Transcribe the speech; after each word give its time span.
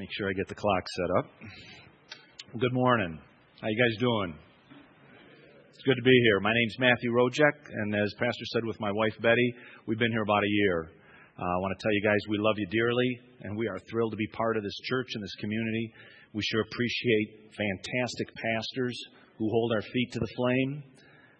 Make 0.00 0.08
sure 0.16 0.30
I 0.30 0.32
get 0.32 0.48
the 0.48 0.54
clock 0.54 0.84
set 0.96 1.10
up. 1.18 1.26
Good 2.58 2.72
morning. 2.72 3.20
How 3.60 3.68
you 3.68 3.76
guys 3.76 4.00
doing? 4.00 4.32
It's 5.68 5.84
good 5.84 6.00
to 6.00 6.02
be 6.02 6.20
here. 6.24 6.40
My 6.40 6.54
name's 6.54 6.76
Matthew 6.78 7.12
Rojek, 7.12 7.68
and 7.68 7.94
as 7.94 8.08
Pastor 8.16 8.46
said 8.48 8.64
with 8.64 8.80
my 8.80 8.90
wife 8.90 9.12
Betty, 9.20 9.54
we've 9.84 9.98
been 9.98 10.10
here 10.10 10.22
about 10.22 10.40
a 10.40 10.48
year. 10.64 10.88
Uh, 11.36 11.44
I 11.44 11.58
want 11.60 11.76
to 11.76 11.82
tell 11.84 11.92
you 11.92 12.00
guys 12.00 12.16
we 12.30 12.38
love 12.40 12.56
you 12.56 12.66
dearly, 12.72 13.20
and 13.42 13.58
we 13.58 13.68
are 13.68 13.78
thrilled 13.90 14.12
to 14.12 14.16
be 14.16 14.26
part 14.28 14.56
of 14.56 14.62
this 14.62 14.80
church 14.88 15.08
and 15.12 15.22
this 15.22 15.36
community. 15.38 15.92
We 16.32 16.40
sure 16.48 16.64
appreciate 16.64 17.52
fantastic 17.52 18.28
pastors 18.40 18.96
who 19.36 19.50
hold 19.50 19.72
our 19.76 19.82
feet 19.82 20.12
to 20.12 20.18
the 20.18 20.32
flame 20.34 20.82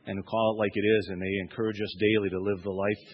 and 0.05 0.19
who 0.19 0.23
call 0.23 0.53
it 0.53 0.61
like 0.61 0.77
it 0.77 0.85
is, 0.85 1.09
and 1.09 1.17
they 1.17 1.33
encourage 1.49 1.81
us 1.81 1.97
daily 1.97 2.29
to 2.29 2.39
live 2.39 2.63
the 2.63 2.77
life 2.77 3.05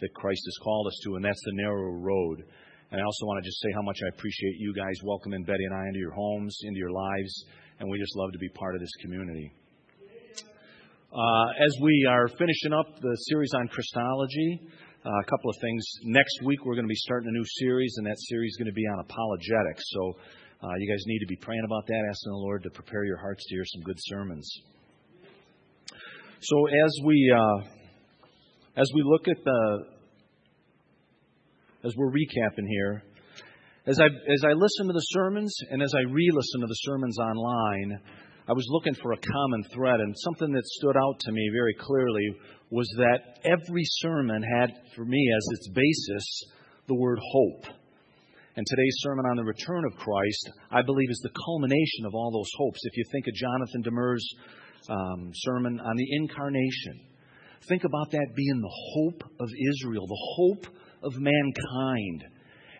that 0.00 0.14
Christ 0.14 0.40
has 0.46 0.64
called 0.64 0.86
us 0.86 0.98
to, 1.04 1.16
and 1.16 1.24
that's 1.26 1.44
the 1.44 1.60
narrow 1.60 1.92
road. 1.92 2.44
And 2.94 3.02
I 3.02 3.04
also 3.10 3.26
want 3.26 3.42
to 3.42 3.48
just 3.50 3.58
say 3.58 3.74
how 3.74 3.82
much 3.82 3.98
I 4.06 4.08
appreciate 4.14 4.54
you 4.62 4.72
guys 4.72 4.94
welcoming 5.02 5.42
Betty 5.42 5.64
and 5.66 5.74
I 5.74 5.82
into 5.88 5.98
your 5.98 6.14
homes, 6.14 6.56
into 6.62 6.78
your 6.78 6.92
lives, 6.92 7.44
and 7.80 7.90
we 7.90 7.98
just 7.98 8.14
love 8.14 8.30
to 8.30 8.38
be 8.38 8.48
part 8.50 8.76
of 8.76 8.80
this 8.80 8.94
community. 9.02 9.50
Uh, 11.10 11.48
as 11.58 11.74
we 11.82 12.06
are 12.08 12.28
finishing 12.38 12.70
up 12.72 12.86
the 13.02 13.16
series 13.26 13.50
on 13.58 13.66
Christology, 13.66 14.70
uh, 15.04 15.10
a 15.10 15.24
couple 15.24 15.50
of 15.50 15.56
things. 15.60 15.82
Next 16.04 16.38
week, 16.44 16.64
we're 16.64 16.76
going 16.76 16.86
to 16.86 16.94
be 16.94 17.02
starting 17.02 17.30
a 17.30 17.32
new 17.32 17.44
series, 17.58 17.92
and 17.98 18.06
that 18.06 18.14
series 18.30 18.52
is 18.52 18.58
going 18.58 18.70
to 18.70 18.78
be 18.78 18.86
on 18.86 19.00
apologetics. 19.00 19.82
So 19.90 20.14
uh, 20.62 20.74
you 20.78 20.86
guys 20.86 21.02
need 21.06 21.18
to 21.18 21.26
be 21.26 21.36
praying 21.42 21.64
about 21.66 21.88
that, 21.88 21.98
asking 21.98 22.30
the 22.30 22.38
Lord 22.46 22.62
to 22.62 22.70
prepare 22.70 23.04
your 23.04 23.18
hearts 23.18 23.42
to 23.42 23.56
hear 23.56 23.64
some 23.74 23.82
good 23.82 23.98
sermons. 24.06 24.48
So 26.38 26.66
as 26.68 26.94
we 27.02 27.34
uh, 27.34 27.66
as 28.76 28.86
we 28.94 29.02
look 29.02 29.26
at 29.26 29.42
the 29.42 29.93
as 31.84 31.94
we're 31.96 32.10
recapping 32.10 32.66
here, 32.68 33.02
as 33.86 34.00
I, 34.00 34.06
as 34.06 34.44
I 34.44 34.52
listen 34.52 34.86
to 34.86 34.94
the 34.94 35.06
sermons 35.12 35.54
and 35.70 35.82
as 35.82 35.92
I 35.94 36.10
re 36.10 36.30
listen 36.32 36.60
to 36.62 36.66
the 36.66 36.80
sermons 36.84 37.18
online, 37.18 38.00
I 38.48 38.52
was 38.52 38.66
looking 38.70 38.94
for 38.94 39.12
a 39.12 39.18
common 39.18 39.64
thread, 39.72 40.00
and 40.00 40.14
something 40.18 40.52
that 40.52 40.64
stood 40.64 40.96
out 40.96 41.20
to 41.20 41.32
me 41.32 41.50
very 41.52 41.74
clearly 41.74 42.36
was 42.70 42.88
that 42.96 43.38
every 43.44 43.84
sermon 43.84 44.42
had, 44.42 44.70
for 44.96 45.04
me, 45.04 45.32
as 45.36 45.58
its 45.58 45.68
basis, 45.68 46.44
the 46.88 46.94
word 46.94 47.18
hope. 47.20 47.66
And 48.56 48.66
today's 48.66 48.96
sermon 48.98 49.26
on 49.26 49.36
the 49.36 49.44
return 49.44 49.84
of 49.84 49.98
Christ, 49.98 50.50
I 50.70 50.82
believe, 50.82 51.10
is 51.10 51.20
the 51.22 51.32
culmination 51.44 52.06
of 52.06 52.14
all 52.14 52.30
those 52.30 52.50
hopes. 52.56 52.80
If 52.84 52.96
you 52.96 53.04
think 53.12 53.26
of 53.26 53.34
Jonathan 53.34 53.82
Demers' 53.82 54.24
um, 54.88 55.30
sermon 55.34 55.80
on 55.80 55.96
the 55.96 56.06
incarnation, 56.16 57.00
think 57.68 57.84
about 57.84 58.10
that 58.12 58.28
being 58.36 58.60
the 58.60 58.76
hope 58.94 59.24
of 59.40 59.48
Israel, 59.72 60.06
the 60.06 60.34
hope 60.36 60.66
of 61.04 61.12
mankind. 61.16 62.24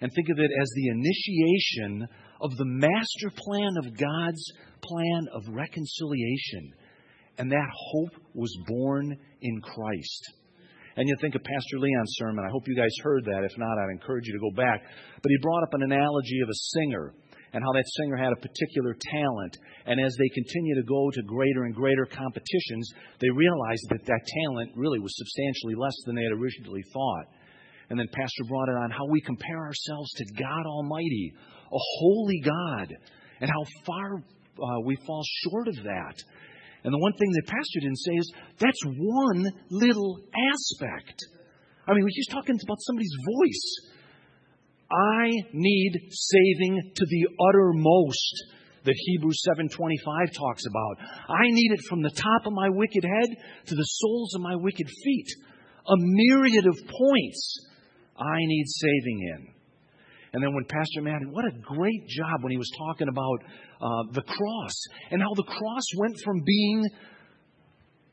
And 0.01 0.11
think 0.13 0.29
of 0.31 0.39
it 0.39 0.51
as 0.61 0.69
the 0.75 0.89
initiation 0.89 2.09
of 2.41 2.51
the 2.57 2.65
master 2.65 3.31
plan 3.37 3.75
of 3.79 3.97
God's 3.97 4.53
plan 4.83 5.29
of 5.33 5.43
reconciliation. 5.49 6.73
And 7.39 7.51
that 7.51 7.69
hope 7.93 8.21
was 8.35 8.55
born 8.67 9.17
in 9.41 9.61
Christ. 9.61 10.33
And 10.97 11.09
you 11.09 11.17
think 11.21 11.35
of 11.35 11.43
Pastor 11.43 11.79
Leon's 11.79 12.15
sermon. 12.19 12.45
I 12.47 12.51
hope 12.53 12.69
you 12.69 12.77
guys 12.77 12.95
heard 13.03 13.25
that. 13.25 13.43
If 13.43 13.59
not, 13.59 13.79
I'd 13.79 13.91
encourage 13.91 14.27
you 14.27 14.35
to 14.35 14.39
go 14.39 14.55
back. 14.55 14.83
But 14.83 15.31
he 15.31 15.43
brought 15.43 15.65
up 15.65 15.75
an 15.75 15.83
analogy 15.83 16.41
of 16.41 16.49
a 16.49 16.55
singer 16.55 17.15
and 17.53 17.63
how 17.63 17.73
that 17.73 17.85
singer 17.99 18.17
had 18.17 18.33
a 18.33 18.43
particular 18.43 18.95
talent. 19.11 19.57
And 19.87 20.01
as 20.01 20.15
they 20.19 20.29
continue 20.35 20.75
to 20.75 20.83
go 20.83 21.11
to 21.11 21.23
greater 21.23 21.65
and 21.65 21.75
greater 21.75 22.07
competitions, 22.07 22.91
they 23.21 23.31
realized 23.31 23.87
that 23.91 24.07
that 24.07 24.27
talent 24.45 24.73
really 24.77 24.99
was 24.99 25.17
substantially 25.17 25.75
less 25.75 25.95
than 26.07 26.15
they 26.15 26.23
had 26.23 26.39
originally 26.39 26.83
thought. 26.93 27.27
And 27.91 27.99
then 27.99 28.09
Pastor 28.13 28.45
brought 28.49 28.69
it 28.69 28.77
on 28.77 28.91
how 28.91 29.07
we 29.07 29.21
compare 29.21 29.59
ourselves 29.59 30.11
to 30.17 30.25
God 30.39 30.67
Almighty, 30.67 31.33
a 31.73 31.79
holy 31.99 32.41
God, 32.41 32.95
and 33.41 33.51
how 33.51 33.65
far 33.87 34.17
uh, 34.17 34.81
we 34.85 34.97
fall 35.07 35.23
short 35.43 35.69
of 35.69 35.77
that. 35.85 36.17
And 36.85 36.93
the 36.93 36.99
one 36.99 37.13
thing 37.15 37.33
that 37.33 37.47
Pastor 37.47 37.81
didn't 37.81 37.99
say 37.99 38.13
is 38.13 38.33
that's 38.59 38.85
one 38.85 39.51
little 39.71 40.21
aspect. 40.53 41.25
I 41.87 41.95
mean, 41.95 42.07
he's 42.09 42.29
talking 42.29 42.59
about 42.63 42.81
somebody's 42.81 43.15
voice. 43.41 43.93
I 44.91 45.31
need 45.53 45.93
saving 46.11 46.93
to 46.95 47.07
the 47.07 47.29
uttermost 47.49 48.45
that 48.85 48.95
Hebrews 48.97 49.43
7:25 49.49 50.33
talks 50.33 50.65
about. 50.67 51.09
I 51.29 51.49
need 51.49 51.73
it 51.73 51.81
from 51.89 52.03
the 52.03 52.11
top 52.11 52.47
of 52.47 52.53
my 52.53 52.69
wicked 52.69 53.03
head 53.03 53.31
to 53.67 53.75
the 53.75 53.83
soles 53.83 54.35
of 54.35 54.43
my 54.43 54.57
wicked 54.57 54.89
feet. 54.89 55.29
A 55.87 55.97
myriad 55.97 56.67
of 56.67 56.77
points 56.77 57.67
I 58.19 58.39
need 58.39 58.65
saving 58.67 59.21
in. 59.37 59.55
And 60.33 60.43
then 60.43 60.53
when 60.53 60.65
Pastor 60.65 61.01
Matt, 61.03 61.23
what 61.31 61.45
a 61.45 61.53
great 61.63 62.09
job 62.09 62.43
when 62.43 62.51
he 62.51 62.59
was 62.59 62.71
talking 62.77 63.09
about 63.09 63.39
uh, 63.81 64.03
the 64.13 64.23
cross 64.23 64.75
and 65.11 65.23
how 65.23 65.33
the 65.35 65.45
cross 65.45 65.85
went 65.97 66.17
from 66.25 66.43
being 66.45 66.85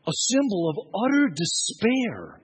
a 0.07 0.11
symbol 0.13 0.69
of 0.69 0.77
utter 0.93 1.29
despair 1.33 2.41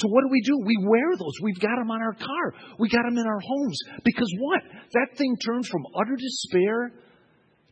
to 0.00 0.08
what 0.08 0.22
do 0.22 0.28
we 0.30 0.42
do? 0.42 0.58
We 0.58 0.76
wear 0.86 1.16
those. 1.16 1.32
We've 1.42 1.60
got 1.60 1.76
them 1.78 1.90
on 1.90 2.02
our 2.02 2.12
car. 2.12 2.54
We 2.78 2.88
got 2.88 3.04
them 3.04 3.16
in 3.16 3.26
our 3.26 3.40
homes. 3.40 3.78
Because 4.04 4.30
what? 4.38 4.62
That 4.92 5.16
thing 5.16 5.36
turns 5.38 5.68
from 5.68 5.86
utter 5.98 6.16
despair 6.16 6.92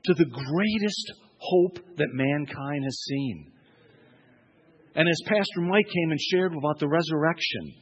to 0.04 0.14
the 0.14 0.24
greatest 0.24 1.12
hope 1.36 1.78
that 1.96 2.08
mankind 2.12 2.84
has 2.84 2.98
seen. 3.04 3.52
And 4.94 5.08
as 5.08 5.20
Pastor 5.26 5.60
Mike 5.60 5.86
came 5.86 6.10
and 6.10 6.20
shared 6.20 6.54
about 6.56 6.78
the 6.78 6.88
resurrection, 6.88 7.74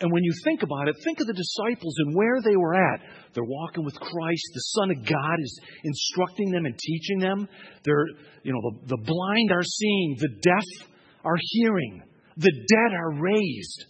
and 0.00 0.10
when 0.10 0.24
you 0.24 0.32
think 0.44 0.62
about 0.62 0.88
it, 0.88 0.96
think 1.04 1.20
of 1.20 1.26
the 1.26 1.36
disciples 1.36 1.94
and 1.98 2.16
where 2.16 2.40
they 2.42 2.56
were 2.56 2.74
at. 2.74 3.00
They're 3.34 3.44
walking 3.44 3.84
with 3.84 4.00
Christ. 4.00 4.46
The 4.54 4.66
Son 4.80 4.90
of 4.90 5.04
God 5.04 5.36
is 5.40 5.60
instructing 5.84 6.50
them 6.50 6.64
and 6.64 6.78
teaching 6.78 7.18
them. 7.18 7.46
They're, 7.84 8.06
you 8.42 8.52
know, 8.52 8.60
the, 8.64 8.96
the 8.96 9.02
blind 9.04 9.52
are 9.52 9.62
seeing, 9.62 10.16
the 10.18 10.40
deaf 10.40 10.88
are 11.22 11.36
hearing, 11.52 12.02
the 12.38 12.50
dead 12.50 12.96
are 12.96 13.20
raised. 13.20 13.84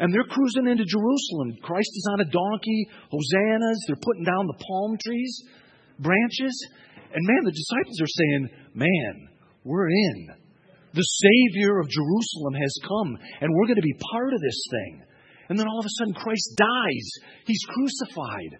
And 0.00 0.12
they're 0.12 0.26
cruising 0.30 0.66
into 0.66 0.84
Jerusalem. 0.84 1.54
Christ 1.62 1.90
is 1.94 2.08
on 2.12 2.20
a 2.20 2.30
donkey, 2.30 2.86
hosannas, 3.10 3.84
they're 3.86 4.02
putting 4.02 4.24
down 4.24 4.46
the 4.46 4.58
palm 4.58 4.98
trees, 5.06 5.42
branches. 6.00 6.66
And 7.14 7.26
man, 7.26 7.44
the 7.44 7.54
disciples 7.54 8.00
are 8.02 8.14
saying, 8.18 8.48
Man, 8.74 9.28
we're 9.62 9.88
in. 9.88 10.28
The 10.94 11.02
Savior 11.02 11.78
of 11.78 11.88
Jerusalem 11.88 12.54
has 12.54 12.74
come, 12.82 13.18
and 13.40 13.50
we're 13.54 13.66
going 13.66 13.76
to 13.76 13.82
be 13.82 13.98
part 14.10 14.34
of 14.34 14.40
this 14.40 14.60
thing. 14.70 15.02
And 15.48 15.58
then 15.58 15.66
all 15.66 15.80
of 15.80 15.86
a 15.86 15.96
sudden, 15.98 16.14
Christ 16.14 16.54
dies. 16.56 17.10
He's 17.46 17.64
crucified. 17.68 18.58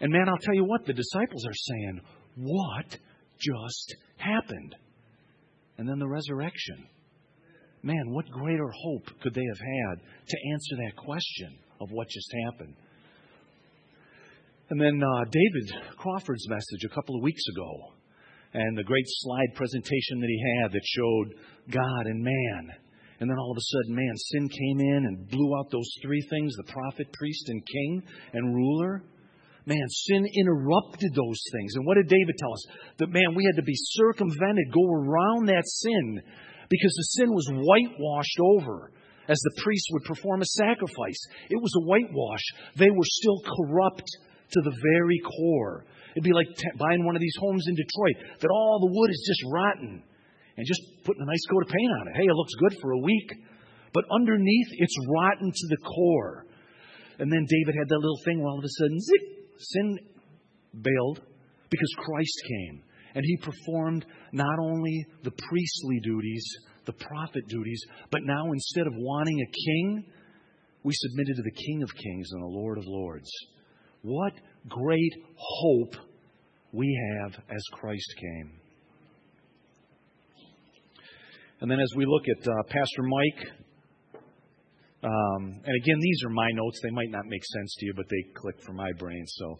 And 0.00 0.12
man, 0.12 0.28
I'll 0.28 0.38
tell 0.38 0.54
you 0.54 0.64
what, 0.64 0.84
the 0.84 0.92
disciples 0.92 1.46
are 1.46 1.54
saying, 1.54 2.00
What 2.36 2.98
just 3.38 3.96
happened? 4.16 4.74
And 5.78 5.88
then 5.88 5.98
the 5.98 6.08
resurrection. 6.08 6.86
Man, 7.82 8.10
what 8.10 8.30
greater 8.30 8.68
hope 8.82 9.06
could 9.22 9.32
they 9.32 9.44
have 9.44 9.58
had 9.58 10.06
to 10.28 10.36
answer 10.52 10.76
that 10.84 10.96
question 10.96 11.58
of 11.80 11.88
what 11.90 12.08
just 12.10 12.30
happened? 12.44 12.74
And 14.68 14.80
then 14.80 15.02
uh, 15.02 15.24
David 15.24 15.96
Crawford's 15.96 16.48
message 16.48 16.84
a 16.84 16.94
couple 16.94 17.16
of 17.16 17.22
weeks 17.22 17.42
ago, 17.56 17.94
and 18.52 18.76
the 18.76 18.84
great 18.84 19.06
slide 19.06 19.54
presentation 19.54 20.20
that 20.20 20.28
he 20.28 20.60
had 20.60 20.72
that 20.72 20.82
showed 20.84 21.34
God 21.70 22.06
and 22.06 22.22
man 22.22 22.70
and 23.20 23.28
then 23.28 23.38
all 23.38 23.52
of 23.52 23.56
a 23.56 23.68
sudden, 23.68 23.94
man, 23.94 24.16
sin 24.16 24.48
came 24.48 24.80
in 24.80 25.04
and 25.04 25.28
blew 25.28 25.56
out 25.58 25.70
those 25.70 25.90
three 26.02 26.24
things 26.30 26.56
the 26.56 26.72
prophet, 26.72 27.12
priest, 27.12 27.48
and 27.48 27.60
king 27.66 28.02
and 28.32 28.54
ruler. 28.54 29.04
Man, 29.66 29.86
sin 29.88 30.24
interrupted 30.24 31.12
those 31.14 31.40
things. 31.52 31.76
And 31.76 31.84
what 31.84 31.96
did 31.96 32.08
David 32.08 32.34
tell 32.38 32.52
us? 32.52 32.64
That, 32.98 33.12
man, 33.12 33.36
we 33.36 33.44
had 33.44 33.60
to 33.60 33.62
be 33.62 33.76
circumvented, 33.76 34.72
go 34.72 34.88
around 34.88 35.46
that 35.48 35.68
sin 35.68 36.22
because 36.70 36.94
the 36.96 37.20
sin 37.20 37.28
was 37.30 37.46
whitewashed 37.52 38.40
over 38.40 38.90
as 39.28 39.38
the 39.38 39.62
priest 39.62 39.86
would 39.92 40.04
perform 40.04 40.40
a 40.40 40.46
sacrifice. 40.46 41.20
It 41.50 41.60
was 41.60 41.72
a 41.76 41.86
whitewash. 41.86 42.44
They 42.76 42.90
were 42.90 43.04
still 43.04 43.42
corrupt 43.44 44.08
to 44.52 44.60
the 44.62 44.74
very 44.82 45.20
core. 45.20 45.84
It'd 46.12 46.24
be 46.24 46.32
like 46.32 46.48
t- 46.56 46.78
buying 46.78 47.04
one 47.04 47.14
of 47.14 47.20
these 47.20 47.36
homes 47.38 47.64
in 47.68 47.74
Detroit 47.74 48.40
that 48.40 48.50
all 48.50 48.80
the 48.80 48.90
wood 48.90 49.10
is 49.10 49.22
just 49.28 49.44
rotten 49.52 50.02
and 50.56 50.66
just 50.66 50.82
putting 51.04 51.22
a 51.22 51.26
nice 51.26 51.44
coat 51.50 51.62
of 51.62 51.68
paint 51.68 51.92
on 52.00 52.08
it. 52.08 52.16
Hey, 52.16 52.26
it 52.26 52.34
looks 52.34 52.54
good 52.54 52.76
for 52.80 52.92
a 52.92 52.98
week. 52.98 53.32
But 53.92 54.04
underneath, 54.12 54.68
it's 54.72 54.94
rotten 55.08 55.50
to 55.50 55.66
the 55.68 55.76
core. 55.78 56.46
And 57.18 57.32
then 57.32 57.46
David 57.48 57.74
had 57.78 57.88
that 57.88 57.98
little 57.98 58.20
thing 58.24 58.38
where 58.38 58.48
all 58.48 58.58
of 58.58 58.64
a 58.64 58.68
sudden, 58.68 59.00
zip, 59.00 59.24
sin 59.58 59.98
bailed 60.80 61.20
because 61.68 61.94
Christ 61.98 62.42
came. 62.48 62.82
And 63.14 63.24
he 63.24 63.36
performed 63.38 64.06
not 64.32 64.58
only 64.60 65.04
the 65.24 65.32
priestly 65.32 66.00
duties, 66.02 66.44
the 66.86 66.92
prophet 66.92 67.46
duties, 67.48 67.84
but 68.10 68.22
now 68.22 68.52
instead 68.52 68.86
of 68.86 68.92
wanting 68.96 69.40
a 69.40 69.52
king, 69.66 70.04
we 70.82 70.92
submitted 70.94 71.36
to 71.36 71.42
the 71.42 71.50
King 71.50 71.82
of 71.82 71.94
Kings 71.94 72.28
and 72.32 72.42
the 72.42 72.46
Lord 72.46 72.78
of 72.78 72.84
Lords. 72.86 73.30
What 74.02 74.32
great 74.68 75.12
hope 75.36 75.94
we 76.72 76.98
have 77.18 77.34
as 77.50 77.62
Christ 77.72 78.14
came. 78.18 78.59
And 81.60 81.70
then 81.70 81.78
as 81.80 81.92
we 81.94 82.06
look 82.06 82.24
at 82.28 82.48
uh, 82.48 82.62
Pastor 82.68 83.02
Mike 83.02 83.52
Um, 85.02 85.64
and 85.64 85.74
again, 85.80 85.96
these 86.00 86.20
are 86.26 86.30
my 86.30 86.50
notes. 86.52 86.78
They 86.82 86.90
might 86.92 87.08
not 87.10 87.24
make 87.24 87.40
sense 87.40 87.74
to 87.80 87.86
you, 87.86 87.94
but 87.96 88.04
they 88.10 88.22
click 88.36 88.60
for 88.60 88.72
my 88.72 88.92
brain. 88.98 89.24
So, 89.26 89.58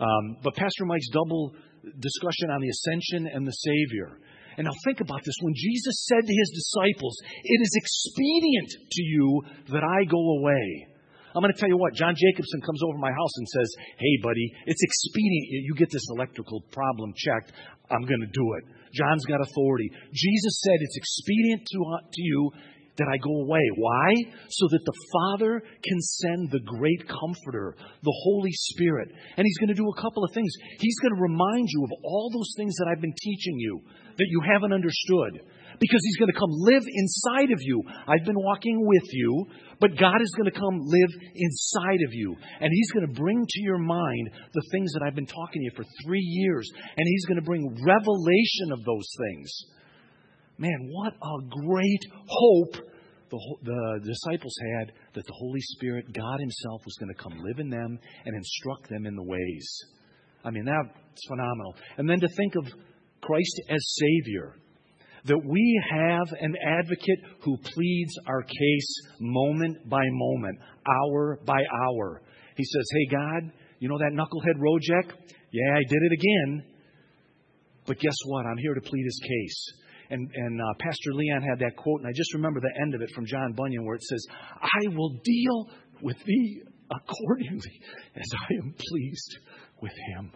um, 0.00 0.36
but 0.42 0.54
Pastor 0.56 0.84
Mike's 0.84 1.08
double 1.14 1.54
discussion 2.00 2.50
on 2.50 2.60
the 2.60 2.68
ascension 2.68 3.30
and 3.30 3.46
the 3.46 3.54
Savior. 3.54 4.18
And 4.58 4.66
now 4.66 4.74
think 4.84 5.00
about 5.00 5.22
this. 5.22 5.36
When 5.42 5.54
Jesus 5.54 5.94
said 6.10 6.26
to 6.26 6.34
his 6.34 6.50
disciples, 6.50 7.14
It 7.22 7.60
is 7.62 7.72
expedient 7.78 8.70
to 8.90 9.02
you 9.02 9.42
that 9.70 9.84
I 9.86 10.04
go 10.10 10.18
away. 10.42 10.66
I'm 11.36 11.42
going 11.42 11.54
to 11.54 11.60
tell 11.60 11.70
you 11.70 11.78
what, 11.78 11.94
John 11.94 12.14
Jacobson 12.18 12.60
comes 12.66 12.82
over 12.82 12.98
my 12.98 13.12
house 13.14 13.34
and 13.38 13.46
says, 13.46 13.70
Hey, 13.96 14.14
buddy, 14.26 14.46
it's 14.66 14.82
expedient. 14.82 15.70
You 15.70 15.74
get 15.78 15.90
this 15.90 16.02
electrical 16.10 16.66
problem 16.72 17.14
checked. 17.14 17.52
I'm 17.94 18.02
going 18.02 18.26
to 18.26 18.32
do 18.34 18.46
it. 18.58 18.64
John's 18.92 19.24
got 19.24 19.40
authority. 19.40 19.90
Jesus 20.12 20.60
said, 20.62 20.78
It's 20.80 20.96
expedient 20.96 21.66
to, 21.72 21.78
uh, 21.78 22.00
to 22.12 22.22
you 22.22 22.50
that 23.00 23.08
I 23.08 23.16
go 23.16 23.42
away. 23.42 23.64
Why? 23.76 24.12
So 24.48 24.68
that 24.68 24.84
the 24.84 24.98
Father 25.12 25.62
can 25.82 26.00
send 26.20 26.50
the 26.52 26.60
great 26.60 27.08
Comforter, 27.08 27.74
the 28.04 28.16
Holy 28.28 28.52
Spirit. 28.52 29.08
And 29.36 29.44
He's 29.44 29.58
going 29.58 29.72
to 29.72 29.80
do 29.80 29.88
a 29.88 30.00
couple 30.00 30.22
of 30.22 30.32
things. 30.32 30.52
He's 30.78 30.98
going 31.00 31.16
to 31.16 31.22
remind 31.22 31.66
you 31.72 31.84
of 31.84 31.90
all 32.04 32.30
those 32.32 32.52
things 32.56 32.76
that 32.76 32.88
I've 32.92 33.00
been 33.00 33.16
teaching 33.16 33.58
you 33.58 33.80
that 34.20 34.28
you 34.28 34.40
haven't 34.44 34.72
understood. 34.72 35.40
Because 35.80 36.00
He's 36.04 36.20
going 36.20 36.30
to 36.30 36.38
come 36.38 36.52
live 36.52 36.84
inside 36.84 37.50
of 37.52 37.60
you. 37.64 37.82
I've 38.06 38.26
been 38.26 38.38
walking 38.38 38.76
with 38.84 39.08
you, 39.12 39.46
but 39.80 39.96
God 39.96 40.20
is 40.20 40.30
going 40.36 40.50
to 40.52 40.58
come 40.58 40.76
live 40.76 41.12
inside 41.34 42.04
of 42.04 42.12
you. 42.12 42.36
And 42.60 42.68
He's 42.68 42.90
going 42.92 43.08
to 43.08 43.14
bring 43.16 43.40
to 43.48 43.60
your 43.62 43.78
mind 43.78 44.28
the 44.52 44.62
things 44.72 44.92
that 44.92 45.02
I've 45.02 45.16
been 45.16 45.24
talking 45.24 45.62
to 45.62 45.64
you 45.64 45.72
for 45.74 45.84
three 46.04 46.20
years. 46.20 46.68
And 46.76 47.06
He's 47.08 47.24
going 47.24 47.40
to 47.40 47.46
bring 47.46 47.64
revelation 47.80 48.72
of 48.72 48.84
those 48.84 49.08
things. 49.16 49.50
Man, 50.58 50.90
what 50.92 51.14
a 51.14 51.40
great 51.48 52.04
hope 52.28 52.76
the, 53.30 53.38
the 53.62 54.00
disciples 54.04 54.54
had 54.76 54.92
that 55.14 55.26
the 55.26 55.32
Holy 55.34 55.60
Spirit, 55.60 56.12
God 56.12 56.40
Himself, 56.40 56.82
was 56.84 56.96
going 56.98 57.14
to 57.14 57.22
come 57.22 57.42
live 57.42 57.58
in 57.58 57.70
them 57.70 57.98
and 58.24 58.36
instruct 58.36 58.88
them 58.88 59.06
in 59.06 59.16
the 59.16 59.22
ways. 59.22 59.84
I 60.44 60.50
mean, 60.50 60.64
that's 60.64 61.26
phenomenal. 61.28 61.74
And 61.98 62.08
then 62.08 62.20
to 62.20 62.28
think 62.28 62.54
of 62.56 62.64
Christ 63.20 63.60
as 63.68 63.80
Savior, 63.98 64.56
that 65.24 65.38
we 65.44 65.82
have 65.90 66.28
an 66.40 66.54
advocate 66.66 67.20
who 67.42 67.56
pleads 67.58 68.12
our 68.26 68.42
case 68.42 68.94
moment 69.20 69.88
by 69.88 70.02
moment, 70.10 70.58
hour 70.88 71.38
by 71.44 71.60
hour. 71.84 72.22
He 72.56 72.64
says, 72.64 72.84
Hey, 72.92 73.16
God, 73.16 73.52
you 73.78 73.88
know 73.88 73.98
that 73.98 74.12
knucklehead 74.12 74.58
Rojek? 74.58 75.12
Yeah, 75.52 75.74
I 75.74 75.82
did 75.88 75.98
it 76.02 76.12
again. 76.12 76.64
But 77.86 77.98
guess 77.98 78.16
what? 78.26 78.46
I'm 78.46 78.58
here 78.58 78.74
to 78.74 78.80
plead 78.80 79.04
his 79.04 79.20
case. 79.22 79.72
And, 80.10 80.28
and 80.34 80.60
uh, 80.60 80.64
Pastor 80.80 81.14
Leon 81.14 81.42
had 81.42 81.60
that 81.60 81.76
quote, 81.76 82.00
and 82.00 82.08
I 82.08 82.12
just 82.12 82.34
remember 82.34 82.60
the 82.60 82.82
end 82.82 82.94
of 82.94 83.00
it 83.00 83.10
from 83.14 83.26
John 83.26 83.52
Bunyan 83.52 83.84
where 83.84 83.94
it 83.94 84.02
says, 84.02 84.26
I 84.60 84.94
will 84.94 85.20
deal 85.22 85.70
with 86.02 86.16
thee 86.24 86.62
accordingly 86.90 87.80
as 88.16 88.28
I 88.50 88.54
am 88.54 88.74
pleased 88.76 89.38
with 89.80 89.92
him. 89.92 90.32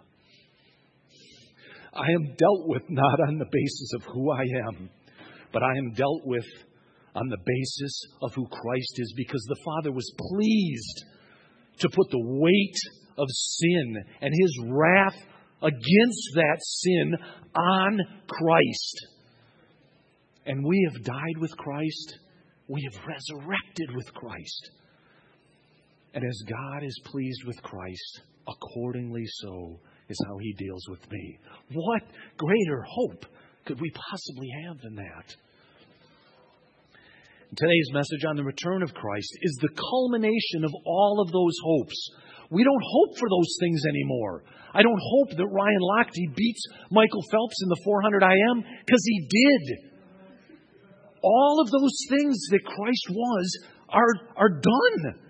I 1.93 2.11
am 2.11 2.35
dealt 2.37 2.69
with 2.69 2.83
not 2.89 3.21
on 3.29 3.39
the 3.39 3.47
basis 3.51 3.93
of 3.97 4.03
who 4.13 4.31
I 4.33 4.45
am, 4.69 4.91
but 5.53 5.63
I 5.63 5.77
am 5.77 5.93
dealt 5.95 6.23
with 6.25 6.47
on 7.15 7.29
the 7.29 7.39
basis 7.45 8.01
of 8.23 8.35
who 8.35 8.47
Christ 8.47 8.95
is 8.99 9.15
because 9.17 9.45
the 9.49 9.63
Father 9.65 9.93
was 9.93 10.13
pleased 10.19 11.05
to 11.79 11.89
put 11.89 12.11
the 12.11 12.25
weight 12.25 12.77
of 13.19 13.27
sin 13.31 13.97
and 14.21 14.33
his 14.33 14.59
wrath 14.69 15.17
against 15.63 16.29
that 16.35 16.59
sin 16.61 17.15
on 17.57 18.01
Christ. 18.29 19.07
And 20.47 20.65
we 20.65 20.89
have 20.93 21.05
died 21.05 21.39
with 21.39 21.57
Christ. 21.57 22.19
We 22.69 22.83
have 22.93 23.07
resurrected 23.07 23.95
with 23.95 24.13
Christ. 24.15 24.71
And 26.15 26.25
as 26.25 26.43
God 26.49 26.85
is 26.85 27.01
pleased 27.05 27.45
with 27.47 27.63
Christ, 27.63 28.23
accordingly 28.47 29.25
so 29.27 29.81
is 30.09 30.19
how 30.27 30.39
he 30.39 30.53
deals 30.53 30.87
with 30.89 31.11
me. 31.11 31.39
What 31.73 32.03
greater 32.37 32.85
hope 32.87 33.27
could 33.65 33.81
we 33.81 33.91
possibly 34.11 34.49
have 34.65 34.81
than 34.81 34.97
that? 34.97 35.35
Today's 37.57 37.91
message 37.93 38.25
on 38.27 38.37
the 38.37 38.45
return 38.45 38.83
of 38.83 38.95
Christ 38.95 39.31
is 39.43 39.59
the 39.61 39.69
culmination 39.69 40.65
of 40.65 40.73
all 40.87 41.23
of 41.25 41.31
those 41.31 41.55
hopes. 41.63 42.11
We 42.51 42.65
don't 42.65 42.83
hope 42.83 43.19
for 43.19 43.29
those 43.29 43.57
things 43.61 43.83
anymore. 43.89 44.43
I 44.75 44.83
don't 44.83 45.01
hope 45.01 45.31
that 45.37 45.47
Ryan 45.47 45.81
Lochte 45.81 46.35
beats 46.35 46.67
Michael 46.91 47.23
Phelps 47.31 47.63
in 47.63 47.69
the 47.69 47.81
400 47.85 48.23
IM 48.23 48.65
because 48.85 49.05
he 49.05 49.29
did 49.31 49.94
all 51.25 51.61
of 51.61 51.71
those 51.71 51.97
things 52.11 52.39
that 52.51 52.65
Christ 52.65 53.07
was 53.11 53.59
are, 53.89 54.15
are 54.37 54.61
done. 54.61 55.21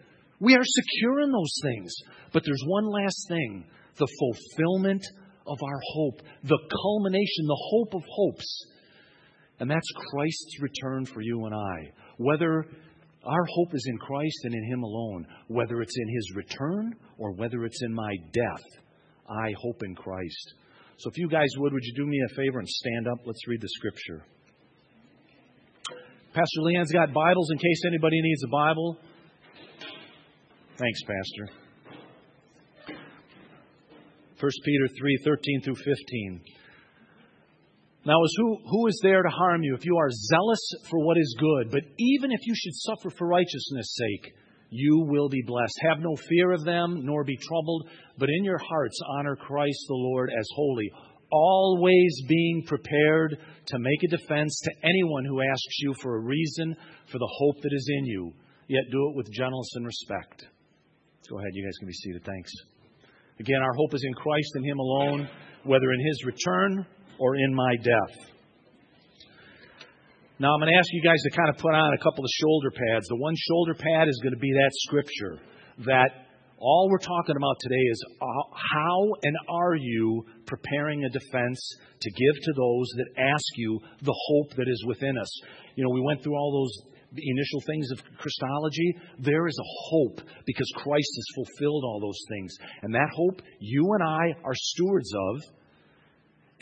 We 0.40 0.56
are 0.56 0.64
secure 0.64 1.20
in 1.20 1.30
those 1.30 1.54
things. 1.62 1.94
But 2.32 2.42
there's 2.44 2.62
one 2.66 2.86
last 2.86 3.28
thing 3.28 3.64
the 3.96 4.08
fulfillment 4.18 5.04
of 5.46 5.58
our 5.62 5.80
hope, 5.94 6.20
the 6.42 6.58
culmination, 6.82 7.46
the 7.46 7.68
hope 7.70 7.94
of 7.94 8.02
hopes. 8.10 8.66
And 9.60 9.70
that's 9.70 9.88
Christ's 10.10 10.60
return 10.60 11.06
for 11.06 11.20
you 11.20 11.44
and 11.44 11.54
I. 11.54 11.92
Whether 12.18 12.66
our 13.24 13.46
hope 13.48 13.74
is 13.74 13.86
in 13.88 13.98
Christ 13.98 14.38
and 14.44 14.54
in 14.54 14.64
Him 14.64 14.82
alone, 14.82 15.26
whether 15.46 15.80
it's 15.80 15.96
in 15.96 16.08
His 16.08 16.32
return 16.34 16.94
or 17.18 17.32
whether 17.32 17.64
it's 17.64 17.82
in 17.84 17.94
my 17.94 18.16
death, 18.32 18.64
I 19.28 19.52
hope 19.62 19.82
in 19.84 19.94
Christ. 19.94 20.54
So 20.98 21.08
if 21.10 21.18
you 21.18 21.28
guys 21.28 21.48
would, 21.58 21.72
would 21.72 21.84
you 21.84 21.94
do 21.94 22.06
me 22.06 22.20
a 22.30 22.34
favor 22.34 22.58
and 22.58 22.68
stand 22.68 23.06
up? 23.06 23.18
Let's 23.24 23.46
read 23.46 23.60
the 23.60 23.68
scripture. 23.68 24.26
Pastor 26.34 26.62
Leon's 26.62 26.90
got 26.90 27.12
Bibles 27.12 27.48
in 27.52 27.58
case 27.58 27.82
anybody 27.86 28.20
needs 28.20 28.42
a 28.42 28.48
Bible. 28.48 28.98
Thanks, 30.76 31.00
Pastor. 31.02 32.96
1 34.40 34.50
Peter 34.64 34.88
3 34.98 35.18
13 35.24 35.60
through 35.62 35.76
15. 35.76 36.40
Now, 38.04 38.20
is 38.24 38.34
who, 38.36 38.58
who 38.68 38.88
is 38.88 38.98
there 39.00 39.22
to 39.22 39.28
harm 39.28 39.62
you 39.62 39.76
if 39.76 39.84
you 39.84 39.96
are 39.96 40.10
zealous 40.10 40.72
for 40.90 40.98
what 41.06 41.16
is 41.18 41.36
good? 41.38 41.70
But 41.70 41.82
even 42.00 42.32
if 42.32 42.40
you 42.42 42.54
should 42.56 42.74
suffer 42.74 43.10
for 43.16 43.28
righteousness' 43.28 43.94
sake, 43.94 44.32
you 44.70 45.06
will 45.06 45.28
be 45.28 45.44
blessed. 45.46 45.78
Have 45.88 46.00
no 46.00 46.16
fear 46.16 46.50
of 46.50 46.64
them, 46.64 47.02
nor 47.04 47.22
be 47.22 47.36
troubled, 47.36 47.88
but 48.18 48.28
in 48.28 48.42
your 48.42 48.58
hearts 48.58 48.98
honor 49.18 49.36
Christ 49.36 49.84
the 49.86 49.94
Lord 49.94 50.30
as 50.36 50.48
holy 50.56 50.90
always 51.30 52.22
being 52.28 52.64
prepared 52.66 53.38
to 53.66 53.78
make 53.78 54.02
a 54.04 54.16
defense 54.16 54.60
to 54.64 54.70
anyone 54.82 55.24
who 55.24 55.40
asks 55.40 55.78
you 55.80 55.94
for 56.00 56.16
a 56.16 56.20
reason 56.20 56.76
for 57.10 57.18
the 57.18 57.30
hope 57.38 57.60
that 57.62 57.72
is 57.72 57.90
in 57.98 58.06
you, 58.06 58.32
yet 58.68 58.84
do 58.90 59.08
it 59.10 59.16
with 59.16 59.30
gentleness 59.32 59.70
and 59.74 59.86
respect. 59.86 60.46
Go 61.28 61.38
ahead, 61.38 61.50
you 61.52 61.64
guys 61.64 61.76
can 61.78 61.88
be 61.88 61.94
seated. 61.94 62.24
Thanks. 62.24 62.52
Again, 63.40 63.62
our 63.62 63.72
hope 63.74 63.94
is 63.94 64.04
in 64.04 64.14
Christ 64.14 64.50
and 64.54 64.64
Him 64.64 64.78
alone, 64.78 65.28
whether 65.64 65.92
in 65.92 66.06
His 66.06 66.24
return 66.24 66.86
or 67.18 67.36
in 67.36 67.54
my 67.54 67.76
death. 67.76 68.30
Now, 70.38 70.52
I'm 70.52 70.60
going 70.60 70.72
to 70.72 70.78
ask 70.78 70.88
you 70.92 71.02
guys 71.02 71.22
to 71.22 71.30
kind 71.30 71.48
of 71.48 71.56
put 71.58 71.74
on 71.74 71.94
a 71.94 71.98
couple 71.98 72.24
of 72.24 72.30
shoulder 72.40 72.70
pads. 72.70 73.06
The 73.08 73.16
one 73.16 73.34
shoulder 73.36 73.74
pad 73.74 74.08
is 74.08 74.20
going 74.22 74.34
to 74.34 74.40
be 74.40 74.52
that 74.52 74.70
scripture 74.82 75.38
that 75.86 76.23
all 76.64 76.88
we're 76.90 76.96
talking 76.96 77.36
about 77.36 77.56
today 77.60 77.84
is 77.92 78.02
uh, 78.22 78.26
how 78.54 79.12
and 79.22 79.36
are 79.50 79.74
you 79.74 80.24
preparing 80.46 81.04
a 81.04 81.10
defense 81.10 81.60
to 82.00 82.10
give 82.10 82.42
to 82.42 82.52
those 82.56 82.88
that 82.96 83.20
ask 83.20 83.44
you 83.56 83.78
the 84.00 84.16
hope 84.28 84.56
that 84.56 84.66
is 84.66 84.82
within 84.86 85.18
us. 85.18 85.30
You 85.74 85.84
know, 85.84 85.90
we 85.90 86.00
went 86.00 86.22
through 86.22 86.34
all 86.34 86.64
those 86.64 86.90
initial 87.18 87.60
things 87.66 87.90
of 87.90 88.00
Christology. 88.16 88.96
There 89.18 89.46
is 89.46 89.58
a 89.58 89.70
hope 89.90 90.20
because 90.46 90.72
Christ 90.76 91.12
has 91.16 91.44
fulfilled 91.44 91.84
all 91.84 92.00
those 92.00 92.20
things. 92.30 92.56
And 92.80 92.94
that 92.94 93.10
hope 93.14 93.42
you 93.60 93.86
and 93.92 94.02
I 94.02 94.32
are 94.42 94.54
stewards 94.54 95.12
of. 95.14 95.42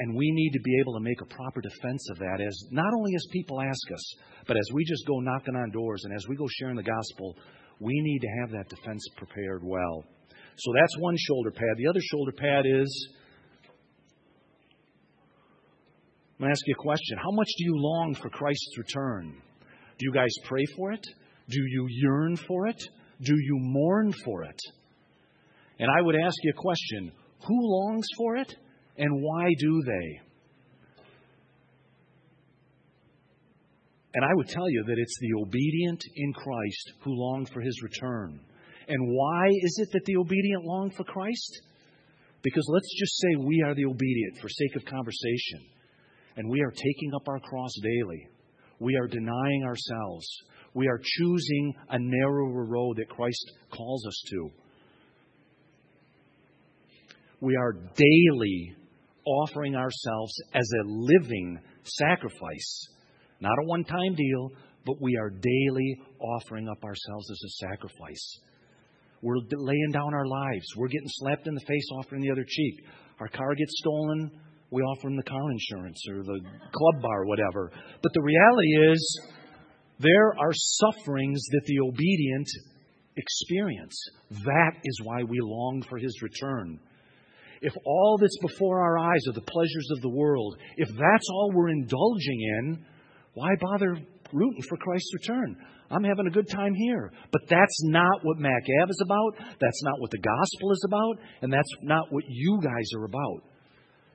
And 0.01 0.17
we 0.17 0.33
need 0.33 0.51
to 0.51 0.61
be 0.65 0.81
able 0.81 0.95
to 0.95 1.01
make 1.01 1.21
a 1.21 1.27
proper 1.27 1.61
defense 1.61 2.09
of 2.11 2.19
that 2.19 2.41
as 2.45 2.59
not 2.73 2.93
only 2.93 3.13
as 3.15 3.25
people 3.31 3.61
ask 3.61 3.93
us, 3.95 4.15
but 4.49 4.57
as 4.57 4.69
we 4.75 4.85
just 4.85 5.07
go 5.07 5.21
knocking 5.21 5.55
on 5.55 5.71
doors 5.71 6.03
and 6.05 6.13
as 6.13 6.27
we 6.27 6.35
go 6.35 6.49
sharing 6.59 6.75
the 6.75 6.83
gospel 6.83 7.37
we 7.83 8.01
need 8.01 8.21
to 8.21 8.29
have 8.41 8.51
that 8.53 8.69
defense 8.69 9.05
prepared 9.17 9.63
well. 9.65 10.05
So 10.57 10.73
that's 10.81 10.97
one 10.99 11.17
shoulder 11.19 11.51
pad. 11.51 11.77
The 11.77 11.89
other 11.89 12.01
shoulder 12.01 12.33
pad 12.33 12.65
is 12.65 13.09
I'm 16.39 16.47
going 16.47 16.55
to 16.55 16.59
ask 16.59 16.67
you 16.67 16.75
a 16.79 16.83
question. 16.83 17.19
How 17.19 17.31
much 17.33 17.49
do 17.59 17.65
you 17.65 17.75
long 17.77 18.15
for 18.15 18.29
Christ's 18.29 18.79
return? 18.79 19.35
Do 19.99 20.07
you 20.07 20.13
guys 20.13 20.33
pray 20.45 20.65
for 20.77 20.93
it? 20.93 21.05
Do 21.49 21.61
you 21.61 21.87
yearn 21.89 22.37
for 22.37 22.67
it? 22.69 22.83
Do 23.21 23.35
you 23.35 23.59
mourn 23.61 24.13
for 24.25 24.45
it? 24.45 24.61
And 25.79 25.91
I 25.91 26.01
would 26.01 26.17
ask 26.17 26.37
you 26.43 26.51
a 26.51 26.61
question 26.61 27.13
who 27.47 27.57
longs 27.61 28.07
for 28.17 28.37
it 28.37 28.55
and 28.97 29.23
why 29.23 29.51
do 29.59 29.83
they? 29.85 30.21
And 34.15 34.25
I 34.25 34.35
would 34.35 34.49
tell 34.49 34.69
you 34.69 34.85
that 34.87 34.99
it's 34.99 35.19
the 35.21 35.41
obedient 35.41 36.03
in 36.17 36.33
Christ 36.35 36.93
who 37.01 37.13
long 37.15 37.47
for 37.47 37.61
his 37.61 37.83
return. 37.83 38.41
And 38.89 39.09
why 39.09 39.49
is 39.49 39.79
it 39.83 39.93
that 39.93 40.05
the 40.05 40.17
obedient 40.17 40.65
long 40.65 40.91
for 40.91 41.05
Christ? 41.05 41.63
Because 42.43 42.67
let's 42.69 42.95
just 42.99 43.17
say 43.21 43.37
we 43.37 43.63
are 43.65 43.75
the 43.75 43.87
obedient 43.87 44.39
for 44.41 44.49
sake 44.49 44.77
of 44.77 44.85
conversation. 44.85 45.61
And 46.37 46.51
we 46.51 46.61
are 46.61 46.71
taking 46.71 47.13
up 47.15 47.29
our 47.29 47.41
cross 47.41 47.73
daily. 47.83 48.27
We 48.81 48.97
are 48.97 49.07
denying 49.07 49.65
ourselves. 49.65 50.27
We 50.75 50.89
are 50.89 51.01
choosing 51.03 51.75
a 51.91 51.99
narrower 51.99 52.65
road 52.65 52.97
that 52.97 53.09
Christ 53.09 53.53
calls 53.71 54.07
us 54.07 54.23
to. 54.31 54.51
We 57.41 57.57
are 57.57 57.73
daily 57.73 58.75
offering 59.25 59.77
ourselves 59.77 60.35
as 60.55 60.69
a 60.81 60.87
living 60.87 61.61
sacrifice, 61.85 62.89
not 63.43 63.59
a 63.61 63.67
one 63.67 63.85
time 63.85 64.15
deal, 64.15 64.51
but 64.87 65.03
we 65.03 65.17
are 65.17 65.31
daily 65.31 66.01
offering 66.21 66.69
up 66.69 66.83
ourselves 66.85 67.31
as 67.31 67.43
a 67.45 67.67
sacrifice. 67.67 68.39
We're 69.21 69.37
laying 69.51 69.91
down 69.93 70.15
our 70.15 70.27
lives. 70.27 70.67
We're 70.77 70.89
getting 70.89 71.09
slapped 71.09 71.47
in 71.47 71.55
the 71.55 71.67
face, 71.67 71.87
offering 71.99 72.23
the 72.23 72.31
other 72.31 72.45
cheek. 72.47 72.85
Our 73.21 73.29
car 73.29 73.55
gets 73.55 73.75
stolen, 73.79 74.31
we 74.71 74.83
offer 74.83 75.09
them 75.09 75.17
the 75.17 75.23
car 75.23 75.51
insurance 75.51 76.03
or 76.09 76.23
the 76.23 76.41
club 76.73 77.03
bar, 77.03 77.23
or 77.23 77.27
whatever. 77.27 77.71
But 78.03 78.13
the 78.15 78.23
reality 78.23 78.93
is, 78.93 79.21
there 79.99 80.29
are 80.39 80.53
sufferings 80.53 81.41
that 81.53 81.63
the 81.67 81.81
obedient 81.81 82.49
experience. 83.17 83.95
That 84.31 84.73
is 84.83 85.01
why 85.05 85.25
we 85.25 85.39
long 85.41 85.85
for 85.89 85.99
his 85.99 86.17
return. 86.23 86.81
If 87.61 87.75
all 87.85 88.19
that's 88.19 88.39
before 88.41 88.81
our 88.81 88.99
eyes 88.99 89.21
are 89.29 89.35
the 89.35 89.43
pleasures 89.43 89.89
of 89.93 90.01
the 90.01 90.09
world, 90.09 90.57
if 90.79 90.89
that's 90.89 91.29
all 91.31 91.53
we're 91.55 91.69
indulging 91.69 92.41
in, 92.59 92.85
why 93.35 93.49
bother 93.61 93.97
rooting 94.33 94.63
for 94.69 94.77
Christ's 94.77 95.15
return? 95.15 95.57
I'm 95.91 96.05
having 96.05 96.27
a 96.27 96.31
good 96.31 96.49
time 96.49 96.75
here. 96.75 97.13
But 97.33 97.43
that's 97.49 97.83
not 97.85 98.21
what 98.23 98.39
Mac 98.39 98.63
Ave 98.83 98.91
is 98.91 99.03
about. 99.05 99.37
That's 99.61 99.83
not 99.83 100.01
what 100.01 100.11
the 100.11 100.19
gospel 100.19 100.73
is 100.73 100.85
about. 100.87 101.19
And 101.43 101.53
that's 101.53 101.69
not 101.83 102.11
what 102.11 102.25
you 102.29 102.61
guys 102.63 102.89
are 102.97 103.05
about. 103.05 103.43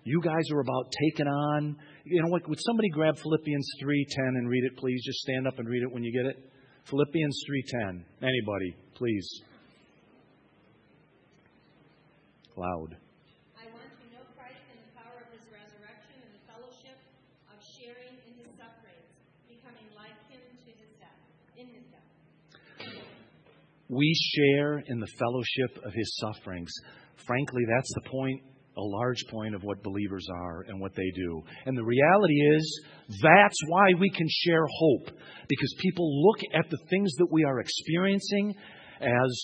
You 0.03 0.21
guys 0.21 0.49
are 0.53 0.61
about 0.61 0.91
taking 1.03 1.27
on. 1.27 1.75
You 2.05 2.21
know 2.23 2.29
what? 2.29 2.47
Would 2.47 2.59
somebody 2.65 2.89
grab 2.89 3.17
Philippians 3.17 3.69
3:10 3.83 4.37
and 4.37 4.49
read 4.49 4.63
it, 4.63 4.77
please? 4.77 5.03
Just 5.05 5.19
stand 5.19 5.45
up 5.45 5.59
and 5.59 5.67
read 5.67 5.83
it 5.83 5.91
when 5.91 6.03
you 6.03 6.13
get 6.13 6.25
it. 6.25 6.37
Philippians 6.85 7.43
3:10. 7.45 8.05
Anybody, 8.21 8.75
please. 8.95 9.27
Loud. 12.55 12.95
I 13.59 13.67
want 13.75 13.91
to 13.99 14.05
know 14.15 14.23
Christ 14.39 14.63
and 14.71 14.79
the 14.79 14.95
power 14.95 15.19
of 15.19 15.29
his 15.35 15.43
resurrection 15.51 16.23
and 16.23 16.31
the 16.31 16.43
fellowship 16.47 16.97
of 17.51 17.59
sharing 17.75 18.15
in 18.23 18.33
his 18.39 18.49
sufferings, 18.55 19.11
becoming 19.51 19.91
like 19.91 20.15
him 20.31 20.39
to 20.63 20.71
his 20.71 20.89
death, 21.03 21.19
in 21.59 21.67
his 21.67 21.83
death. 21.91 22.07
We 23.89 24.13
share 24.35 24.79
in 24.79 24.99
the 24.99 25.07
fellowship 25.19 25.85
of 25.85 25.93
his 25.93 26.17
sufferings. 26.17 26.71
Frankly, 27.25 27.63
that's 27.67 27.93
the 27.95 28.09
point 28.09 28.41
a 28.77 28.81
large 28.81 29.23
point 29.31 29.55
of 29.55 29.63
what 29.63 29.81
believers 29.81 30.27
are 30.31 30.61
and 30.67 30.79
what 30.79 30.93
they 30.95 31.09
do. 31.15 31.41
And 31.65 31.75
the 31.75 31.83
reality 31.83 32.39
is, 32.55 32.81
that's 33.23 33.57
why 33.67 33.89
we 33.99 34.09
can 34.11 34.27
share 34.29 34.65
hope. 34.69 35.17
Because 35.49 35.75
people 35.79 36.05
look 36.27 36.39
at 36.53 36.69
the 36.69 36.77
things 36.89 37.11
that 37.17 37.27
we 37.31 37.43
are 37.43 37.59
experiencing 37.59 38.53
as 39.01 39.41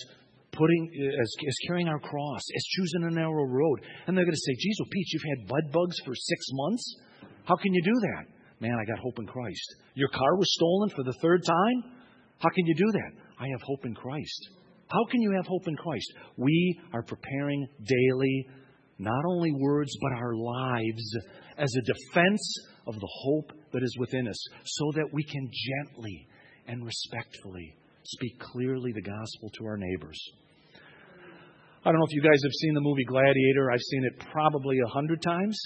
putting 0.52 0.88
as, 1.20 1.34
as 1.48 1.56
carrying 1.66 1.88
our 1.88 1.98
cross, 1.98 2.42
as 2.56 2.64
choosing 2.76 3.04
a 3.04 3.10
narrow 3.10 3.44
road. 3.44 3.80
And 4.06 4.16
they're 4.16 4.24
going 4.24 4.34
to 4.34 4.46
say, 4.46 4.54
"Jesus, 4.54 4.86
Pete, 4.90 5.12
you've 5.12 5.36
had 5.36 5.48
bud 5.48 5.72
bugs 5.72 5.98
for 6.04 6.14
six 6.14 6.46
months? 6.52 6.96
How 7.44 7.56
can 7.56 7.74
you 7.74 7.82
do 7.82 8.00
that? 8.00 8.24
Man, 8.60 8.78
I 8.80 8.84
got 8.84 9.00
hope 9.00 9.18
in 9.18 9.26
Christ. 9.26 9.74
Your 9.94 10.08
car 10.08 10.36
was 10.36 10.52
stolen 10.54 10.90
for 10.90 11.02
the 11.02 11.18
third 11.20 11.44
time? 11.44 11.92
How 12.38 12.50
can 12.50 12.66
you 12.66 12.74
do 12.74 12.92
that? 12.92 13.10
I 13.44 13.48
have 13.50 13.60
hope 13.62 13.84
in 13.84 13.94
Christ. 13.94 14.48
How 14.88 15.04
can 15.10 15.20
you 15.20 15.32
have 15.32 15.46
hope 15.46 15.68
in 15.68 15.76
Christ? 15.76 16.10
We 16.38 16.80
are 16.94 17.02
preparing 17.02 17.66
daily 17.84 18.46
not 18.98 19.24
only 19.28 19.52
words, 19.52 19.90
but 20.00 20.12
our 20.12 20.34
lives 20.34 21.16
as 21.58 21.74
a 21.74 21.92
defense 21.92 22.56
of 22.86 22.94
the 22.94 23.08
hope 23.22 23.52
that 23.72 23.82
is 23.82 23.96
within 23.98 24.28
us, 24.28 24.48
so 24.64 24.92
that 24.94 25.12
we 25.12 25.24
can 25.24 25.50
gently 25.50 26.26
and 26.68 26.86
respectfully 26.86 27.76
speak 28.04 28.38
clearly 28.40 28.92
the 28.92 29.02
gospel 29.02 29.50
to 29.58 29.64
our 29.66 29.76
neighbors. 29.76 30.18
I 31.84 31.90
don't 31.90 31.98
know 31.98 32.06
if 32.08 32.14
you 32.14 32.22
guys 32.22 32.40
have 32.42 32.52
seen 32.52 32.72
the 32.72 32.80
movie 32.80 33.04
Gladiator. 33.04 33.72
I've 33.72 33.80
seen 33.80 34.04
it 34.04 34.26
probably 34.32 34.78
a 34.78 34.88
hundred 34.88 35.20
times. 35.20 35.58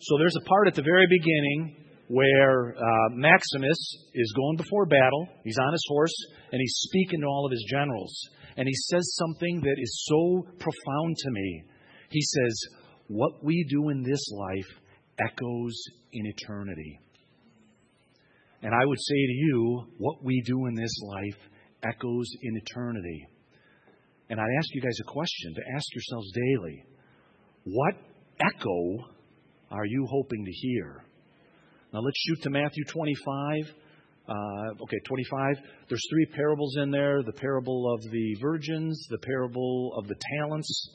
So 0.00 0.18
there's 0.18 0.36
a 0.36 0.44
part 0.48 0.68
at 0.68 0.74
the 0.74 0.82
very 0.82 1.06
beginning 1.08 1.76
where 2.12 2.74
uh, 2.76 3.08
Maximus 3.14 3.78
is 4.12 4.34
going 4.36 4.58
before 4.58 4.84
battle. 4.84 5.28
He's 5.44 5.56
on 5.56 5.72
his 5.72 5.84
horse 5.88 6.14
and 6.52 6.60
he's 6.60 6.76
speaking 6.88 7.22
to 7.22 7.26
all 7.26 7.46
of 7.46 7.52
his 7.52 7.64
generals. 7.70 8.14
And 8.58 8.68
he 8.68 8.74
says 8.74 9.16
something 9.16 9.62
that 9.62 9.76
is 9.78 10.04
so 10.10 10.46
profound 10.58 11.16
to 11.16 11.30
me. 11.30 11.62
He 12.10 12.20
says, 12.20 12.54
What 13.08 13.42
we 13.42 13.64
do 13.70 13.88
in 13.88 14.02
this 14.02 14.20
life 14.30 14.68
echoes 15.18 15.74
in 16.12 16.26
eternity. 16.26 17.00
And 18.60 18.74
I 18.74 18.84
would 18.84 19.00
say 19.00 19.26
to 19.26 19.32
you, 19.32 19.86
what 19.96 20.22
we 20.22 20.42
do 20.44 20.66
in 20.66 20.74
this 20.74 20.94
life 21.02 21.48
echoes 21.82 22.30
in 22.42 22.58
eternity. 22.58 23.26
And 24.28 24.38
I'd 24.38 24.56
ask 24.58 24.68
you 24.74 24.82
guys 24.82 24.98
a 25.00 25.10
question 25.10 25.54
to 25.54 25.62
ask 25.74 25.86
yourselves 25.94 26.30
daily 26.34 26.84
What 27.64 27.94
echo 28.38 28.98
are 29.70 29.86
you 29.86 30.06
hoping 30.10 30.44
to 30.44 30.52
hear? 30.52 31.04
Now 31.92 32.00
let's 32.00 32.16
shoot 32.26 32.40
to 32.42 32.50
Matthew 32.50 32.84
25. 32.84 33.74
Uh, 34.28 34.34
okay, 34.82 34.98
25. 35.04 35.56
There's 35.88 36.06
three 36.08 36.26
parables 36.34 36.76
in 36.78 36.90
there 36.90 37.22
the 37.22 37.32
parable 37.32 37.92
of 37.92 38.02
the 38.10 38.36
virgins, 38.40 39.06
the 39.10 39.18
parable 39.18 39.92
of 39.98 40.08
the 40.08 40.14
talents, 40.38 40.90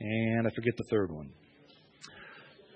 and 0.00 0.48
I 0.48 0.50
forget 0.50 0.76
the 0.76 0.88
third 0.90 1.12
one. 1.12 1.30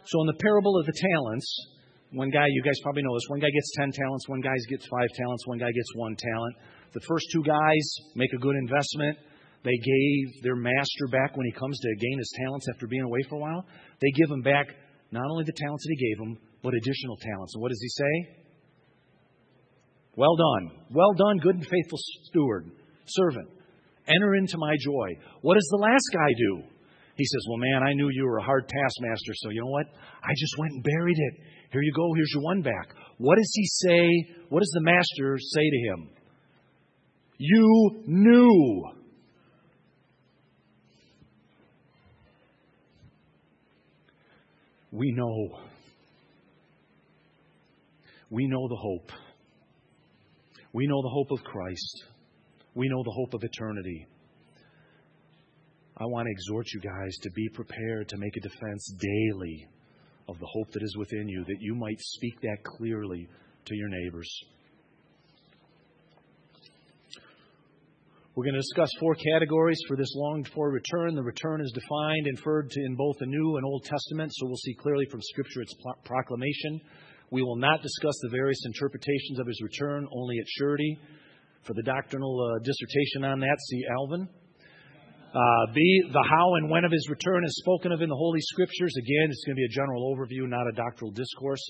So, 0.06 0.20
in 0.20 0.26
the 0.26 0.38
parable 0.38 0.78
of 0.78 0.86
the 0.86 0.92
talents, 0.92 1.66
one 2.12 2.30
guy, 2.30 2.46
you 2.48 2.62
guys 2.62 2.78
probably 2.82 3.02
know 3.02 3.14
this, 3.14 3.26
one 3.28 3.40
guy 3.40 3.50
gets 3.50 3.72
10 3.76 3.90
talents, 3.90 4.28
one 4.28 4.40
guy 4.40 4.54
gets 4.68 4.86
five 4.86 5.08
talents, 5.16 5.46
one 5.46 5.58
guy 5.58 5.72
gets 5.72 5.90
one 5.96 6.14
talent. 6.14 6.56
The 6.92 7.00
first 7.08 7.26
two 7.32 7.42
guys 7.42 7.84
make 8.14 8.32
a 8.34 8.38
good 8.38 8.54
investment. 8.54 9.18
They 9.64 9.74
gave 9.74 10.42
their 10.44 10.54
master 10.54 11.08
back 11.10 11.36
when 11.36 11.46
he 11.46 11.52
comes 11.52 11.80
to 11.80 11.88
gain 11.96 12.18
his 12.18 12.32
talents 12.38 12.68
after 12.68 12.86
being 12.86 13.02
away 13.02 13.22
for 13.28 13.36
a 13.36 13.38
while. 13.38 13.66
They 14.00 14.12
give 14.14 14.30
him 14.30 14.42
back 14.42 14.68
not 15.10 15.24
only 15.28 15.42
the 15.42 15.56
talents 15.56 15.82
that 15.82 15.96
he 15.96 16.06
gave 16.06 16.18
him, 16.20 16.38
but 16.64 16.72
additional 16.72 17.18
talents. 17.18 17.54
And 17.54 17.62
what 17.62 17.68
does 17.68 17.80
he 17.82 17.88
say? 17.88 18.14
Well 20.16 20.34
done. 20.34 20.70
Well 20.90 21.12
done, 21.12 21.36
good 21.38 21.56
and 21.56 21.66
faithful 21.66 21.98
steward, 22.24 22.70
servant. 23.06 23.50
Enter 24.08 24.34
into 24.34 24.56
my 24.56 24.74
joy. 24.80 25.20
What 25.42 25.54
does 25.54 25.68
the 25.70 25.82
last 25.82 26.04
guy 26.12 26.32
do? 26.36 26.62
He 27.16 27.24
says, 27.24 27.44
Well, 27.48 27.58
man, 27.58 27.82
I 27.82 27.92
knew 27.92 28.08
you 28.10 28.24
were 28.24 28.38
a 28.38 28.42
hard 28.42 28.68
taskmaster, 28.68 29.32
so 29.36 29.50
you 29.50 29.60
know 29.60 29.70
what? 29.70 29.86
I 30.22 30.32
just 30.36 30.58
went 30.58 30.72
and 30.72 30.82
buried 30.82 31.18
it. 31.18 31.34
Here 31.70 31.82
you 31.82 31.92
go. 31.94 32.12
Here's 32.14 32.32
your 32.32 32.42
one 32.42 32.62
back. 32.62 32.94
What 33.18 33.36
does 33.36 33.50
he 33.54 33.66
say? 33.66 34.08
What 34.48 34.60
does 34.60 34.72
the 34.74 34.82
master 34.82 35.38
say 35.38 35.70
to 35.70 35.78
him? 35.88 36.10
You 37.38 38.02
knew. 38.06 38.84
We 44.92 45.12
know. 45.12 45.58
We 48.34 48.48
know 48.48 48.66
the 48.66 48.74
hope. 48.74 49.12
We 50.72 50.88
know 50.88 51.00
the 51.02 51.08
hope 51.08 51.30
of 51.30 51.44
Christ. 51.44 52.04
We 52.74 52.88
know 52.88 53.04
the 53.04 53.12
hope 53.12 53.32
of 53.32 53.44
eternity. 53.44 54.08
I 55.96 56.04
want 56.06 56.26
to 56.26 56.32
exhort 56.32 56.66
you 56.74 56.80
guys 56.80 57.14
to 57.22 57.30
be 57.30 57.48
prepared 57.50 58.08
to 58.08 58.16
make 58.18 58.36
a 58.36 58.40
defense 58.40 58.92
daily 58.98 59.68
of 60.28 60.36
the 60.40 60.48
hope 60.52 60.72
that 60.72 60.82
is 60.82 60.96
within 60.96 61.28
you, 61.28 61.44
that 61.44 61.58
you 61.60 61.76
might 61.76 62.00
speak 62.00 62.40
that 62.40 62.56
clearly 62.64 63.28
to 63.66 63.74
your 63.76 63.88
neighbors. 63.88 64.28
We're 68.34 68.46
going 68.46 68.54
to 68.54 68.62
discuss 68.62 68.90
four 68.98 69.14
categories 69.14 69.78
for 69.86 69.96
this 69.96 70.12
longed 70.16 70.48
for 70.52 70.72
return. 70.72 71.14
The 71.14 71.22
return 71.22 71.60
is 71.60 71.70
defined, 71.70 72.26
inferred 72.26 72.68
to 72.68 72.80
in 72.84 72.96
both 72.96 73.16
the 73.20 73.26
New 73.26 73.58
and 73.58 73.64
Old 73.64 73.84
Testament, 73.84 74.32
so 74.34 74.46
we'll 74.46 74.56
see 74.56 74.74
clearly 74.74 75.06
from 75.08 75.22
Scripture 75.22 75.60
its 75.60 75.76
proclamation. 76.04 76.80
We 77.30 77.42
will 77.42 77.56
not 77.56 77.82
discuss 77.82 78.14
the 78.22 78.30
various 78.30 78.60
interpretations 78.64 79.40
of 79.40 79.46
his 79.46 79.60
return, 79.62 80.06
only 80.12 80.38
at 80.38 80.46
surety. 80.58 80.98
For 81.62 81.74
the 81.74 81.82
doctrinal 81.82 82.38
uh, 82.38 82.58
dissertation 82.62 83.24
on 83.24 83.40
that, 83.40 83.56
see 83.68 83.82
Alvin. 83.98 84.28
Uh, 85.34 85.66
B, 85.74 85.80
the 86.12 86.22
how 86.30 86.54
and 86.54 86.70
when 86.70 86.84
of 86.84 86.92
his 86.92 87.08
return 87.08 87.44
is 87.44 87.56
spoken 87.58 87.90
of 87.90 88.02
in 88.02 88.08
the 88.08 88.14
Holy 88.14 88.40
Scriptures. 88.40 88.94
Again, 88.96 89.30
it's 89.30 89.42
going 89.44 89.56
to 89.56 89.60
be 89.60 89.64
a 89.64 89.74
general 89.74 90.14
overview, 90.14 90.48
not 90.48 90.68
a 90.68 90.72
doctrinal 90.76 91.10
discourse. 91.10 91.62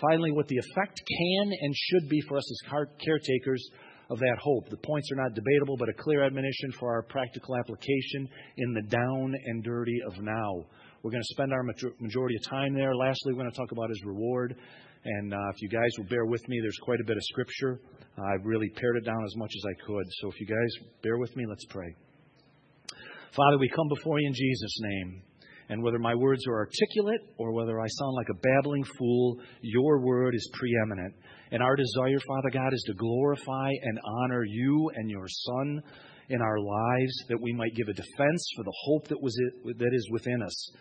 Finally, 0.00 0.32
what 0.32 0.48
the 0.48 0.56
effect 0.56 1.02
can 1.06 1.52
and 1.60 1.74
should 1.76 2.08
be 2.08 2.20
for 2.22 2.38
us 2.38 2.50
as 2.50 2.86
caretakers 3.04 3.62
of 4.08 4.18
that 4.18 4.38
hope. 4.40 4.70
The 4.70 4.78
points 4.78 5.12
are 5.12 5.22
not 5.22 5.34
debatable, 5.34 5.76
but 5.76 5.90
a 5.90 6.02
clear 6.02 6.24
admonition 6.24 6.72
for 6.78 6.94
our 6.94 7.02
practical 7.02 7.56
application 7.56 8.28
in 8.56 8.72
the 8.72 8.82
down 8.88 9.34
and 9.44 9.62
dirty 9.62 9.98
of 10.06 10.20
now. 10.20 10.64
We're 11.02 11.10
going 11.10 11.22
to 11.22 11.34
spend 11.34 11.52
our 11.52 11.62
majority 11.62 12.36
of 12.36 12.42
time 12.50 12.74
there. 12.74 12.94
Lastly, 12.94 13.32
we're 13.32 13.40
going 13.40 13.50
to 13.50 13.56
talk 13.56 13.72
about 13.72 13.88
his 13.88 14.04
reward. 14.04 14.54
And 15.02 15.32
uh, 15.32 15.48
if 15.54 15.62
you 15.62 15.68
guys 15.70 15.88
will 15.96 16.04
bear 16.04 16.26
with 16.26 16.46
me, 16.46 16.58
there's 16.60 16.76
quite 16.82 17.00
a 17.00 17.04
bit 17.04 17.16
of 17.16 17.22
scripture. 17.24 17.80
I've 18.18 18.44
really 18.44 18.68
pared 18.68 18.96
it 18.96 19.06
down 19.06 19.24
as 19.24 19.34
much 19.36 19.50
as 19.56 19.64
I 19.64 19.86
could. 19.86 20.04
So 20.20 20.28
if 20.28 20.38
you 20.38 20.46
guys 20.46 20.88
bear 21.02 21.16
with 21.16 21.34
me, 21.36 21.46
let's 21.48 21.64
pray. 21.70 21.94
Father, 23.34 23.56
we 23.58 23.70
come 23.70 23.88
before 23.88 24.20
you 24.20 24.28
in 24.28 24.34
Jesus' 24.34 24.76
name. 24.80 25.22
And 25.70 25.82
whether 25.82 25.98
my 25.98 26.14
words 26.14 26.46
are 26.48 26.58
articulate 26.58 27.20
or 27.38 27.52
whether 27.52 27.80
I 27.80 27.86
sound 27.86 28.14
like 28.16 28.28
a 28.28 28.40
babbling 28.42 28.84
fool, 28.98 29.40
your 29.62 30.00
word 30.00 30.34
is 30.34 30.50
preeminent. 30.52 31.14
And 31.52 31.62
our 31.62 31.76
desire, 31.76 32.18
Father 32.26 32.50
God, 32.52 32.74
is 32.74 32.82
to 32.88 32.94
glorify 32.94 33.70
and 33.82 33.98
honor 34.04 34.44
you 34.44 34.90
and 34.96 35.08
your 35.08 35.28
Son 35.28 35.82
in 36.28 36.42
our 36.42 36.58
lives, 36.58 37.24
that 37.28 37.40
we 37.40 37.52
might 37.52 37.74
give 37.74 37.88
a 37.88 37.92
defense 37.92 38.50
for 38.56 38.64
the 38.64 38.72
hope 38.84 39.08
that, 39.08 39.20
was 39.20 39.36
it, 39.38 39.78
that 39.78 39.94
is 39.94 40.08
within 40.12 40.42
us. 40.42 40.72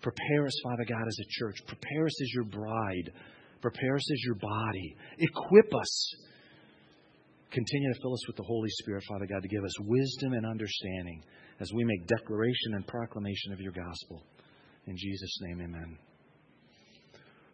Prepare 0.00 0.46
us, 0.46 0.54
Father 0.62 0.84
God, 0.88 1.06
as 1.06 1.18
a 1.18 1.28
church. 1.28 1.56
Prepare 1.66 2.06
us 2.06 2.22
as 2.22 2.32
your 2.32 2.44
bride. 2.44 3.12
Prepare 3.60 3.96
us 3.96 4.12
as 4.12 4.22
your 4.24 4.36
body. 4.36 4.96
Equip 5.18 5.74
us. 5.74 6.14
Continue 7.50 7.92
to 7.92 8.00
fill 8.00 8.12
us 8.12 8.26
with 8.26 8.36
the 8.36 8.42
Holy 8.42 8.68
Spirit, 8.70 9.02
Father 9.08 9.26
God, 9.26 9.42
to 9.42 9.48
give 9.48 9.64
us 9.64 9.80
wisdom 9.80 10.34
and 10.34 10.46
understanding 10.46 11.22
as 11.60 11.72
we 11.72 11.84
make 11.84 12.06
declaration 12.06 12.74
and 12.74 12.86
proclamation 12.86 13.52
of 13.52 13.60
your 13.60 13.72
gospel. 13.72 14.22
In 14.86 14.96
Jesus' 14.96 15.38
name, 15.42 15.60
amen. 15.62 15.98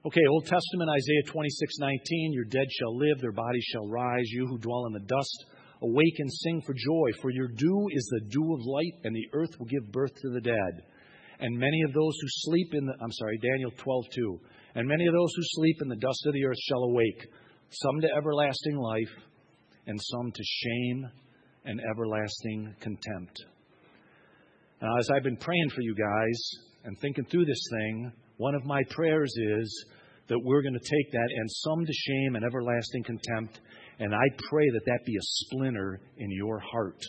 Okay, 0.07 0.21
Old 0.29 0.45
Testament, 0.45 0.91
Isaiah 0.91 1.33
26, 1.33 1.79
19. 1.79 2.33
Your 2.35 2.45
dead 2.45 2.67
shall 2.71 2.95
live, 2.95 3.21
their 3.21 3.33
bodies 3.33 3.65
shall 3.73 3.89
rise. 3.89 4.27
You 4.27 4.47
who 4.47 4.59
dwell 4.59 4.85
in 4.87 4.93
the 4.93 5.07
dust, 5.09 5.47
awake 5.81 6.19
and 6.19 6.31
sing 6.31 6.61
for 6.67 6.75
joy, 6.75 7.19
for 7.23 7.31
your 7.31 7.49
dew 7.49 7.87
is 7.91 8.07
the 8.11 8.29
dew 8.29 8.53
of 8.53 8.67
light, 8.67 9.01
and 9.05 9.17
the 9.17 9.29
earth 9.33 9.59
will 9.59 9.67
give 9.67 9.91
birth 9.91 10.15
to 10.21 10.31
the 10.31 10.43
dead. 10.43 10.83
And 11.41 11.59
many 11.59 11.83
of 11.83 11.93
those 11.93 12.15
who 12.21 12.29
sleep 12.29 12.75
in 12.75 12.87
the, 12.87 12.93
I'm 13.01 13.13
sorry, 13.13 13.39
Daniel 13.39 13.71
12, 13.77 14.05
2. 14.15 14.41
And 14.77 14.89
many 14.89 15.07
of 15.07 15.13
those 15.13 15.33
who 15.37 15.43
sleep 15.43 15.77
in 15.83 15.89
the 15.89 15.97
dust 15.97 16.27
of 16.27 16.33
the 16.33 16.45
earth 16.45 16.59
shall 16.69 16.85
awake, 16.85 17.27
some 17.71 18.01
to 18.01 18.09
everlasting 18.17 18.77
life, 18.77 19.11
and 19.87 19.99
some 20.01 20.33
to 20.33 20.43
shame 20.43 21.07
and 21.65 21.81
everlasting 21.91 22.75
contempt. 22.81 23.45
Now, 24.83 24.97
as 24.99 25.09
I've 25.11 25.23
been 25.23 25.37
praying 25.37 25.71
for 25.71 25.81
you 25.81 25.95
guys 25.95 26.51
and 26.85 26.99
thinking 27.01 27.25
through 27.27 27.47
this 27.47 27.63
thing, 27.71 28.13
one 28.37 28.55
of 28.55 28.65
my 28.65 28.83
prayers 28.91 29.33
is 29.37 29.87
that 30.29 30.39
we're 30.43 30.63
going 30.63 30.75
to 30.75 30.79
take 30.79 31.13
that 31.13 31.29
and 31.37 31.51
some 31.51 31.85
to 31.85 31.93
shame 31.93 32.37
and 32.37 32.45
everlasting 32.45 33.05
contempt, 33.05 33.61
and 33.99 34.15
I 34.15 34.25
pray 34.49 34.69
that 34.73 34.85
that 34.87 35.01
be 35.05 35.15
a 35.17 35.23
splinter 35.23 36.01
in 36.19 36.31
your 36.31 36.59
heart. 36.59 37.01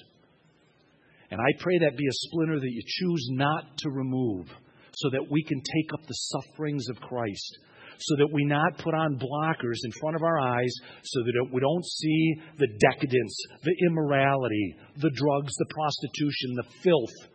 And 1.32 1.42
I 1.42 1.52
pray 1.60 1.80
that 1.80 1.98
be 1.98 2.08
a 2.08 2.22
splinter 2.28 2.60
that 2.60 2.72
you 2.72 2.82
choose 2.86 3.28
not 3.32 3.78
to 3.80 3.90
remove 3.90 4.48
so 4.94 5.10
that 5.12 5.30
we 5.30 5.44
can 5.44 5.60
take 5.60 5.94
up 5.94 6.06
the 6.06 6.14
sufferings 6.14 6.88
of 6.90 7.02
Christ. 7.02 7.60
So 7.98 8.18
that 8.18 8.34
we 8.34 8.44
not 8.44 8.78
put 8.78 8.94
on 8.94 9.18
blockers 9.18 9.80
in 9.84 9.92
front 10.02 10.18
of 10.18 10.24
our 10.24 10.38
eyes 10.38 10.74
so 11.02 11.22
that 11.24 11.50
we 11.54 11.62
don't 11.62 11.86
see 11.86 12.36
the 12.58 12.68
decadence, 12.78 13.38
the 13.64 13.76
immorality, 13.88 14.76
the 14.98 15.12
drugs, 15.12 15.54
the 15.56 15.74
prostitution, 15.74 16.56
the 16.56 16.68
filth, 16.84 17.32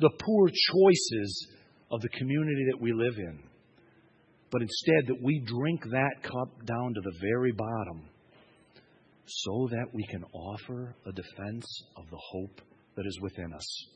the 0.00 0.10
poor 0.18 0.48
choices 0.48 1.46
of 1.90 2.00
the 2.00 2.08
community 2.08 2.66
that 2.70 2.80
we 2.80 2.92
live 2.92 3.18
in. 3.18 3.38
But 4.50 4.62
instead, 4.62 5.08
that 5.08 5.22
we 5.22 5.40
drink 5.40 5.82
that 5.84 6.22
cup 6.22 6.64
down 6.64 6.94
to 6.94 7.00
the 7.02 7.18
very 7.20 7.52
bottom 7.52 8.08
so 9.26 9.68
that 9.70 9.86
we 9.92 10.06
can 10.06 10.24
offer 10.32 10.94
a 11.06 11.12
defense 11.12 11.66
of 11.96 12.04
the 12.10 12.18
hope 12.18 12.60
that 12.96 13.06
is 13.06 13.18
within 13.20 13.52
us. 13.52 13.86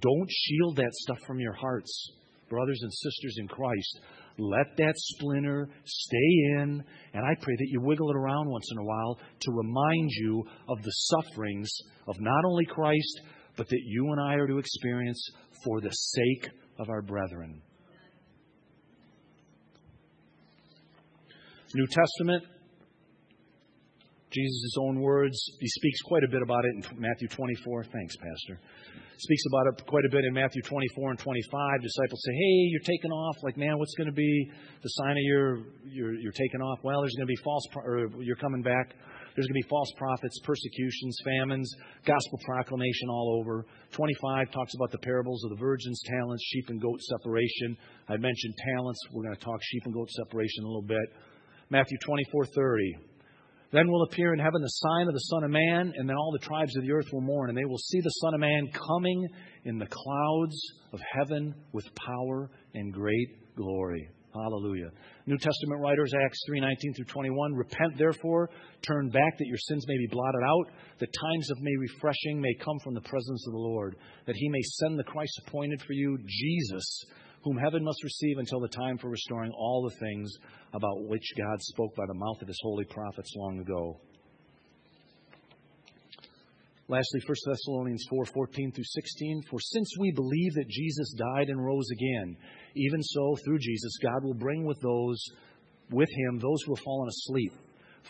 Don't 0.00 0.30
shield 0.30 0.76
that 0.76 0.92
stuff 0.92 1.18
from 1.26 1.38
your 1.38 1.52
hearts, 1.52 2.10
brothers 2.48 2.80
and 2.82 2.92
sisters 2.92 3.36
in 3.38 3.48
Christ. 3.48 4.00
Let 4.38 4.76
that 4.76 4.94
splinter 4.96 5.68
stay 5.84 6.32
in, 6.58 6.84
and 7.14 7.24
I 7.24 7.34
pray 7.40 7.54
that 7.56 7.68
you 7.68 7.80
wiggle 7.80 8.10
it 8.10 8.16
around 8.16 8.50
once 8.50 8.68
in 8.72 8.78
a 8.78 8.84
while 8.84 9.18
to 9.40 9.52
remind 9.52 10.10
you 10.10 10.44
of 10.68 10.82
the 10.82 10.90
sufferings 10.90 11.70
of 12.06 12.20
not 12.20 12.44
only 12.44 12.66
Christ, 12.66 13.20
but 13.56 13.68
that 13.68 13.82
you 13.86 14.12
and 14.12 14.20
I 14.20 14.34
are 14.34 14.46
to 14.46 14.58
experience 14.58 15.30
for 15.64 15.80
the 15.80 15.90
sake 15.90 16.50
of 16.78 16.90
our 16.90 17.02
brethren. 17.02 17.62
New 21.74 21.86
Testament, 21.86 22.44
Jesus' 24.32 24.74
own 24.80 25.00
words. 25.00 25.38
He 25.60 25.68
speaks 25.68 26.00
quite 26.02 26.24
a 26.24 26.28
bit 26.28 26.42
about 26.42 26.64
it 26.64 26.74
in 26.74 27.00
Matthew 27.00 27.28
24. 27.28 27.84
Thanks, 27.84 28.16
Pastor. 28.16 28.60
Speaks 29.18 29.42
about 29.48 29.66
it 29.72 29.86
quite 29.86 30.04
a 30.04 30.10
bit 30.10 30.24
in 30.24 30.34
Matthew 30.34 30.60
24 30.60 31.10
and 31.10 31.18
25. 31.18 31.80
Disciples 31.80 32.22
say, 32.26 32.32
Hey, 32.32 32.56
you're 32.68 32.84
taking 32.84 33.10
off. 33.10 33.36
Like, 33.42 33.56
man, 33.56 33.78
what's 33.78 33.94
going 33.94 34.08
to 34.08 34.16
be 34.16 34.50
the 34.82 34.88
sign 34.88 35.12
of 35.12 35.22
your, 35.22 35.58
your, 35.84 36.14
you're 36.14 36.36
taking 36.36 36.60
off? 36.60 36.80
Well, 36.82 37.00
there's 37.00 37.14
going 37.14 37.26
to 37.26 37.32
be 37.32 37.42
false, 37.42 37.64
or 37.76 38.10
you're 38.20 38.36
coming 38.36 38.62
back. 38.62 38.92
There's 39.34 39.46
going 39.46 39.60
to 39.60 39.66
be 39.66 39.70
false 39.70 39.92
prophets, 39.96 40.38
persecutions, 40.44 41.16
famines, 41.24 41.70
gospel 42.04 42.40
proclamation 42.44 43.08
all 43.08 43.40
over. 43.40 43.64
25 43.92 44.50
talks 44.50 44.74
about 44.74 44.90
the 44.90 44.98
parables 44.98 45.44
of 45.44 45.50
the 45.50 45.60
virgins, 45.60 46.00
talents, 46.04 46.42
sheep 46.52 46.64
and 46.68 46.80
goat 46.80 47.00
separation. 47.02 47.76
I 48.08 48.16
mentioned 48.16 48.54
talents. 48.74 48.98
We're 49.12 49.24
going 49.24 49.36
to 49.36 49.44
talk 49.44 49.60
sheep 49.62 49.82
and 49.84 49.94
goat 49.94 50.10
separation 50.10 50.64
a 50.64 50.66
little 50.66 50.88
bit. 50.88 51.06
Matthew 51.70 51.96
24, 52.04 52.46
30. 52.46 52.96
Then 53.72 53.90
will 53.90 54.04
appear 54.04 54.32
in 54.32 54.38
heaven 54.38 54.62
the 54.62 54.68
sign 54.68 55.08
of 55.08 55.14
the 55.14 55.20
Son 55.20 55.44
of 55.44 55.50
Man, 55.50 55.92
and 55.96 56.08
then 56.08 56.16
all 56.16 56.32
the 56.32 56.46
tribes 56.46 56.76
of 56.76 56.82
the 56.82 56.92
earth 56.92 57.06
will 57.12 57.20
mourn, 57.20 57.48
and 57.48 57.58
they 57.58 57.64
will 57.64 57.78
see 57.78 58.00
the 58.00 58.10
Son 58.10 58.34
of 58.34 58.40
Man 58.40 58.68
coming 58.72 59.28
in 59.64 59.78
the 59.78 59.86
clouds 59.86 60.56
of 60.92 61.00
heaven 61.12 61.54
with 61.72 61.84
power 61.94 62.50
and 62.74 62.92
great 62.92 63.56
glory. 63.56 64.08
Hallelujah. 64.32 64.90
New 65.26 65.38
Testament 65.38 65.80
writers, 65.80 66.12
Acts 66.14 66.38
3:19 66.48 66.94
through 66.94 67.06
21. 67.06 67.54
Repent, 67.54 67.96
therefore, 67.96 68.50
turn 68.82 69.08
back 69.08 69.38
that 69.38 69.46
your 69.46 69.58
sins 69.58 69.86
may 69.88 69.96
be 69.96 70.06
blotted 70.08 70.42
out, 70.44 70.70
that 70.98 71.12
times 71.12 71.50
of 71.50 71.60
may 71.62 71.74
refreshing 71.76 72.40
may 72.40 72.54
come 72.60 72.78
from 72.84 72.94
the 72.94 73.00
presence 73.00 73.46
of 73.46 73.52
the 73.52 73.58
Lord, 73.58 73.96
that 74.26 74.36
he 74.36 74.48
may 74.50 74.60
send 74.62 74.98
the 74.98 75.04
Christ 75.04 75.40
appointed 75.46 75.80
for 75.82 75.94
you, 75.94 76.18
Jesus, 76.26 77.04
whom 77.46 77.56
heaven 77.58 77.84
must 77.84 78.02
receive 78.02 78.38
until 78.38 78.58
the 78.58 78.66
time 78.66 78.98
for 78.98 79.08
restoring 79.08 79.52
all 79.52 79.88
the 79.88 79.96
things 80.00 80.32
about 80.74 81.04
which 81.04 81.22
God 81.38 81.60
spoke 81.60 81.94
by 81.94 82.02
the 82.08 82.14
mouth 82.14 82.42
of 82.42 82.48
his 82.48 82.58
holy 82.60 82.84
prophets 82.86 83.32
long 83.36 83.60
ago. 83.60 84.00
Lastly, 86.88 87.20
1 87.24 87.36
Thessalonians 87.46 88.04
4:14 88.10 88.74
through 88.74 88.84
16, 88.84 89.42
for 89.48 89.60
since 89.60 89.88
we 89.96 90.10
believe 90.10 90.54
that 90.54 90.68
Jesus 90.68 91.14
died 91.16 91.48
and 91.48 91.64
rose 91.64 91.88
again, 91.92 92.36
even 92.74 93.00
so 93.00 93.36
through 93.44 93.60
Jesus 93.60 93.96
God 94.02 94.24
will 94.24 94.34
bring 94.34 94.64
with 94.64 94.80
those 94.80 95.22
with 95.92 96.10
him 96.10 96.40
those 96.40 96.62
who 96.64 96.74
have 96.74 96.84
fallen 96.84 97.08
asleep. 97.08 97.52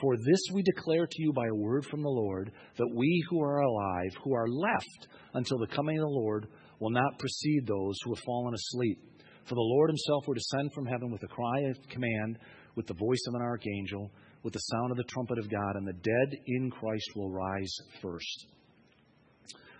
For 0.00 0.16
this 0.16 0.40
we 0.54 0.62
declare 0.62 1.06
to 1.06 1.22
you 1.22 1.34
by 1.34 1.46
a 1.46 1.54
word 1.54 1.84
from 1.84 2.00
the 2.00 2.08
Lord, 2.08 2.52
that 2.78 2.94
we 2.94 3.22
who 3.28 3.42
are 3.42 3.60
alive, 3.60 4.16
who 4.24 4.32
are 4.32 4.48
left 4.48 5.08
until 5.34 5.58
the 5.58 5.66
coming 5.66 5.98
of 5.98 6.04
the 6.04 6.20
Lord, 6.20 6.48
will 6.80 6.90
not 6.90 7.18
precede 7.18 7.66
those 7.66 7.98
who 8.02 8.14
have 8.14 8.24
fallen 8.24 8.54
asleep. 8.54 8.98
For 9.48 9.54
the 9.54 9.60
Lord 9.60 9.90
himself 9.90 10.26
will 10.26 10.34
descend 10.34 10.72
from 10.74 10.86
heaven 10.86 11.10
with 11.10 11.22
a 11.22 11.28
cry 11.28 11.60
of 11.70 11.76
command, 11.88 12.38
with 12.74 12.86
the 12.86 12.94
voice 12.94 13.22
of 13.28 13.34
an 13.34 13.42
archangel, 13.42 14.10
with 14.42 14.52
the 14.52 14.58
sound 14.58 14.90
of 14.90 14.96
the 14.96 15.04
trumpet 15.04 15.38
of 15.38 15.50
God, 15.50 15.76
and 15.76 15.86
the 15.86 15.92
dead 15.92 16.38
in 16.46 16.70
Christ 16.70 17.10
will 17.14 17.30
rise 17.30 17.72
first. 18.02 18.46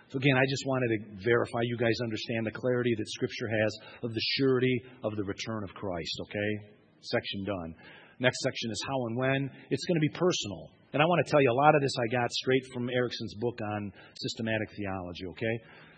So, 0.09 0.19
again, 0.19 0.37
I 0.37 0.45
just 0.47 0.65
wanted 0.65 0.87
to 0.87 1.23
verify 1.23 1.59
you 1.63 1.75
guys 1.75 1.99
understand 2.01 2.45
the 2.45 2.51
clarity 2.51 2.95
that 2.97 3.09
Scripture 3.09 3.49
has 3.49 3.77
of 4.03 4.13
the 4.13 4.21
surety 4.39 4.81
of 5.03 5.15
the 5.17 5.23
return 5.23 5.63
of 5.63 5.73
Christ, 5.73 6.15
okay? 6.21 6.71
Section 7.01 7.43
done. 7.43 7.75
Next 8.19 8.39
section 8.39 8.71
is 8.71 8.81
how 8.87 9.05
and 9.07 9.17
when. 9.17 9.51
It's 9.69 9.85
going 9.85 9.99
to 9.99 10.07
be 10.07 10.15
personal. 10.15 10.71
And 10.93 11.03
I 11.03 11.05
want 11.05 11.25
to 11.25 11.29
tell 11.29 11.41
you, 11.41 11.51
a 11.51 11.59
lot 11.59 11.75
of 11.75 11.81
this 11.81 11.91
I 11.99 12.07
got 12.15 12.31
straight 12.31 12.63
from 12.73 12.89
Erickson's 12.89 13.35
book 13.35 13.59
on 13.61 13.91
systematic 14.15 14.69
theology, 14.77 15.25
okay? 15.27 15.55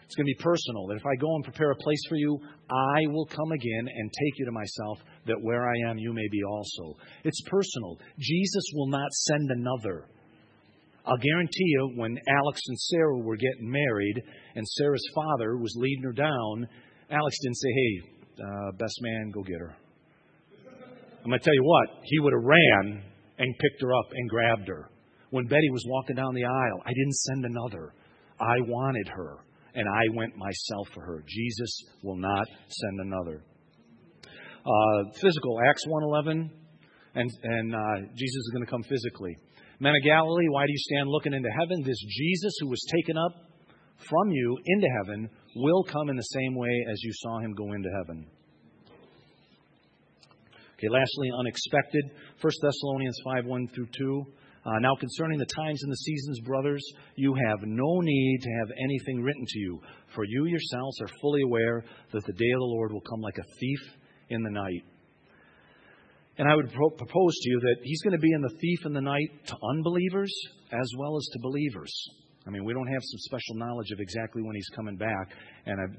It's 0.09 0.15
going 0.15 0.25
to 0.25 0.33
be 0.33 0.43
personal. 0.43 0.87
That 0.87 0.97
if 0.97 1.05
I 1.05 1.13
go 1.21 1.35
and 1.35 1.43
prepare 1.43 1.69
a 1.69 1.75
place 1.75 2.01
for 2.09 2.15
you, 2.15 2.39
I 2.67 3.05
will 3.13 3.27
come 3.27 3.51
again 3.51 3.85
and 3.85 4.09
take 4.11 4.39
you 4.39 4.45
to 4.45 4.51
myself, 4.51 4.97
that 5.27 5.39
where 5.39 5.69
I 5.69 5.91
am, 5.91 5.99
you 5.99 6.13
may 6.13 6.27
be 6.31 6.41
also. 6.49 6.97
It's 7.23 7.39
personal. 7.45 7.99
Jesus 8.17 8.63
will 8.73 8.87
not 8.87 9.11
send 9.11 9.51
another. 9.51 10.07
I'll 11.05 11.21
guarantee 11.21 11.69
you, 11.77 11.93
when 11.95 12.17
Alex 12.27 12.59
and 12.69 12.79
Sarah 12.79 13.19
were 13.19 13.35
getting 13.35 13.69
married 13.69 14.23
and 14.55 14.67
Sarah's 14.67 15.07
father 15.13 15.57
was 15.57 15.75
leading 15.77 16.05
her 16.05 16.11
down, 16.11 16.67
Alex 17.11 17.37
didn't 17.43 17.57
say, 17.57 17.69
Hey, 17.71 18.09
uh, 18.43 18.71
best 18.79 18.97
man, 19.03 19.29
go 19.29 19.43
get 19.43 19.59
her. 19.59 19.75
I'm 21.23 21.29
going 21.29 21.39
to 21.39 21.45
tell 21.45 21.53
you 21.53 21.63
what, 21.63 22.01
he 22.01 22.17
would 22.17 22.33
have 22.33 22.43
ran 22.43 23.03
and 23.37 23.59
picked 23.59 23.81
her 23.83 23.93
up 23.93 24.07
and 24.11 24.27
grabbed 24.27 24.69
her. 24.69 24.89
When 25.29 25.45
Betty 25.45 25.69
was 25.69 25.85
walking 25.85 26.15
down 26.15 26.33
the 26.33 26.45
aisle, 26.45 26.81
I 26.83 26.93
didn't 26.93 27.13
send 27.13 27.45
another. 27.45 27.93
I 28.39 28.61
wanted 28.61 29.07
her 29.09 29.37
and 29.75 29.87
I 29.87 30.15
went 30.15 30.35
myself 30.35 30.87
for 30.93 31.01
her. 31.01 31.23
Jesus 31.27 31.83
will 32.03 32.17
not 32.17 32.47
send 32.67 32.99
another. 33.01 33.43
Uh, 34.65 35.03
physical, 35.21 35.59
Acts 35.69 35.85
1.11, 35.87 36.49
and, 37.15 37.29
and 37.43 37.75
uh, 37.75 38.07
Jesus 38.15 38.35
is 38.35 38.51
going 38.53 38.65
to 38.65 38.69
come 38.69 38.83
physically. 38.83 39.37
Men 39.79 39.93
of 39.95 40.03
Galilee, 40.03 40.47
why 40.49 40.65
do 40.65 40.71
you 40.71 40.77
stand 40.77 41.09
looking 41.09 41.33
into 41.33 41.49
heaven? 41.49 41.81
This 41.83 41.99
Jesus 42.07 42.53
who 42.59 42.67
was 42.67 42.85
taken 42.93 43.17
up 43.17 43.49
from 44.09 44.31
you 44.31 44.57
into 44.65 44.87
heaven 45.01 45.29
will 45.55 45.83
come 45.83 46.09
in 46.09 46.15
the 46.15 46.21
same 46.21 46.55
way 46.55 46.85
as 46.91 47.01
you 47.03 47.11
saw 47.13 47.39
him 47.39 47.53
go 47.53 47.71
into 47.73 47.89
heaven. 47.97 48.27
Okay, 50.77 50.87
lastly, 50.89 51.29
unexpected. 51.39 52.11
1 52.41 52.53
Thessalonians 52.61 53.19
5 53.25 53.45
1 53.45 53.67
through 53.67 53.87
2. 53.97 54.25
Uh, 54.65 54.77
now, 54.79 54.93
concerning 54.95 55.39
the 55.39 55.45
times 55.45 55.81
and 55.83 55.91
the 55.91 55.97
seasons, 55.97 56.39
brothers, 56.41 56.83
you 57.15 57.33
have 57.47 57.59
no 57.63 58.01
need 58.01 58.39
to 58.41 58.49
have 58.59 58.69
anything 58.83 59.21
written 59.21 59.45
to 59.47 59.59
you, 59.59 59.81
for 60.13 60.25
you 60.25 60.45
yourselves 60.45 60.99
are 61.01 61.09
fully 61.21 61.41
aware 61.43 61.83
that 62.11 62.25
the 62.25 62.33
day 62.33 62.51
of 62.53 62.59
the 62.59 62.65
Lord 62.65 62.91
will 62.91 63.01
come 63.01 63.21
like 63.21 63.37
a 63.37 63.57
thief 63.59 63.79
in 64.29 64.43
the 64.43 64.49
night. 64.49 64.83
And 66.37 66.47
I 66.47 66.55
would 66.55 66.71
pro- 66.71 66.89
propose 66.89 67.35
to 67.35 67.49
you 67.49 67.59
that 67.61 67.77
He's 67.83 68.01
going 68.01 68.15
to 68.15 68.21
be 68.21 68.31
in 68.33 68.41
the 68.41 68.55
thief 68.61 68.79
in 68.85 68.93
the 68.93 69.01
night 69.01 69.29
to 69.47 69.55
unbelievers 69.71 70.33
as 70.71 70.89
well 70.97 71.17
as 71.17 71.25
to 71.33 71.39
believers. 71.41 71.91
I 72.47 72.49
mean, 72.49 72.63
we 72.65 72.73
don't 72.73 72.87
have 72.87 73.01
some 73.03 73.19
special 73.19 73.55
knowledge 73.55 73.91
of 73.91 73.99
exactly 73.99 74.41
when 74.41 74.55
He's 74.55 74.69
coming 74.75 74.97
back, 74.97 75.31
and 75.65 75.79
I've, 75.79 75.95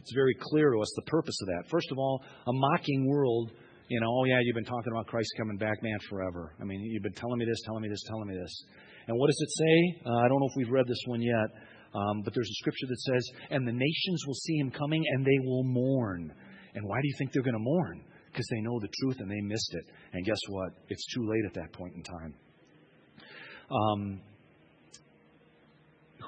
it's 0.00 0.12
very 0.12 0.36
clear 0.38 0.70
to 0.72 0.80
us 0.80 0.92
the 0.96 1.02
purpose 1.10 1.36
of 1.42 1.48
that. 1.48 1.70
First 1.70 1.90
of 1.90 1.98
all, 1.98 2.22
a 2.46 2.52
mocking 2.52 3.08
world 3.08 3.52
you 3.88 4.00
know, 4.00 4.08
oh 4.08 4.24
yeah, 4.24 4.38
you've 4.42 4.54
been 4.54 4.64
talking 4.64 4.92
about 4.92 5.06
Christ 5.06 5.28
coming 5.36 5.56
back, 5.56 5.82
man, 5.82 5.98
forever. 6.08 6.54
I 6.60 6.64
mean, 6.64 6.80
you've 6.80 7.02
been 7.02 7.12
telling 7.12 7.38
me 7.38 7.44
this, 7.44 7.60
telling 7.66 7.82
me 7.82 7.88
this, 7.88 8.02
telling 8.08 8.28
me 8.28 8.34
this. 8.34 8.64
And 9.06 9.18
what 9.18 9.26
does 9.26 9.40
it 9.40 9.50
say? 9.50 10.00
Uh, 10.06 10.18
I 10.24 10.28
don't 10.28 10.40
know 10.40 10.48
if 10.48 10.56
we've 10.56 10.70
read 10.70 10.86
this 10.86 11.02
one 11.06 11.20
yet, 11.20 11.48
um, 11.94 12.22
but 12.24 12.32
there's 12.34 12.48
a 12.48 12.58
scripture 12.60 12.86
that 12.88 13.00
says, 13.00 13.30
"And 13.50 13.68
the 13.68 13.72
nations 13.72 14.24
will 14.26 14.34
see 14.34 14.56
him 14.56 14.70
coming, 14.70 15.04
and 15.12 15.24
they 15.24 15.38
will 15.44 15.64
mourn." 15.64 16.32
And 16.74 16.84
why 16.86 17.00
do 17.00 17.06
you 17.06 17.14
think 17.18 17.32
they're 17.32 17.42
going 17.42 17.54
to 17.54 17.60
mourn? 17.60 18.04
Because 18.32 18.46
they 18.50 18.60
know 18.60 18.80
the 18.80 18.88
truth 19.00 19.20
and 19.20 19.30
they 19.30 19.40
missed 19.40 19.74
it. 19.74 19.84
And 20.12 20.24
guess 20.24 20.40
what? 20.48 20.72
It's 20.88 21.06
too 21.14 21.22
late 21.28 21.44
at 21.46 21.54
that 21.54 21.72
point 21.72 21.94
in 21.94 22.02
time. 22.02 22.34
Um, 23.70 24.20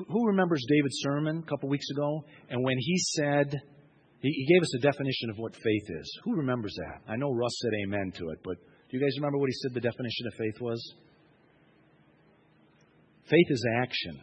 who 0.09 0.27
remembers 0.27 0.64
David's 0.69 0.99
sermon 1.01 1.42
a 1.45 1.51
couple 1.51 1.69
weeks 1.69 1.87
ago? 1.90 2.25
And 2.49 2.62
when 2.62 2.77
he 2.79 2.97
said, 2.99 3.61
he, 4.35 4.47
gave 4.47 4.62
us 4.62 4.75
a 4.75 4.79
definition 4.79 5.31
of 5.31 5.39
what 5.39 5.55
faith 5.55 5.87
is. 5.89 6.21
Who 6.25 6.37
remembers 6.37 6.75
that? 6.79 7.12
I 7.12 7.17
know 7.17 7.33
Russ 7.33 7.59
said 7.61 7.73
amen 7.85 8.12
to 8.17 8.31
it, 8.31 8.39
but 8.43 8.57
do 8.57 8.97
you 8.97 9.01
guys 9.01 9.17
remember 9.17 9.39
what 9.39 9.49
he 9.49 9.55
said 9.55 9.75
the 9.75 9.81
definition 9.81 10.27
of 10.27 10.35
faith 10.39 10.61
was? 10.61 10.95
Faith 13.29 13.47
is 13.51 13.67
action. 13.79 14.21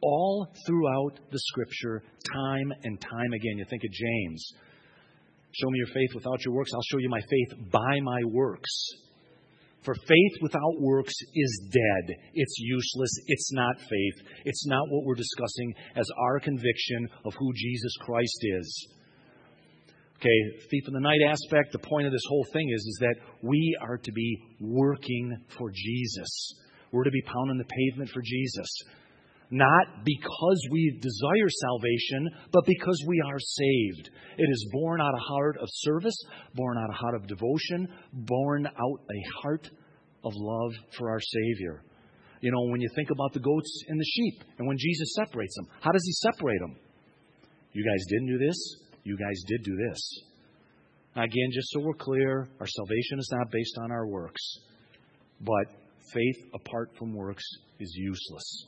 All 0.00 0.48
throughout 0.66 1.18
the 1.30 1.38
scripture, 1.38 2.02
time 2.32 2.72
and 2.84 3.00
time 3.00 3.32
again. 3.34 3.58
You 3.58 3.64
think 3.68 3.82
of 3.84 3.90
James. 3.90 4.52
Show 5.52 5.70
me 5.70 5.78
your 5.78 5.94
faith 5.94 6.10
without 6.14 6.44
your 6.44 6.54
works. 6.54 6.70
I'll 6.74 6.82
show 6.90 6.98
you 6.98 7.08
my 7.08 7.20
faith 7.20 7.70
by 7.70 8.00
my 8.00 8.20
works. 8.24 8.70
For 9.84 9.94
faith 9.94 10.32
without 10.40 10.80
works 10.80 11.14
is 11.34 11.68
dead. 11.70 12.16
It's 12.32 12.54
useless. 12.58 13.10
It's 13.26 13.52
not 13.52 13.78
faith. 13.78 14.26
It's 14.44 14.66
not 14.66 14.88
what 14.88 15.04
we're 15.04 15.14
discussing 15.14 15.74
as 15.94 16.08
our 16.18 16.40
conviction 16.40 17.08
of 17.24 17.34
who 17.38 17.52
Jesus 17.54 17.94
Christ 18.00 18.38
is. 18.40 18.88
Okay, 20.24 20.58
thief 20.70 20.84
in 20.88 20.94
the 20.94 21.00
night 21.00 21.20
aspect, 21.28 21.72
the 21.72 21.78
point 21.78 22.06
of 22.06 22.12
this 22.12 22.24
whole 22.26 22.46
thing 22.50 22.70
is, 22.74 22.80
is 22.80 22.98
that 23.00 23.16
we 23.42 23.76
are 23.82 23.98
to 23.98 24.12
be 24.12 24.38
working 24.58 25.36
for 25.58 25.70
Jesus. 25.70 26.54
We're 26.92 27.04
to 27.04 27.10
be 27.10 27.20
pounding 27.26 27.58
the 27.58 27.64
pavement 27.64 28.08
for 28.08 28.22
Jesus. 28.24 28.66
Not 29.50 29.86
because 30.02 30.68
we 30.70 30.98
desire 30.98 31.48
salvation, 31.60 32.30
but 32.52 32.64
because 32.64 33.04
we 33.06 33.20
are 33.20 33.38
saved. 33.38 34.08
It 34.38 34.48
is 34.50 34.66
born 34.72 35.02
out 35.02 35.12
of 35.12 35.20
heart 35.28 35.58
of 35.60 35.68
service, 35.70 36.16
born 36.54 36.78
out 36.78 36.88
of 36.88 36.96
heart 36.96 37.16
of 37.16 37.26
devotion, 37.26 37.86
born 38.14 38.66
out 38.66 39.00
a 39.10 39.40
heart 39.42 39.68
of 40.24 40.32
love 40.34 40.72
for 40.96 41.10
our 41.10 41.20
Savior. 41.20 41.82
You 42.40 42.50
know, 42.50 42.62
when 42.70 42.80
you 42.80 42.88
think 42.96 43.10
about 43.10 43.34
the 43.34 43.40
goats 43.40 43.84
and 43.88 44.00
the 44.00 44.10
sheep, 44.16 44.42
and 44.58 44.66
when 44.66 44.78
Jesus 44.78 45.16
separates 45.16 45.54
them, 45.56 45.66
how 45.82 45.92
does 45.92 46.04
He 46.06 46.12
separate 46.12 46.60
them? 46.60 46.76
You 47.74 47.84
guys 47.84 48.06
didn't 48.08 48.28
do 48.28 48.38
this 48.38 48.56
you 49.04 49.16
guys 49.16 49.42
did 49.46 49.62
do 49.62 49.76
this. 49.88 50.22
Again, 51.16 51.50
just 51.52 51.68
so 51.70 51.80
we're 51.80 51.94
clear, 51.94 52.48
our 52.58 52.66
salvation 52.66 53.18
is 53.18 53.28
not 53.32 53.50
based 53.50 53.78
on 53.82 53.92
our 53.92 54.06
works, 54.08 54.42
but 55.40 55.66
faith 56.12 56.36
apart 56.54 56.90
from 56.98 57.14
works 57.14 57.44
is 57.78 57.92
useless. 57.96 58.66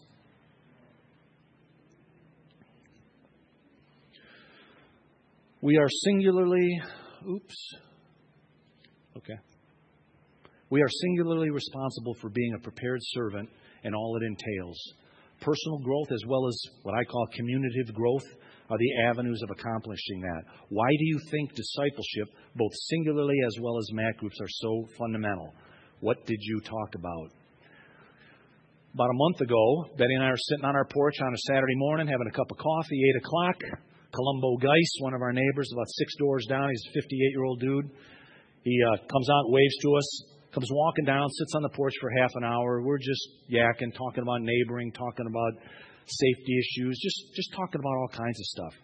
We 5.61 5.77
are 5.79 5.89
singularly, 6.05 6.81
oops, 7.29 7.75
okay. 9.17 9.39
We 10.71 10.83
are 10.83 10.89
singularly 10.89 11.51
responsible 11.51 12.15
for 12.21 12.29
being 12.29 12.55
a 12.55 12.63
prepared 12.63 13.01
servant 13.01 13.49
and 13.83 13.95
all 13.95 14.17
it 14.21 14.25
entails. 14.25 14.79
Personal 15.41 15.79
growth 15.79 16.13
as 16.13 16.23
well 16.29 16.47
as 16.47 16.61
what 16.83 16.95
I 16.95 17.05
call 17.05 17.27
communicative 17.35 17.95
growth 17.95 18.25
are 18.71 18.79
the 18.79 18.93
avenues 19.09 19.41
of 19.43 19.51
accomplishing 19.51 20.21
that. 20.21 20.43
Why 20.69 20.89
do 20.89 21.05
you 21.05 21.21
think 21.31 21.55
discipleship, 21.55 22.29
both 22.55 22.73
singularly 22.89 23.37
as 23.47 23.57
well 23.61 23.79
as 23.79 23.93
mat 23.93 24.17
groups, 24.19 24.39
are 24.41 24.49
so 24.49 24.87
fundamental? 24.99 25.55
What 26.01 26.25
did 26.27 26.39
you 26.41 26.61
talk 26.61 26.95
about? 26.95 27.31
About 28.95 29.11
a 29.11 29.19
month 29.21 29.41
ago, 29.41 29.85
Betty 29.99 30.15
and 30.15 30.25
I 30.25 30.29
are 30.29 30.37
sitting 30.49 30.65
on 30.65 30.75
our 30.75 30.87
porch 30.87 31.21
on 31.21 31.35
a 31.35 31.39
Saturday 31.39 31.77
morning 31.77 32.09
having 32.09 32.29
a 32.29 32.37
cup 32.37 32.51
of 32.51 32.57
coffee, 32.57 33.01
8 33.17 33.23
o'clock. 33.25 33.57
Columbo 34.15 34.57
Geis, 34.57 34.93
one 35.01 35.13
of 35.13 35.21
our 35.21 35.33
neighbors, 35.33 35.71
about 35.73 35.87
six 35.99 36.17
doors 36.17 36.47
down, 36.49 36.71
he's 36.71 36.83
a 36.89 36.93
58 36.95 37.19
year 37.19 37.45
old 37.45 37.61
dude. 37.61 37.91
He 38.65 38.75
uh, 38.83 38.97
comes 39.13 39.29
out, 39.31 39.51
waves 39.53 39.77
to 39.83 39.95
us, 39.95 40.25
comes 40.53 40.69
walking 40.73 41.05
down, 41.05 41.29
sits 41.29 41.55
on 41.55 41.63
the 41.63 41.69
porch 41.71 41.93
for 42.01 42.11
half 42.19 42.31
an 42.35 42.45
hour. 42.45 42.81
We're 42.83 42.99
just 42.99 43.21
yakking, 43.53 43.95
talking 43.95 44.23
about 44.23 44.41
neighboring, 44.41 44.91
talking 44.93 45.27
about 45.29 45.53
safety 46.07 46.59
issues, 46.59 46.99
just, 47.03 47.35
just 47.35 47.53
talking 47.53 47.81
about 47.81 47.97
all 47.99 48.09
kinds 48.09 48.39
of 48.39 48.47
stuff. 48.47 48.75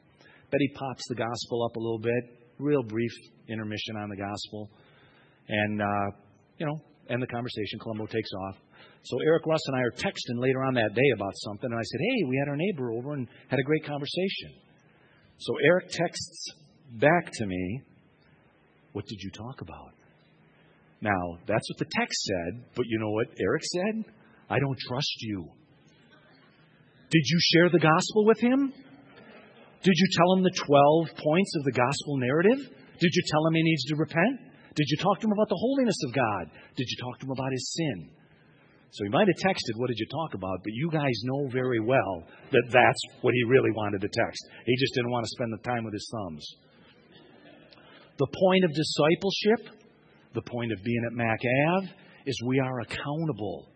Betty 0.51 0.71
pops 0.75 1.03
the 1.09 1.15
gospel 1.15 1.65
up 1.65 1.77
a 1.77 1.81
little 1.81 1.99
bit, 1.99 2.53
real 2.59 2.83
brief 2.83 3.13
intermission 3.49 3.97
on 3.97 4.09
the 4.09 4.17
gospel, 4.17 4.71
and, 5.49 5.81
uh, 5.81 6.11
you 6.59 6.67
know, 6.67 6.79
end 7.09 7.23
the 7.23 7.27
conversation. 7.27 7.79
Columbo 7.81 8.07
takes 8.07 8.31
off. 8.47 8.57
So 9.05 9.19
Eric 9.25 9.47
Russ 9.47 9.61
and 9.67 9.77
I 9.77 9.81
are 9.81 9.91
texting 9.93 10.39
later 10.39 10.63
on 10.63 10.75
that 10.75 10.95
day 10.95 11.11
about 11.17 11.33
something, 11.37 11.71
and 11.71 11.79
I 11.79 11.83
said, 11.83 12.01
hey, 12.01 12.29
we 12.29 12.37
had 12.39 12.49
our 12.49 12.57
neighbor 12.57 12.93
over 12.93 13.15
and 13.15 13.27
had 13.49 13.59
a 13.59 13.65
great 13.65 13.85
conversation. 13.85 14.55
So 15.39 15.55
Eric 15.65 15.89
texts 15.91 16.53
back 16.93 17.31
to 17.33 17.47
me, 17.47 17.83
what 18.93 19.07
did 19.07 19.19
you 19.21 19.31
talk 19.31 19.61
about? 19.61 19.95
Now, 21.01 21.39
that's 21.47 21.69
what 21.71 21.79
the 21.79 21.91
text 21.99 22.23
said, 22.23 22.65
but 22.77 22.85
you 22.87 22.99
know 23.01 23.11
what 23.11 23.27
Eric 23.41 23.63
said? 23.65 24.15
I 24.49 24.59
don't 24.61 24.79
trust 24.87 25.17
you. 25.21 25.49
Did 27.13 27.25
you 27.29 27.39
share 27.53 27.69
the 27.69 27.85
gospel 27.85 28.25
with 28.25 28.41
him? 28.41 28.73
Did 29.85 29.95
you 29.95 30.09
tell 30.17 30.33
him 30.33 30.43
the 30.43 30.57
12 30.57 31.13
points 31.21 31.53
of 31.61 31.65
the 31.65 31.77
gospel 31.77 32.17
narrative? 32.17 32.57
Did 32.57 33.13
you 33.13 33.23
tell 33.29 33.47
him 33.47 33.55
he 33.55 33.63
needs 33.63 33.85
to 33.93 33.97
repent? 33.97 34.41
Did 34.75 34.87
you 34.89 34.97
talk 34.97 35.21
to 35.21 35.27
him 35.27 35.33
about 35.37 35.51
the 35.51 35.61
holiness 35.61 36.01
of 36.09 36.15
God? 36.15 36.45
Did 36.77 36.89
you 36.89 36.97
talk 37.05 37.21
to 37.21 37.27
him 37.27 37.33
about 37.37 37.53
his 37.53 37.69
sin? 37.77 38.09
So 38.93 39.05
he 39.05 39.11
might 39.11 39.29
have 39.29 39.37
texted, 39.45 39.77
What 39.77 39.89
did 39.89 39.99
you 39.99 40.07
talk 40.07 40.33
about? 40.33 40.65
But 40.65 40.73
you 40.73 40.89
guys 40.91 41.13
know 41.25 41.49
very 41.53 41.81
well 41.81 42.25
that 42.51 42.65
that's 42.73 43.03
what 43.21 43.35
he 43.35 43.43
really 43.45 43.73
wanted 43.73 44.01
to 44.01 44.09
text. 44.09 44.41
He 44.65 44.77
just 44.77 44.95
didn't 44.95 45.11
want 45.11 45.25
to 45.25 45.31
spend 45.37 45.53
the 45.53 45.69
time 45.69 45.85
with 45.85 45.93
his 45.93 46.09
thumbs. 46.13 46.47
The 48.19 48.27
point 48.27 48.65
of 48.65 48.71
discipleship, 48.73 49.85
the 50.35 50.43
point 50.43 50.73
of 50.73 50.83
being 50.83 51.05
at 51.07 51.13
Mac 51.13 51.41
Ave, 51.77 51.89
is 52.25 52.41
we 52.47 52.61
are 52.61 52.81
accountable. 52.81 53.69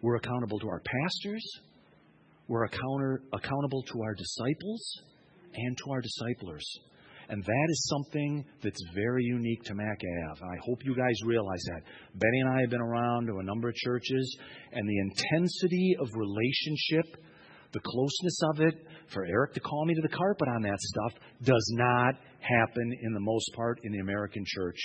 We're 0.00 0.16
accountable 0.16 0.58
to 0.60 0.68
our 0.68 0.80
pastors, 0.80 1.44
we're 2.50 2.64
accountable 2.64 3.82
to 3.84 4.02
our 4.02 4.12
disciples 4.12 4.82
and 5.54 5.78
to 5.78 5.92
our 5.92 6.00
disciplers. 6.00 6.66
And 7.28 7.44
that 7.44 7.66
is 7.68 7.88
something 7.88 8.44
that's 8.60 8.82
very 8.92 9.22
unique 9.22 9.62
to 9.66 9.74
Mac 9.76 10.00
Ave. 10.32 10.42
I 10.42 10.58
hope 10.66 10.84
you 10.84 10.96
guys 10.96 11.14
realize 11.24 11.62
that. 11.68 11.82
Benny 12.16 12.40
and 12.40 12.50
I 12.50 12.60
have 12.62 12.70
been 12.70 12.80
around 12.80 13.28
to 13.28 13.38
a 13.38 13.44
number 13.44 13.68
of 13.68 13.76
churches, 13.76 14.36
and 14.72 14.88
the 14.88 14.98
intensity 14.98 15.94
of 16.00 16.08
relationship, 16.16 17.22
the 17.70 17.78
closeness 17.78 18.40
of 18.52 18.60
it, 18.62 18.74
for 19.14 19.24
Eric 19.24 19.54
to 19.54 19.60
call 19.60 19.86
me 19.86 19.94
to 19.94 20.02
the 20.02 20.08
carpet 20.08 20.48
on 20.48 20.62
that 20.62 20.80
stuff, 20.80 21.12
does 21.44 21.72
not 21.76 22.16
happen 22.40 22.92
in 23.00 23.12
the 23.12 23.20
most 23.20 23.48
part 23.54 23.78
in 23.84 23.92
the 23.92 24.00
American 24.00 24.42
church. 24.44 24.80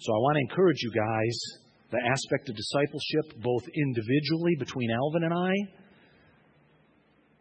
So 0.00 0.12
I 0.12 0.16
want 0.16 0.34
to 0.34 0.40
encourage 0.50 0.82
you 0.82 0.90
guys 0.90 1.38
the 1.90 1.98
aspect 2.04 2.48
of 2.48 2.56
discipleship, 2.56 3.42
both 3.42 3.62
individually 3.74 4.56
between 4.58 4.90
Alvin 4.90 5.24
and 5.24 5.32
I, 5.32 5.52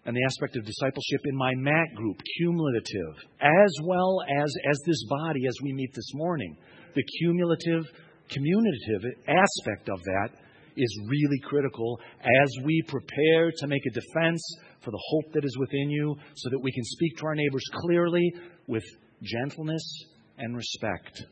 and 0.05 0.15
the 0.15 0.23
aspect 0.23 0.55
of 0.55 0.65
discipleship 0.65 1.21
in 1.25 1.35
my 1.35 1.53
MAC 1.55 1.93
group, 1.95 2.17
cumulative, 2.37 3.15
as 3.41 3.73
well 3.83 4.21
as 4.41 4.53
as 4.69 4.79
this 4.85 5.03
body 5.09 5.45
as 5.47 5.55
we 5.61 5.73
meet 5.73 5.93
this 5.93 6.11
morning. 6.13 6.55
The 6.95 7.03
cumulative, 7.19 7.83
communicative 8.29 9.03
aspect 9.27 9.89
of 9.89 10.01
that 10.03 10.29
is 10.77 10.99
really 11.09 11.39
critical 11.43 11.99
as 12.23 12.49
we 12.63 12.81
prepare 12.87 13.51
to 13.57 13.67
make 13.67 13.85
a 13.85 13.99
defense 13.99 14.41
for 14.81 14.91
the 14.91 15.03
hope 15.09 15.33
that 15.33 15.43
is 15.43 15.57
within 15.59 15.89
you 15.89 16.15
so 16.35 16.49
that 16.51 16.59
we 16.59 16.71
can 16.71 16.85
speak 16.85 17.17
to 17.17 17.25
our 17.25 17.35
neighbors 17.35 17.65
clearly 17.73 18.31
with 18.67 18.83
gentleness 19.21 20.05
and 20.37 20.55
respect. 20.55 21.23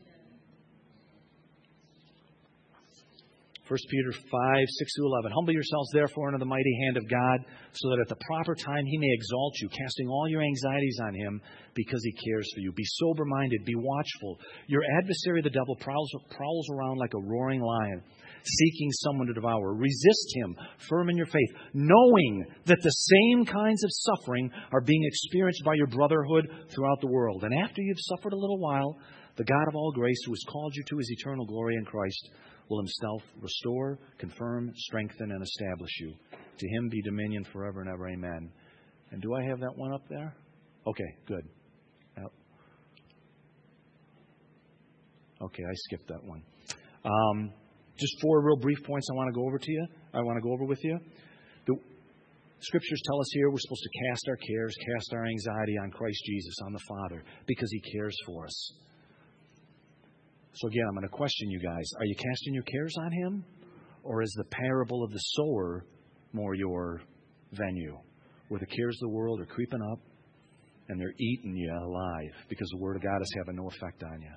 1 3.68 3.78
Peter 3.90 4.12
5, 4.12 4.20
6 4.30 4.94
to 4.94 5.02
11. 5.02 5.32
Humble 5.32 5.52
yourselves, 5.52 5.90
therefore, 5.92 6.28
under 6.28 6.38
the 6.38 6.46
mighty 6.46 6.78
hand 6.84 6.96
of 6.96 7.08
God, 7.10 7.38
so 7.72 7.90
that 7.90 7.98
at 7.98 8.08
the 8.08 8.24
proper 8.24 8.54
time 8.54 8.86
he 8.86 8.96
may 8.96 9.10
exalt 9.10 9.54
you, 9.60 9.68
casting 9.68 10.06
all 10.06 10.28
your 10.28 10.40
anxieties 10.40 11.00
on 11.02 11.12
him 11.14 11.40
because 11.74 12.00
he 12.04 12.12
cares 12.12 12.48
for 12.54 12.60
you. 12.60 12.70
Be 12.72 12.84
sober 12.84 13.24
minded, 13.24 13.64
be 13.64 13.74
watchful. 13.74 14.38
Your 14.68 14.82
adversary, 14.98 15.42
the 15.42 15.50
devil, 15.50 15.74
prowls, 15.80 16.10
prowls 16.30 16.66
around 16.70 16.98
like 16.98 17.12
a 17.14 17.26
roaring 17.26 17.60
lion, 17.60 18.02
seeking 18.44 18.92
someone 19.02 19.26
to 19.26 19.34
devour. 19.34 19.74
Resist 19.74 20.28
him, 20.34 20.54
firm 20.88 21.10
in 21.10 21.16
your 21.16 21.26
faith, 21.26 21.50
knowing 21.74 22.46
that 22.66 22.82
the 22.82 22.90
same 22.90 23.44
kinds 23.44 23.82
of 23.82 23.90
suffering 23.90 24.48
are 24.70 24.80
being 24.80 25.02
experienced 25.04 25.64
by 25.64 25.74
your 25.74 25.88
brotherhood 25.88 26.46
throughout 26.70 27.00
the 27.00 27.10
world. 27.10 27.42
And 27.42 27.52
after 27.64 27.82
you've 27.82 27.98
suffered 27.98 28.32
a 28.32 28.38
little 28.38 28.60
while, 28.60 28.96
the 29.36 29.44
God 29.44 29.68
of 29.68 29.74
all 29.74 29.92
grace, 29.92 30.22
who 30.24 30.32
has 30.32 30.44
called 30.48 30.74
you 30.76 30.84
to 30.84 30.98
his 30.98 31.10
eternal 31.10 31.46
glory 31.46 31.74
in 31.74 31.84
Christ, 31.84 32.30
will 32.68 32.78
himself 32.78 33.22
restore, 33.40 33.98
confirm, 34.18 34.72
strengthen, 34.76 35.30
and 35.30 35.42
establish 35.42 35.90
you. 36.00 36.14
To 36.58 36.68
him 36.68 36.88
be 36.88 37.02
dominion 37.02 37.44
forever 37.52 37.80
and 37.80 37.90
ever. 37.90 38.08
Amen. 38.08 38.50
And 39.12 39.22
do 39.22 39.34
I 39.34 39.42
have 39.44 39.60
that 39.60 39.76
one 39.76 39.92
up 39.92 40.08
there? 40.08 40.34
Okay, 40.86 41.16
good. 41.26 41.46
Okay, 45.42 45.62
I 45.62 45.74
skipped 45.74 46.08
that 46.08 46.24
one. 46.24 46.42
Um, 47.04 47.52
just 47.98 48.14
four 48.22 48.42
real 48.42 48.56
brief 48.56 48.82
points 48.84 49.08
I 49.10 49.14
want 49.14 49.28
to 49.28 49.38
go 49.38 49.46
over 49.46 49.58
to 49.58 49.72
you. 49.72 49.86
I 50.14 50.20
want 50.20 50.38
to 50.38 50.40
go 50.40 50.52
over 50.52 50.64
with 50.64 50.82
you. 50.82 50.98
The 51.66 51.74
scriptures 52.60 53.00
tell 53.04 53.20
us 53.20 53.28
here 53.32 53.50
we're 53.50 53.58
supposed 53.60 53.82
to 53.82 54.08
cast 54.08 54.28
our 54.28 54.36
cares, 54.36 54.74
cast 54.94 55.12
our 55.12 55.26
anxiety 55.26 55.76
on 55.82 55.90
Christ 55.90 56.22
Jesus, 56.24 56.54
on 56.64 56.72
the 56.72 56.80
Father, 56.88 57.22
because 57.46 57.70
He 57.70 57.80
cares 57.92 58.16
for 58.24 58.46
us. 58.46 58.72
So, 60.56 60.68
again, 60.68 60.84
I'm 60.88 60.94
going 60.94 61.02
to 61.02 61.14
question 61.14 61.50
you 61.50 61.60
guys. 61.60 61.84
Are 61.98 62.06
you 62.06 62.14
casting 62.14 62.54
your 62.54 62.62
cares 62.62 62.94
on 62.98 63.12
Him? 63.12 63.44
Or 64.02 64.22
is 64.22 64.32
the 64.38 64.44
parable 64.44 65.04
of 65.04 65.12
the 65.12 65.18
sower 65.18 65.84
more 66.32 66.54
your 66.54 67.02
venue, 67.52 67.98
where 68.48 68.60
the 68.60 68.66
cares 68.66 68.96
of 69.02 69.10
the 69.10 69.14
world 69.14 69.40
are 69.40 69.46
creeping 69.46 69.82
up 69.92 69.98
and 70.88 70.98
they're 70.98 71.14
eating 71.18 71.56
you 71.56 71.70
alive 71.70 72.32
because 72.48 72.68
the 72.70 72.78
Word 72.78 72.96
of 72.96 73.02
God 73.02 73.20
is 73.20 73.34
having 73.36 73.56
no 73.56 73.68
effect 73.68 74.02
on 74.02 74.22
you? 74.22 74.32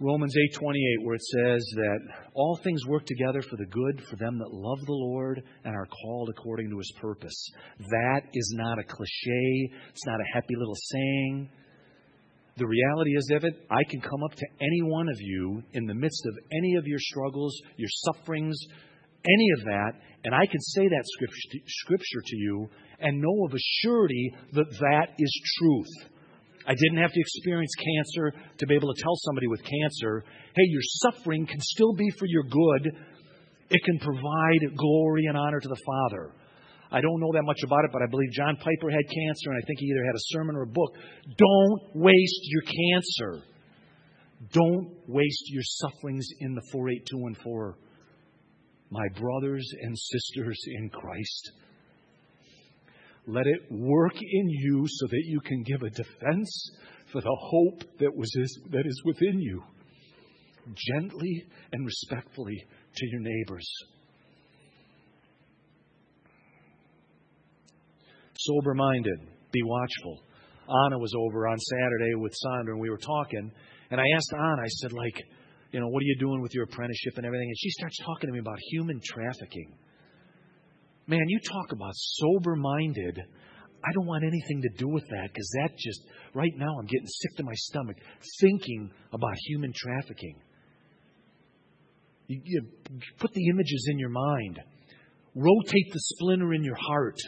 Romans 0.00 0.34
8:28 0.52 1.04
where 1.04 1.14
it 1.14 1.22
says 1.22 1.64
that 1.76 2.00
all 2.34 2.56
things 2.56 2.84
work 2.86 3.06
together 3.06 3.40
for 3.40 3.56
the 3.56 3.66
good 3.66 4.04
for 4.10 4.16
them 4.16 4.38
that 4.38 4.52
love 4.52 4.80
the 4.84 4.92
Lord 4.92 5.42
and 5.64 5.74
are 5.74 5.86
called 5.86 6.28
according 6.28 6.68
to 6.68 6.78
his 6.78 6.92
purpose. 7.00 7.50
That 7.78 8.22
is 8.34 8.54
not 8.56 8.78
a 8.78 8.84
cliche, 8.84 9.70
it's 9.88 10.04
not 10.04 10.20
a 10.20 10.34
happy 10.34 10.56
little 10.56 10.76
saying. 10.76 11.48
The 12.56 12.66
reality 12.66 13.16
is 13.16 13.26
it, 13.30 13.66
I 13.68 13.82
can 13.90 14.00
come 14.00 14.22
up 14.22 14.34
to 14.36 14.46
any 14.60 14.82
one 14.82 15.08
of 15.08 15.16
you 15.18 15.62
in 15.72 15.86
the 15.86 15.94
midst 15.94 16.24
of 16.26 16.38
any 16.52 16.76
of 16.76 16.86
your 16.86 17.00
struggles, 17.00 17.52
your 17.76 17.88
sufferings, 18.06 18.56
any 19.24 19.48
of 19.58 19.64
that, 19.64 19.92
and 20.24 20.34
I 20.34 20.46
can 20.46 20.60
say 20.60 20.86
that 20.86 21.04
scripture 21.66 22.22
to 22.24 22.36
you 22.36 22.68
and 23.00 23.20
know 23.20 23.46
of 23.46 23.54
a 23.54 23.58
surety 23.82 24.34
that 24.52 24.70
that 24.70 25.08
is 25.18 25.42
truth. 25.58 26.10
I 26.66 26.74
didn't 26.74 27.02
have 27.02 27.12
to 27.12 27.20
experience 27.20 27.72
cancer 27.74 28.32
to 28.58 28.66
be 28.66 28.74
able 28.74 28.94
to 28.94 29.02
tell 29.02 29.16
somebody 29.16 29.48
with 29.48 29.62
cancer, 29.64 30.24
hey, 30.54 30.64
your 30.68 30.82
suffering 30.82 31.46
can 31.46 31.60
still 31.60 31.94
be 31.94 32.08
for 32.18 32.26
your 32.26 32.44
good. 32.44 32.96
It 33.70 33.82
can 33.84 33.98
provide 33.98 34.76
glory 34.76 35.24
and 35.26 35.36
honor 35.36 35.60
to 35.60 35.68
the 35.68 35.80
Father. 35.84 36.32
I 36.94 37.00
don't 37.00 37.18
know 37.18 37.32
that 37.32 37.42
much 37.42 37.58
about 37.64 37.84
it, 37.84 37.90
but 37.92 38.02
I 38.02 38.06
believe 38.06 38.30
John 38.30 38.54
Piper 38.56 38.88
had 38.88 39.02
cancer, 39.10 39.50
and 39.50 39.60
I 39.60 39.66
think 39.66 39.80
he 39.80 39.86
either 39.86 40.04
had 40.04 40.14
a 40.14 40.26
sermon 40.26 40.54
or 40.54 40.62
a 40.62 40.66
book. 40.66 40.94
Don't 41.36 41.96
waste 41.96 42.40
your 42.44 42.62
cancer. 42.62 43.44
Don't 44.52 44.94
waste 45.08 45.44
your 45.48 45.64
sufferings 45.64 46.24
in 46.38 46.54
the 46.54 46.62
48214. 46.70 47.82
My 48.90 49.08
brothers 49.18 49.68
and 49.82 49.98
sisters 49.98 50.60
in 50.78 50.88
Christ, 50.90 51.52
let 53.26 53.48
it 53.48 53.72
work 53.72 54.14
in 54.14 54.48
you 54.48 54.84
so 54.86 55.06
that 55.08 55.22
you 55.24 55.40
can 55.40 55.64
give 55.64 55.82
a 55.82 55.90
defense 55.90 56.70
for 57.10 57.20
the 57.20 57.36
hope 57.40 57.80
that, 57.98 58.14
was, 58.14 58.30
that 58.70 58.86
is 58.86 59.02
within 59.04 59.40
you, 59.40 59.64
gently 60.76 61.44
and 61.72 61.84
respectfully 61.84 62.64
to 62.94 63.06
your 63.06 63.20
neighbors. 63.20 63.68
Sober 68.46 68.74
minded, 68.74 69.18
be 69.52 69.62
watchful. 69.62 70.22
Anna 70.86 70.98
was 70.98 71.14
over 71.14 71.46
on 71.46 71.58
Saturday 71.58 72.14
with 72.14 72.34
Sandra, 72.34 72.74
and 72.74 72.80
we 72.80 72.90
were 72.90 72.98
talking. 72.98 73.52
And 73.90 74.00
I 74.00 74.04
asked 74.16 74.32
Anna, 74.32 74.62
I 74.62 74.68
said, 74.68 74.92
like, 74.92 75.22
you 75.72 75.80
know, 75.80 75.88
what 75.88 76.00
are 76.00 76.06
you 76.06 76.16
doing 76.18 76.40
with 76.40 76.54
your 76.54 76.64
apprenticeship 76.64 77.14
and 77.16 77.26
everything? 77.26 77.48
And 77.48 77.58
she 77.58 77.70
starts 77.70 77.98
talking 77.98 78.28
to 78.28 78.32
me 78.32 78.38
about 78.38 78.58
human 78.70 79.00
trafficking. 79.04 79.74
Man, 81.06 81.24
you 81.26 81.38
talk 81.40 81.72
about 81.72 81.92
sober 81.94 82.56
minded. 82.56 83.20
I 83.84 83.92
don't 83.92 84.06
want 84.06 84.24
anything 84.24 84.62
to 84.62 84.68
do 84.78 84.88
with 84.88 85.04
that 85.10 85.28
because 85.28 85.48
that 85.60 85.76
just, 85.76 86.00
right 86.32 86.52
now, 86.56 86.78
I'm 86.78 86.86
getting 86.86 87.06
sick 87.06 87.36
to 87.36 87.44
my 87.44 87.52
stomach 87.54 87.96
thinking 88.40 88.90
about 89.12 89.34
human 89.46 89.72
trafficking. 89.76 90.36
You, 92.28 92.40
you 92.42 92.62
put 93.18 93.32
the 93.34 93.48
images 93.48 93.88
in 93.90 93.98
your 93.98 94.08
mind, 94.08 94.60
rotate 95.34 95.92
the 95.92 96.00
splinter 96.00 96.54
in 96.54 96.64
your 96.64 96.78
heart. 96.80 97.18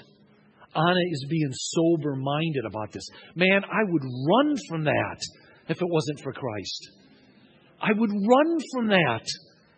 Anna 0.76 1.00
is 1.10 1.26
being 1.30 1.50
sober 1.52 2.14
minded 2.16 2.66
about 2.66 2.92
this. 2.92 3.08
Man, 3.34 3.62
I 3.64 3.82
would 3.82 4.02
run 4.02 4.56
from 4.68 4.84
that 4.84 5.20
if 5.68 5.80
it 5.80 5.88
wasn't 5.88 6.20
for 6.20 6.32
Christ. 6.32 6.90
I 7.80 7.92
would 7.96 8.10
run 8.10 8.58
from 8.74 8.88
that. 8.88 9.24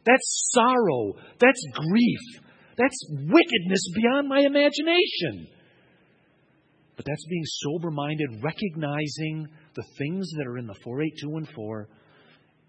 That's 0.05 0.51
sorrow. 0.53 1.15
That's 1.39 1.63
grief. 1.75 2.43
That's 2.77 3.07
wickedness 3.11 3.93
beyond 3.95 4.29
my 4.29 4.41
imagination. 4.41 5.49
But 6.97 7.07
that's 7.07 7.27
being 7.29 7.45
sober 7.45 7.91
minded, 7.91 8.43
recognizing 8.43 9.49
the 9.75 9.85
things 9.99 10.29
that 10.37 10.47
are 10.47 10.59
in 10.59 10.67
the 10.67 10.75
48214 10.83 11.87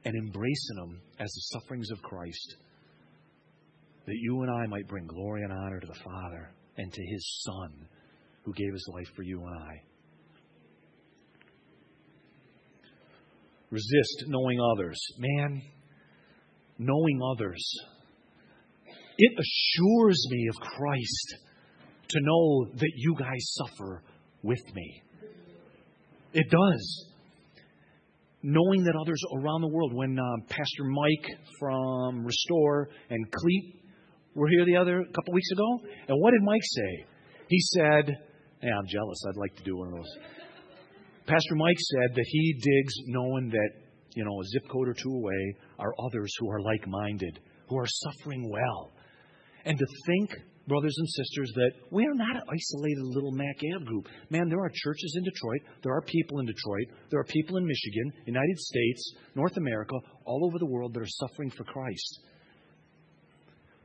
and 0.05 0.15
embracing 0.15 0.75
them 0.75 1.01
as 1.19 1.31
the 1.31 1.59
sufferings 1.59 1.89
of 1.91 2.01
Christ. 2.03 2.55
That 4.05 4.15
you 4.15 4.41
and 4.41 4.51
I 4.51 4.67
might 4.67 4.87
bring 4.87 5.07
glory 5.07 5.43
and 5.43 5.51
honor 5.51 5.79
to 5.79 5.87
the 5.87 5.99
Father 6.03 6.51
and 6.77 6.91
to 6.91 7.01
His 7.01 7.43
Son 7.43 7.87
who 8.49 8.63
gave 8.63 8.73
his 8.73 8.87
life 8.93 9.07
for 9.15 9.23
you 9.23 9.39
and 9.45 9.55
I. 9.55 9.81
Resist 13.69 14.23
knowing 14.27 14.59
others. 14.73 14.99
Man, 15.19 15.61
knowing 16.79 17.19
others. 17.35 17.63
It 19.17 19.33
assures 19.33 20.27
me 20.31 20.47
of 20.47 20.55
Christ 20.55 21.35
to 22.07 22.19
know 22.21 22.65
that 22.73 22.91
you 22.95 23.15
guys 23.19 23.53
suffer 23.67 24.01
with 24.41 24.63
me. 24.73 25.03
It 26.33 26.49
does. 26.49 27.05
Knowing 28.41 28.85
that 28.85 28.95
others 28.99 29.21
around 29.35 29.61
the 29.61 29.67
world, 29.67 29.93
when 29.93 30.17
um, 30.17 30.41
Pastor 30.47 30.85
Mike 30.85 31.37
from 31.59 32.25
Restore 32.25 32.89
and 33.09 33.31
Cleat 33.31 33.75
were 34.33 34.47
here 34.47 34.65
the 34.65 34.77
other 34.77 35.03
couple 35.13 35.33
weeks 35.33 35.51
ago, 35.51 35.79
and 36.07 36.17
what 36.19 36.31
did 36.31 36.41
Mike 36.41 36.63
say? 36.63 37.05
He 37.49 37.59
said, 37.59 38.28
yeah, 38.61 38.77
I'm 38.77 38.87
jealous. 38.87 39.23
I'd 39.27 39.39
like 39.39 39.55
to 39.55 39.63
do 39.63 39.77
one 39.77 39.87
of 39.87 39.93
those. 39.95 40.17
Pastor 41.27 41.55
Mike 41.55 41.77
said 41.79 42.15
that 42.15 42.25
he 42.27 42.53
digs 42.53 42.93
knowing 43.07 43.49
that, 43.49 43.69
you 44.15 44.25
know, 44.25 44.41
a 44.41 44.45
zip 44.45 44.69
code 44.69 44.87
or 44.87 44.93
two 44.93 45.11
away 45.11 45.55
are 45.77 45.93
others 46.05 46.33
who 46.39 46.49
are 46.49 46.61
like 46.61 46.87
minded, 46.87 47.39
who 47.67 47.77
are 47.77 47.87
suffering 47.87 48.49
well. 48.49 48.91
And 49.65 49.77
to 49.77 49.85
think, 50.07 50.31
brothers 50.67 50.95
and 50.97 51.07
sisters, 51.07 51.51
that 51.55 51.71
we 51.91 52.05
are 52.05 52.15
not 52.15 52.35
an 52.35 52.41
isolated 52.49 53.03
little 53.03 53.31
Mac 53.31 53.55
Ave 53.75 53.85
group. 53.85 54.07
Man, 54.29 54.49
there 54.49 54.59
are 54.59 54.71
churches 54.73 55.13
in 55.17 55.23
Detroit, 55.23 55.61
there 55.83 55.93
are 55.93 56.01
people 56.01 56.39
in 56.39 56.45
Detroit, 56.45 56.87
there 57.11 57.19
are 57.19 57.25
people 57.25 57.57
in 57.57 57.65
Michigan, 57.65 58.11
United 58.25 58.57
States, 58.57 59.13
North 59.35 59.57
America, 59.57 59.95
all 60.25 60.45
over 60.45 60.57
the 60.57 60.65
world 60.65 60.93
that 60.93 61.01
are 61.01 61.27
suffering 61.27 61.51
for 61.51 61.63
Christ 61.63 62.19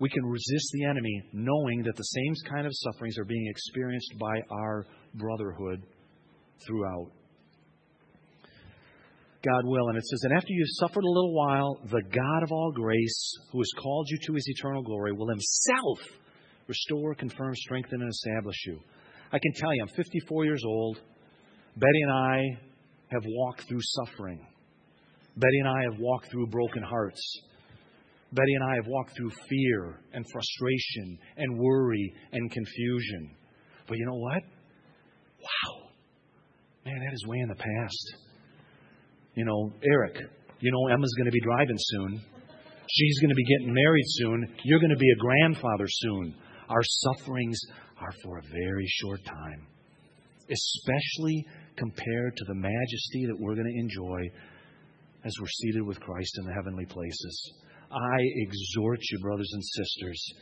we 0.05 0.11
can 0.11 0.27
resist 0.27 0.69
the 0.75 0.85
enemy 0.85 1.23
knowing 1.33 1.83
that 1.83 1.97
the 1.97 2.03
same 2.03 2.35
kind 2.53 2.67
of 2.67 2.73
sufferings 2.75 3.17
are 3.17 3.25
being 3.25 3.47
experienced 3.49 4.12
by 4.21 4.38
our 4.51 4.85
brotherhood 5.14 5.83
throughout. 6.67 7.11
God 9.43 9.64
will. 9.64 9.88
And 9.88 9.97
it 9.97 10.05
says, 10.05 10.25
And 10.25 10.35
after 10.35 10.49
you've 10.51 10.69
suffered 10.73 11.05
a 11.05 11.11
little 11.11 11.33
while, 11.33 11.81
the 11.90 12.03
God 12.03 12.43
of 12.43 12.53
all 12.53 12.71
grace, 12.73 13.38
who 13.51 13.61
has 13.61 13.71
called 13.83 14.07
you 14.11 14.19
to 14.27 14.35
his 14.35 14.47
eternal 14.47 14.83
glory, 14.83 15.12
will 15.12 15.31
himself 15.31 15.99
restore, 16.67 17.14
confirm, 17.14 17.55
strengthen, 17.55 18.03
and 18.03 18.11
establish 18.11 18.57
you. 18.67 18.81
I 19.33 19.38
can 19.38 19.55
tell 19.55 19.75
you, 19.75 19.85
I'm 19.85 19.97
54 19.97 20.45
years 20.45 20.64
old. 20.67 21.01
Betty 21.79 22.03
and 22.03 22.12
I 22.12 22.59
have 23.09 23.23
walked 23.27 23.62
through 23.67 23.81
suffering. 23.81 24.47
Betty 25.35 25.59
and 25.61 25.69
I 25.69 25.83
have 25.90 25.99
walked 25.99 26.31
through 26.31 26.49
broken 26.49 26.83
hearts. 26.83 27.23
Betty 28.35 28.55
and 28.55 28.64
I 28.64 28.75
have 28.77 28.87
walked 28.88 29.16
through 29.16 29.31
fear 29.49 30.01
and 30.12 30.25
frustration 30.33 31.18
and 31.37 31.59
worry 31.59 32.12
and 32.33 32.51
confusion. 32.51 33.37
But 33.87 33.99
you 33.99 34.07
know 34.07 34.16
what? 34.16 34.42
Wow. 35.40 35.88
Man, 36.85 36.99
that 36.99 37.14
is 37.14 37.27
way 37.27 37.38
in 37.38 37.49
the 37.49 37.55
past. 37.55 38.14
You 39.35 39.44
know, 39.44 39.73
Eric, 39.83 40.16
you 40.61 40.73
know 40.73 40.92
Emma's 40.92 41.14
going 41.16 41.27
to 41.27 41.33
be 41.33 41.40
driving 41.40 41.77
soon. 41.79 42.20
She's 42.90 43.20
going 43.20 43.31
to 43.31 43.35
be 43.35 43.44
getting 43.44 43.73
married 43.73 44.05
soon. 44.07 44.49
You're 44.64 44.81
going 44.81 44.90
to 44.90 44.97
be 44.97 45.11
a 45.11 45.16
grandfather 45.16 45.87
soon. 45.88 46.35
Our 46.68 46.83
sufferings 46.83 47.59
are 48.01 48.12
for 48.23 48.38
a 48.38 48.42
very 48.42 48.87
short 49.01 49.20
time, 49.25 49.66
especially 50.51 51.47
compared 51.77 52.37
to 52.37 52.44
the 52.47 52.55
majesty 52.55 53.27
that 53.27 53.37
we're 53.38 53.55
going 53.55 53.73
to 53.73 53.81
enjoy 53.81 54.31
as 55.25 55.33
we're 55.40 55.49
seated 55.49 55.83
with 55.83 56.01
Christ 56.01 56.38
in 56.38 56.47
the 56.47 56.53
heavenly 56.53 56.85
places. 56.87 57.53
I 57.90 58.16
exhort 58.20 59.01
you, 59.11 59.18
brothers 59.20 59.51
and 59.53 59.62
sisters, 59.62 60.33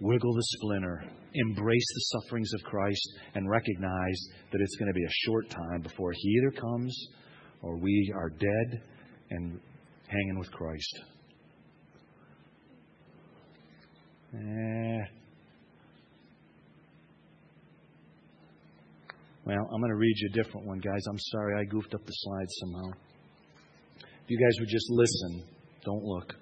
wiggle 0.00 0.34
the 0.34 0.42
splinter, 0.42 1.04
embrace 1.34 1.86
the 1.94 2.20
sufferings 2.20 2.52
of 2.54 2.62
Christ, 2.62 3.18
and 3.34 3.48
recognize 3.48 4.28
that 4.52 4.60
it's 4.60 4.76
going 4.76 4.88
to 4.88 4.94
be 4.94 5.04
a 5.04 5.20
short 5.26 5.50
time 5.50 5.80
before 5.82 6.12
He 6.12 6.28
either 6.40 6.60
comes 6.60 7.08
or 7.62 7.76
we 7.78 8.12
are 8.14 8.30
dead 8.30 8.82
and 9.30 9.60
hanging 10.06 10.38
with 10.38 10.50
Christ. 10.50 11.00
Eh. 14.34 14.98
Well, 19.46 19.68
I'm 19.72 19.80
going 19.80 19.90
to 19.90 19.96
read 19.96 20.14
you 20.16 20.28
a 20.32 20.42
different 20.42 20.66
one, 20.66 20.78
guys. 20.78 21.02
I'm 21.08 21.18
sorry 21.18 21.60
I 21.60 21.64
goofed 21.64 21.94
up 21.94 22.04
the 22.04 22.12
slides 22.12 22.54
somehow. 22.60 22.90
If 24.24 24.28
you 24.30 24.38
guys 24.38 24.58
would 24.58 24.70
just 24.70 24.86
listen, 24.90 25.44
don't 25.84 26.04
look. 26.04 26.34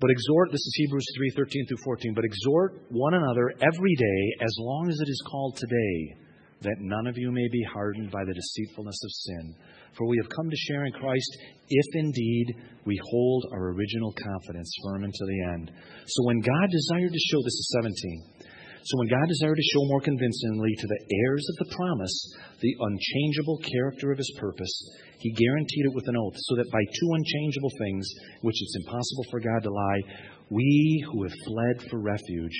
But 0.00 0.10
exhort, 0.10 0.50
this 0.50 0.60
is 0.60 0.74
Hebrews 0.76 1.06
3 1.16 1.30
13 1.36 1.66
through 1.66 1.84
14. 1.84 2.14
But 2.14 2.24
exhort 2.24 2.74
one 2.90 3.14
another 3.14 3.54
every 3.62 3.94
day 3.94 4.44
as 4.44 4.54
long 4.58 4.88
as 4.88 5.00
it 5.00 5.08
is 5.08 5.22
called 5.30 5.56
today, 5.56 6.16
that 6.62 6.80
none 6.80 7.06
of 7.06 7.16
you 7.16 7.30
may 7.30 7.48
be 7.52 7.62
hardened 7.72 8.10
by 8.10 8.24
the 8.24 8.34
deceitfulness 8.34 8.98
of 9.04 9.10
sin. 9.12 9.54
For 9.96 10.06
we 10.06 10.18
have 10.18 10.28
come 10.28 10.50
to 10.50 10.56
share 10.56 10.84
in 10.86 10.92
Christ 10.92 11.38
if 11.68 11.86
indeed 11.94 12.56
we 12.84 12.98
hold 13.10 13.46
our 13.52 13.70
original 13.70 14.12
confidence 14.12 14.74
firm 14.82 15.04
unto 15.04 15.24
the 15.26 15.42
end. 15.54 15.70
So 16.06 16.24
when 16.24 16.40
God 16.40 16.68
desired 16.70 17.12
to 17.12 17.26
show, 17.30 17.38
this 17.38 17.54
is 17.54 17.74
17. 17.80 18.33
So 18.84 18.98
when 18.98 19.08
God 19.08 19.28
desired 19.28 19.56
to 19.56 19.70
show 19.72 19.88
more 19.88 20.02
convincingly 20.02 20.74
to 20.76 20.86
the 20.86 21.04
heirs 21.24 21.46
of 21.48 21.56
the 21.56 21.74
promise 21.74 22.16
the 22.60 22.76
unchangeable 22.80 23.58
character 23.64 24.12
of 24.12 24.18
his 24.18 24.30
purpose, 24.38 24.74
he 25.20 25.32
guaranteed 25.32 25.86
it 25.86 25.94
with 25.94 26.06
an 26.08 26.16
oath, 26.16 26.36
so 26.36 26.56
that 26.56 26.70
by 26.70 26.84
two 26.84 27.10
unchangeable 27.16 27.72
things, 27.78 28.06
which 28.42 28.60
it's 28.60 28.76
impossible 28.84 29.24
for 29.30 29.40
God 29.40 29.62
to 29.62 29.72
lie, 29.72 30.00
we 30.50 31.02
who 31.08 31.22
have 31.22 31.32
fled 31.46 31.88
for 31.88 31.98
refuge 31.98 32.52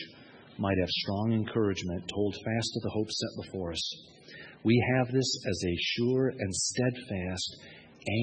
might 0.56 0.78
have 0.78 0.88
strong 0.88 1.34
encouragement 1.34 2.08
to 2.08 2.14
hold 2.14 2.34
fast 2.34 2.70
to 2.72 2.80
the 2.80 2.90
hope 2.90 3.10
set 3.10 3.44
before 3.44 3.72
us. 3.72 3.96
We 4.62 4.82
have 4.96 5.12
this 5.12 5.28
as 5.46 5.62
a 5.62 5.76
sure 5.76 6.28
and 6.28 6.54
steadfast 6.54 7.56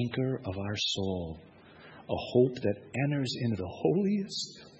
anchor 0.02 0.40
of 0.44 0.58
our 0.58 0.76
soul, 0.76 1.38
a 2.10 2.18
hope 2.32 2.54
that 2.62 2.82
enters 3.04 3.32
into 3.42 3.56
the 3.56 3.68
holiest, 3.68 4.71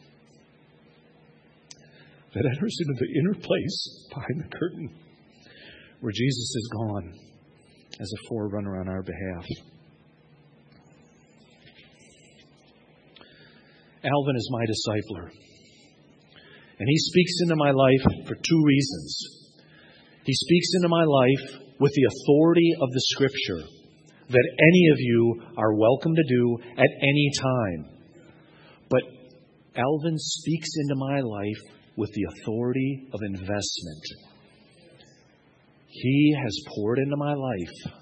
that 2.34 2.46
enters 2.46 2.78
into 2.80 2.94
the 2.98 3.20
inner 3.20 3.34
place 3.34 4.08
behind 4.08 4.40
the 4.40 4.56
curtain 4.56 4.88
where 6.00 6.12
Jesus 6.12 6.54
is 6.56 6.70
gone 6.72 7.12
as 8.00 8.10
a 8.10 8.28
forerunner 8.28 8.80
on 8.80 8.88
our 8.88 9.02
behalf. 9.02 9.44
Alvin 14.04 14.36
is 14.36 14.50
my 14.50 14.64
discipler. 14.64 15.28
And 16.78 16.88
he 16.88 16.98
speaks 16.98 17.34
into 17.42 17.54
my 17.54 17.70
life 17.70 18.26
for 18.26 18.34
two 18.34 18.62
reasons. 18.64 19.16
He 20.24 20.34
speaks 20.34 20.68
into 20.74 20.88
my 20.88 21.04
life 21.04 21.60
with 21.78 21.92
the 21.92 22.08
authority 22.10 22.72
of 22.80 22.90
the 22.90 23.00
Scripture 23.00 23.68
that 24.28 24.52
any 24.58 24.88
of 24.92 24.98
you 24.98 25.42
are 25.58 25.74
welcome 25.74 26.14
to 26.14 26.24
do 26.28 26.58
at 26.78 26.88
any 27.00 27.30
time. 27.38 27.98
But 28.88 29.02
Alvin 29.76 30.18
speaks 30.18 30.68
into 30.76 30.94
my 30.96 31.20
life 31.20 31.81
with 31.96 32.11
the 32.12 32.26
authority 32.35 33.09
of 33.12 33.20
investment. 33.22 34.05
He 35.88 36.37
has 36.42 36.59
poured 36.74 36.98
into 36.98 37.16
my 37.16 37.35
life. 37.35 37.92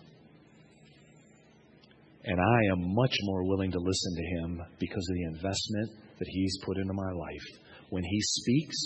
And 2.25 2.39
I 2.39 2.73
am 2.73 2.95
much 2.95 3.17
more 3.23 3.49
willing 3.49 3.73
to 3.73 3.79
listen 3.79 4.15
to 4.15 4.23
him 4.39 4.63
because 4.79 5.09
of 5.11 5.17
the 5.17 5.37
investment 5.37 5.91
that 6.19 6.29
he's 6.29 6.59
put 6.65 6.77
into 6.77 6.93
my 6.93 7.13
life. 7.13 7.47
When 7.89 8.05
he 8.05 8.21
speaks, 8.21 8.77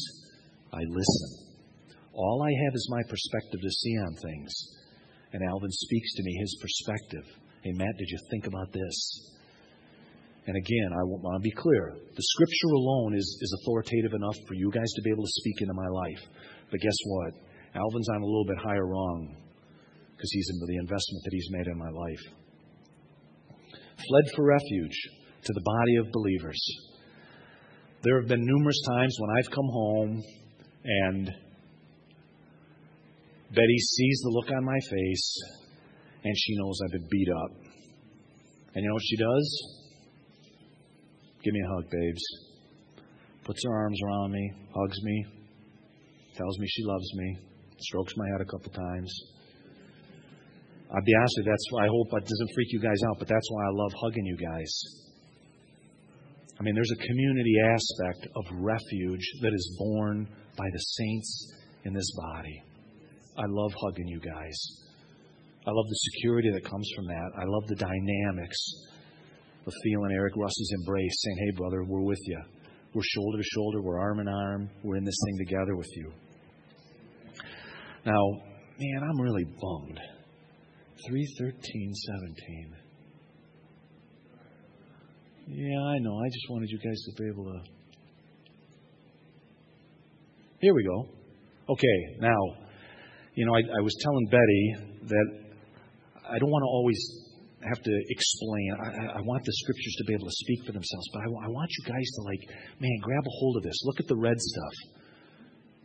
I 0.73 0.81
listen. 0.88 1.45
All 2.14 2.43
I 2.43 2.64
have 2.64 2.75
is 2.75 2.88
my 2.90 3.03
perspective 3.09 3.61
to 3.61 3.71
see 3.71 3.99
on 3.99 4.14
things. 4.14 4.53
And 5.33 5.43
Alvin 5.51 5.71
speaks 5.71 6.14
to 6.14 6.23
me 6.23 6.38
his 6.40 6.59
perspective. 6.62 7.25
Hey, 7.62 7.73
Matt, 7.73 7.97
did 7.99 8.09
you 8.09 8.19
think 8.31 8.47
about 8.47 8.73
this? 8.73 9.31
And 10.46 10.57
again, 10.57 10.90
I 10.92 11.02
want 11.04 11.42
to 11.42 11.44
be 11.44 11.50
clear. 11.57 11.96
The 12.14 12.22
scripture 12.22 12.72
alone 12.76 13.14
is, 13.16 13.24
is 13.40 13.61
authoritative 13.62 14.12
enough 14.12 14.37
for 14.46 14.54
you 14.54 14.70
guys 14.70 14.92
to 14.96 15.02
be 15.02 15.11
able 15.11 15.24
to 15.24 15.40
speak 15.40 15.62
into 15.62 15.72
my 15.72 15.88
life. 15.88 16.20
But 16.70 16.80
guess 16.80 16.98
what? 17.07 17.33
Alvin's 17.74 18.09
on 18.11 18.20
a 18.20 18.26
little 18.26 18.44
bit 18.44 18.59
higher 18.59 18.87
rung 18.87 19.37
because 20.12 20.30
he's 20.30 20.50
into 20.52 20.66
the 20.68 20.76
investment 20.76 21.24
that 21.24 21.33
he's 21.33 21.48
made 21.50 21.66
in 21.66 21.78
my 21.78 21.88
life. 21.88 22.24
Fled 23.96 24.24
for 24.37 24.44
refuge 24.44 24.98
to 25.44 25.52
the 25.52 25.62
body 25.64 25.96
of 25.96 26.12
believers. 26.12 26.61
There 28.02 28.20
have 28.20 28.28
been 28.28 28.44
numerous 28.44 28.80
times 28.87 29.16
when 29.18 29.30
I've 29.30 29.50
come 29.50 29.68
home 29.72 30.22
and 30.85 31.26
Betty 33.48 33.78
sees 33.78 34.20
the 34.22 34.30
look 34.30 34.50
on 34.52 34.64
my 34.64 34.78
face 34.90 35.42
and 36.22 36.35
she 36.37 36.57
knows 36.57 36.78
I've 36.85 36.92
been 36.92 37.09
beat 37.11 37.28
up. 37.30 37.50
And 38.74 38.83
you 38.83 38.88
know 38.88 38.94
what 38.94 39.02
she 39.04 39.16
does? 39.16 39.84
Give 41.44 41.52
me 41.52 41.61
a 41.61 41.74
hug, 41.74 41.90
babes. 41.90 42.24
Puts 43.44 43.62
her 43.64 43.74
arms 43.74 43.98
around 44.02 44.33
me, 44.33 44.50
hugs 44.74 45.02
me, 45.02 45.26
tells 46.35 46.59
me 46.59 46.66
she 46.66 46.83
loves 46.85 47.14
me, 47.16 47.38
strokes 47.78 48.14
my 48.16 48.26
head 48.33 48.40
a 48.40 48.46
couple 48.46 48.72
times. 48.72 49.12
I'll 50.88 51.04
be 51.04 51.14
honest 51.14 51.35
with 51.37 51.46
you, 51.46 51.52
that's 51.52 51.66
why 51.70 51.85
I 51.85 51.88
hope 51.88 52.09
that 52.12 52.24
doesn't 52.24 52.54
freak 52.54 52.72
you 52.72 52.80
guys 52.80 52.96
out, 53.09 53.18
but 53.18 53.28
that's 53.28 53.50
why 53.50 53.62
I 53.64 53.70
love 53.72 53.92
hugging 54.00 54.24
you 54.24 54.38
guys. 54.38 54.72
I 56.59 56.62
mean, 56.62 56.74
there's 56.74 56.92
a 56.92 57.07
community 57.07 57.54
aspect 57.61 58.28
of 58.37 58.44
refuge 58.64 59.26
that 59.42 59.52
is 59.52 59.76
born 59.78 60.26
by 60.57 60.64
the 60.72 60.78
saints 60.78 61.52
in 61.85 61.92
this 61.92 62.11
body. 62.16 62.62
I 63.37 63.44
love 63.48 63.72
hugging 63.83 64.09
you 64.09 64.20
guys. 64.20 64.57
I 65.66 65.70
love 65.72 65.87
the 65.88 66.00
security 66.12 66.52
that 66.52 66.64
comes 66.64 66.88
from 66.96 67.07
that. 67.09 67.30
I 67.37 67.44
love 67.44 67.66
the 67.66 67.76
dynamics 67.76 68.57
of 69.66 69.72
feeling 69.83 70.12
Eric 70.12 70.35
Russ's 70.37 70.72
embrace, 70.79 71.16
saying, 71.22 71.37
Hey, 71.38 71.57
brother, 71.57 71.85
we're 71.85 72.03
with 72.03 72.20
you. 72.27 72.40
We're 72.94 73.03
shoulder 73.03 73.38
to 73.38 73.44
shoulder. 73.55 73.83
We're 73.83 73.98
arm 73.98 74.20
in 74.20 74.29
arm. 74.29 74.70
We're 74.83 74.96
in 74.96 75.05
this 75.05 75.18
thing 75.27 75.46
together 75.46 75.77
with 75.77 75.88
you. 75.96 76.12
Now, 78.07 78.22
man, 78.79 79.03
I'm 79.03 79.20
really 79.20 79.44
bummed. 79.44 80.00
313, 81.09 81.92
17. 81.94 82.77
Yeah, 85.46 85.79
I 85.79 85.98
know. 85.98 86.18
I 86.18 86.29
just 86.29 86.46
wanted 86.48 86.70
you 86.70 86.79
guys 86.79 87.03
to 87.05 87.22
be 87.22 87.29
able 87.29 87.44
to. 87.44 87.61
Here 90.61 90.72
we 90.72 90.85
go. 90.85 91.09
Okay, 91.68 92.18
now, 92.20 92.38
you 93.35 93.44
know, 93.44 93.55
I, 93.55 93.59
I 93.59 93.83
was 93.83 93.94
telling 94.03 94.27
Betty 94.31 94.74
that 95.09 95.27
I 96.31 96.38
don't 96.38 96.50
want 96.50 96.62
to 96.62 96.68
always 96.68 96.96
have 97.68 97.83
to 97.83 97.94
explain. 98.09 98.77
I, 98.77 99.18
I, 99.18 99.20
want 99.22 99.44
the 99.44 99.53
scriptures 99.53 99.94
to 99.98 100.05
be 100.05 100.14
able 100.14 100.27
to 100.27 100.38
speak 100.44 100.64
for 100.66 100.72
themselves, 100.72 101.09
but 101.12 101.20
I, 101.20 101.29
I 101.46 101.48
want 101.48 101.70
you 101.70 101.92
guys 101.92 102.09
to, 102.16 102.22
like, 102.22 102.42
man, 102.81 102.98
grab 103.03 103.24
a 103.24 103.35
hold 103.40 103.57
of 103.59 103.62
this. 103.62 103.79
Look 103.85 104.00
at 104.00 104.09
the 104.09 104.16
red 104.16 104.38
stuff. 104.38 104.74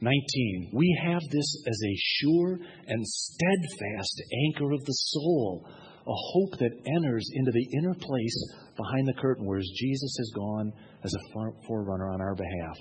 19. 0.02 0.72
We 0.74 0.88
have 1.04 1.22
this 1.32 1.64
as 1.68 1.76
a 1.76 1.96
sure 1.98 2.60
and 2.88 3.06
steadfast 3.06 4.24
anchor 4.48 4.72
of 4.72 4.84
the 4.86 4.94
soul, 4.94 5.68
a 5.68 6.16
hope 6.34 6.60
that 6.60 6.72
enters 6.96 7.30
into 7.34 7.52
the 7.52 7.68
inner 7.80 7.94
place 7.94 8.54
behind 8.78 9.08
the 9.08 9.20
curtain, 9.22 9.46
whereas 9.46 9.70
Jesus 9.76 10.16
has 10.18 10.32
gone 10.36 10.72
as 11.04 11.14
a 11.14 11.44
forerunner 11.68 12.10
on 12.10 12.22
our 12.22 12.36
behalf. 12.36 12.78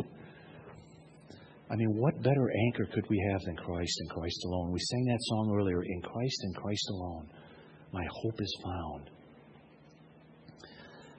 I 1.71 1.77
mean, 1.77 1.97
what 1.99 2.23
better 2.23 2.51
anchor 2.67 2.87
could 2.95 3.05
we 3.11 3.21
have 3.31 3.43
than 3.43 3.57
Christ 3.57 3.99
and 4.01 4.11
Christ 4.11 4.41
alone? 4.47 4.73
We 4.73 4.81
sang 4.81 5.05
that 5.05 5.21
song 5.21 5.55
earlier, 5.55 5.83
In 5.83 6.01
Christ 6.03 6.39
and 6.45 6.57
Christ 6.57 6.89
alone 6.91 7.29
my 7.93 8.05
hope 8.23 8.41
is 8.41 8.57
found. 8.65 9.11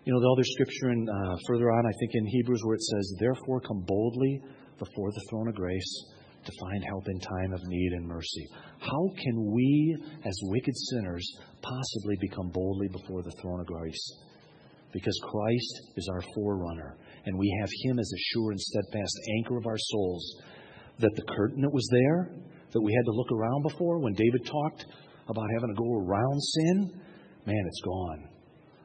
You 0.05 0.13
know, 0.13 0.21
the 0.21 0.31
other 0.31 0.43
scripture 0.43 0.91
in, 0.91 1.07
uh, 1.09 1.35
further 1.47 1.71
on, 1.71 1.85
I 1.85 1.91
think 1.99 2.11
in 2.13 2.25
Hebrews, 2.25 2.61
where 2.63 2.75
it 2.75 2.81
says, 2.81 3.15
Therefore 3.19 3.61
come 3.61 3.83
boldly 3.85 4.41
before 4.79 5.11
the 5.11 5.21
throne 5.29 5.47
of 5.47 5.55
grace 5.55 6.05
to 6.45 6.51
find 6.59 6.83
help 6.83 7.07
in 7.07 7.19
time 7.19 7.53
of 7.53 7.59
need 7.65 7.91
and 7.93 8.07
mercy. 8.07 8.47
How 8.79 9.09
can 9.21 9.51
we, 9.51 9.97
as 10.25 10.39
wicked 10.43 10.75
sinners, 10.89 11.27
possibly 11.61 12.15
become 12.21 12.49
boldly 12.49 12.87
before 12.87 13.21
the 13.23 13.33
throne 13.41 13.59
of 13.59 13.67
grace? 13.67 14.13
Because 14.93 15.19
Christ 15.29 15.81
is 15.97 16.09
our 16.11 16.23
forerunner, 16.33 16.97
and 17.25 17.37
we 17.37 17.55
have 17.59 17.69
Him 17.83 17.99
as 17.99 18.11
a 18.11 18.23
sure 18.33 18.51
and 18.51 18.59
steadfast 18.59 19.19
anchor 19.37 19.57
of 19.57 19.67
our 19.67 19.77
souls. 19.77 20.41
That 20.99 21.15
the 21.15 21.33
curtain 21.35 21.61
that 21.61 21.73
was 21.73 21.87
there, 21.91 22.31
that 22.71 22.81
we 22.81 22.93
had 22.93 23.05
to 23.05 23.11
look 23.11 23.31
around 23.31 23.63
before 23.63 23.99
when 23.99 24.13
David 24.13 24.45
talked 24.45 24.85
about 25.29 25.45
having 25.53 25.75
to 25.75 25.81
go 25.81 25.93
around 25.93 26.41
sin, 26.41 27.01
man, 27.45 27.63
it's 27.67 27.81
gone. 27.81 28.29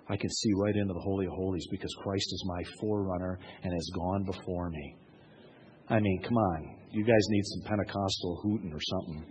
I 0.09 0.17
can 0.17 0.31
see 0.31 0.51
right 0.57 0.77
into 0.77 0.93
the 0.93 1.01
Holy 1.01 1.27
of 1.27 1.33
Holies 1.33 1.67
because 1.71 1.95
Christ 2.03 2.27
is 2.31 2.45
my 2.47 2.63
forerunner 2.81 3.39
and 3.63 3.73
has 3.73 3.91
gone 3.95 4.25
before 4.25 4.71
me. 4.71 4.97
I 5.89 5.99
mean, 5.99 6.23
come 6.23 6.37
on. 6.37 6.77
You 6.91 7.05
guys 7.05 7.25
need 7.29 7.45
some 7.45 7.63
Pentecostal 7.71 8.41
hooting 8.43 8.73
or 8.73 8.81
something. 8.81 9.25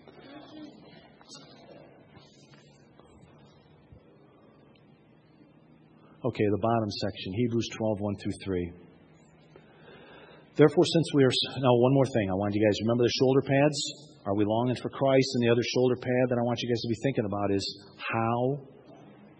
Okay, 6.26 6.46
the 6.52 6.62
bottom 6.62 6.90
section, 6.90 7.34
Hebrews 7.34 7.68
12, 7.78 8.00
1 8.00 8.16
through 8.16 8.32
3. 8.46 8.72
Therefore, 10.56 10.86
since 10.86 11.08
we 11.14 11.24
are. 11.24 11.32
Now, 11.58 11.74
one 11.76 11.94
more 11.94 12.06
thing. 12.06 12.30
I 12.30 12.36
want 12.36 12.54
you 12.54 12.64
guys 12.66 12.78
to 12.78 12.84
remember 12.86 13.04
the 13.04 13.12
shoulder 13.20 13.42
pads. 13.42 14.13
Are 14.26 14.36
we 14.36 14.46
longing 14.46 14.76
for 14.82 14.90
Christ? 14.90 15.28
And 15.36 15.44
the 15.44 15.52
other 15.52 15.66
shoulder 15.76 15.96
pad 16.00 16.26
that 16.30 16.40
I 16.40 16.44
want 16.44 16.60
you 16.62 16.70
guys 16.70 16.80
to 16.82 16.88
be 16.88 17.00
thinking 17.04 17.26
about 17.26 17.52
is 17.52 17.66
how 18.00 18.58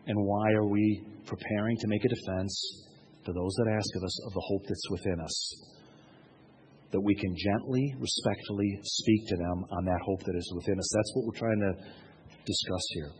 and 0.08 0.18
why 0.20 0.52
are 0.60 0.68
we 0.68 1.02
preparing 1.26 1.78
to 1.78 1.88
make 1.88 2.04
a 2.04 2.10
defense 2.10 2.52
to 3.24 3.32
those 3.32 3.54
that 3.64 3.72
ask 3.72 3.88
of 3.96 4.04
us 4.04 4.26
of 4.28 4.34
the 4.34 4.44
hope 4.44 4.64
that's 4.68 4.90
within 4.92 5.20
us? 5.24 5.38
That 6.92 7.00
we 7.00 7.16
can 7.16 7.32
gently, 7.32 7.96
respectfully 7.98 8.78
speak 8.84 9.28
to 9.30 9.38
them 9.38 9.64
on 9.72 9.86
that 9.86 10.02
hope 10.04 10.20
that 10.20 10.36
is 10.36 10.52
within 10.54 10.78
us. 10.78 10.90
That's 10.94 11.12
what 11.16 11.26
we're 11.32 11.40
trying 11.40 11.62
to 11.64 11.74
discuss 12.44 12.86
here. 12.92 13.12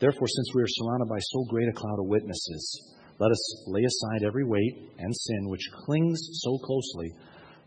Therefore, 0.00 0.28
since 0.32 0.48
we 0.54 0.62
are 0.62 0.72
surrounded 0.80 1.08
by 1.12 1.20
so 1.20 1.44
great 1.50 1.68
a 1.68 1.76
cloud 1.76 2.00
of 2.00 2.08
witnesses, 2.08 2.64
let 3.18 3.30
us 3.30 3.68
lay 3.68 3.84
aside 3.84 4.24
every 4.24 4.44
weight 4.44 4.96
and 4.96 5.14
sin 5.14 5.48
which 5.50 5.68
clings 5.84 6.18
so 6.40 6.56
closely. 6.64 7.12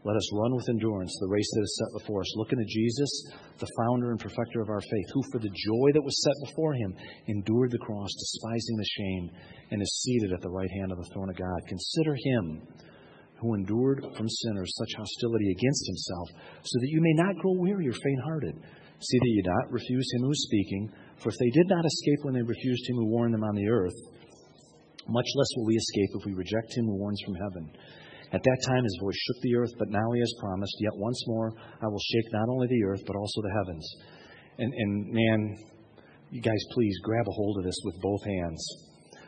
Let 0.06 0.18
us 0.18 0.34
run 0.36 0.54
with 0.54 0.68
endurance 0.68 1.16
the 1.22 1.32
race 1.32 1.49
that 1.56 1.64
is 1.64 1.80
set 1.80 2.01
before 2.01 2.20
us, 2.20 2.36
looking 2.36 2.60
to 2.60 2.66
Jesus, 2.66 3.10
the 3.58 3.72
founder 3.80 4.12
and 4.12 4.20
perfecter 4.20 4.60
of 4.60 4.68
our 4.68 4.82
faith, 4.82 5.08
who 5.14 5.24
for 5.32 5.39
the 5.39 5.47
joy 5.47 5.88
that 5.93 6.04
was 6.04 6.22
set 6.24 6.36
before 6.43 6.74
him 6.74 6.93
endured 7.28 7.72
the 7.72 7.80
cross, 7.80 8.12
despising 8.12 8.76
the 8.76 8.93
shame, 8.99 9.32
and 9.72 9.82
is 9.82 10.01
seated 10.04 10.34
at 10.34 10.41
the 10.41 10.51
right 10.51 10.70
hand 10.80 10.91
of 10.91 10.97
the 10.97 11.08
throne 11.14 11.30
of 11.30 11.38
God. 11.38 11.56
Consider 11.70 12.16
him 12.20 12.68
who 13.39 13.56
endured 13.56 14.04
from 14.18 14.28
sinners 14.28 14.76
such 14.76 14.91
hostility 14.99 15.51
against 15.51 15.88
himself, 15.88 16.28
so 16.64 16.80
that 16.80 16.91
you 16.91 16.99
may 16.99 17.14
not 17.24 17.39
grow 17.39 17.56
weary 17.56 17.88
or 17.88 17.93
faint 17.93 18.20
hearted. 18.24 18.56
See 18.99 19.20
that 19.20 19.36
you 19.36 19.43
not 19.45 19.72
refuse 19.72 20.08
him 20.16 20.24
who 20.24 20.32
is 20.32 20.47
speaking, 20.47 20.91
for 21.24 21.30
if 21.30 21.38
they 21.39 21.49
did 21.49 21.68
not 21.70 21.86
escape 21.86 22.20
when 22.24 22.34
they 22.34 22.41
refused 22.41 22.89
him 22.89 22.97
who 22.97 23.08
warned 23.08 23.34
them 23.34 23.43
on 23.43 23.56
the 23.56 23.70
earth, 23.70 23.95
much 25.08 25.28
less 25.36 25.51
will 25.56 25.66
we 25.66 25.76
escape 25.76 26.10
if 26.20 26.26
we 26.26 26.34
reject 26.34 26.76
him 26.76 26.86
who 26.86 26.95
warns 26.95 27.22
from 27.24 27.36
heaven. 27.36 27.72
At 28.34 28.41
that 28.41 28.59
time 28.65 28.84
his 28.84 28.97
voice 29.01 29.15
shook 29.15 29.39
the 29.41 29.55
earth, 29.55 29.73
but 29.77 29.89
now 29.89 30.11
he 30.13 30.19
has 30.19 30.34
promised, 30.41 30.75
Yet 30.81 30.97
once 30.97 31.21
more 31.27 31.53
I 31.81 31.88
will 31.88 32.01
shake 32.01 32.34
not 32.34 32.49
only 32.49 32.67
the 32.67 32.84
earth, 32.84 33.03
but 33.05 33.15
also 33.15 33.41
the 33.41 33.53
heavens. 33.53 33.86
And, 34.57 34.73
and 34.73 34.91
man, 35.13 35.39
you 36.29 36.41
guys, 36.41 36.61
please 36.73 36.97
grab 37.03 37.27
a 37.27 37.38
hold 37.38 37.59
of 37.59 37.63
this 37.63 37.77
with 37.86 38.01
both 38.01 38.25
hands. 38.25 38.61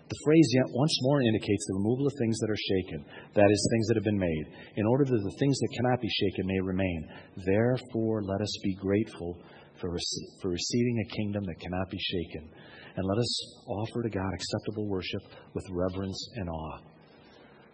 The 0.10 0.22
phrase 0.24 0.50
yet 0.54 0.70
once 0.70 0.98
more 1.02 1.22
indicates 1.22 1.66
the 1.66 1.82
removal 1.82 2.06
of 2.06 2.14
things 2.18 2.38
that 2.38 2.50
are 2.50 2.66
shaken, 2.70 3.06
that 3.34 3.50
is, 3.50 3.70
things 3.74 3.88
that 3.88 3.98
have 3.98 4.06
been 4.06 4.22
made, 4.22 4.46
in 4.78 4.86
order 4.86 5.06
that 5.06 5.18
the 5.18 5.38
things 5.40 5.58
that 5.58 5.76
cannot 5.78 6.02
be 6.02 6.10
shaken 6.10 6.46
may 6.46 6.62
remain. 6.62 7.10
Therefore, 7.46 8.22
let 8.22 8.42
us 8.42 8.54
be 8.62 8.76
grateful 8.76 9.42
for, 9.82 9.98
for 10.42 10.50
receiving 10.50 10.98
a 11.02 11.16
kingdom 11.16 11.44
that 11.46 11.60
cannot 11.60 11.90
be 11.90 11.98
shaken 11.98 12.50
and 12.98 13.06
let 13.06 13.18
us 13.18 13.62
offer 13.68 14.04
to 14.04 14.10
God 14.10 14.32
acceptable 14.34 14.88
worship 14.88 15.22
with 15.54 15.66
reverence 15.72 16.30
and 16.36 16.50
awe. 16.50 16.80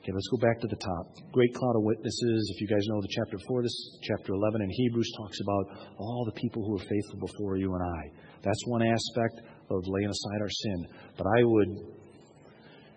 Okay, 0.02 0.18
let's 0.18 0.34
go 0.34 0.42
back 0.42 0.58
to 0.58 0.66
the 0.66 0.82
top. 0.82 1.14
Great 1.32 1.54
cloud 1.54 1.78
of 1.78 1.86
witnesses. 1.86 2.50
If 2.50 2.58
you 2.58 2.66
guys 2.66 2.82
know 2.90 3.02
the 3.06 3.14
chapter 3.14 3.38
4, 3.38 3.62
this 3.62 4.00
chapter 4.02 4.34
11 4.34 4.66
in 4.66 4.70
Hebrews 4.74 5.14
talks 5.16 5.38
about 5.46 5.94
all 6.02 6.26
the 6.26 6.42
people 6.42 6.66
who 6.66 6.74
are 6.74 6.90
faithful 6.90 7.22
before 7.22 7.58
you 7.58 7.70
and 7.70 7.86
I. 7.86 8.02
That's 8.42 8.66
one 8.66 8.82
aspect 8.82 9.46
of 9.70 9.86
laying 9.86 10.10
aside 10.10 10.42
our 10.42 10.50
sin. 10.50 10.88
But 11.22 11.28
I 11.30 11.46
would 11.46 11.70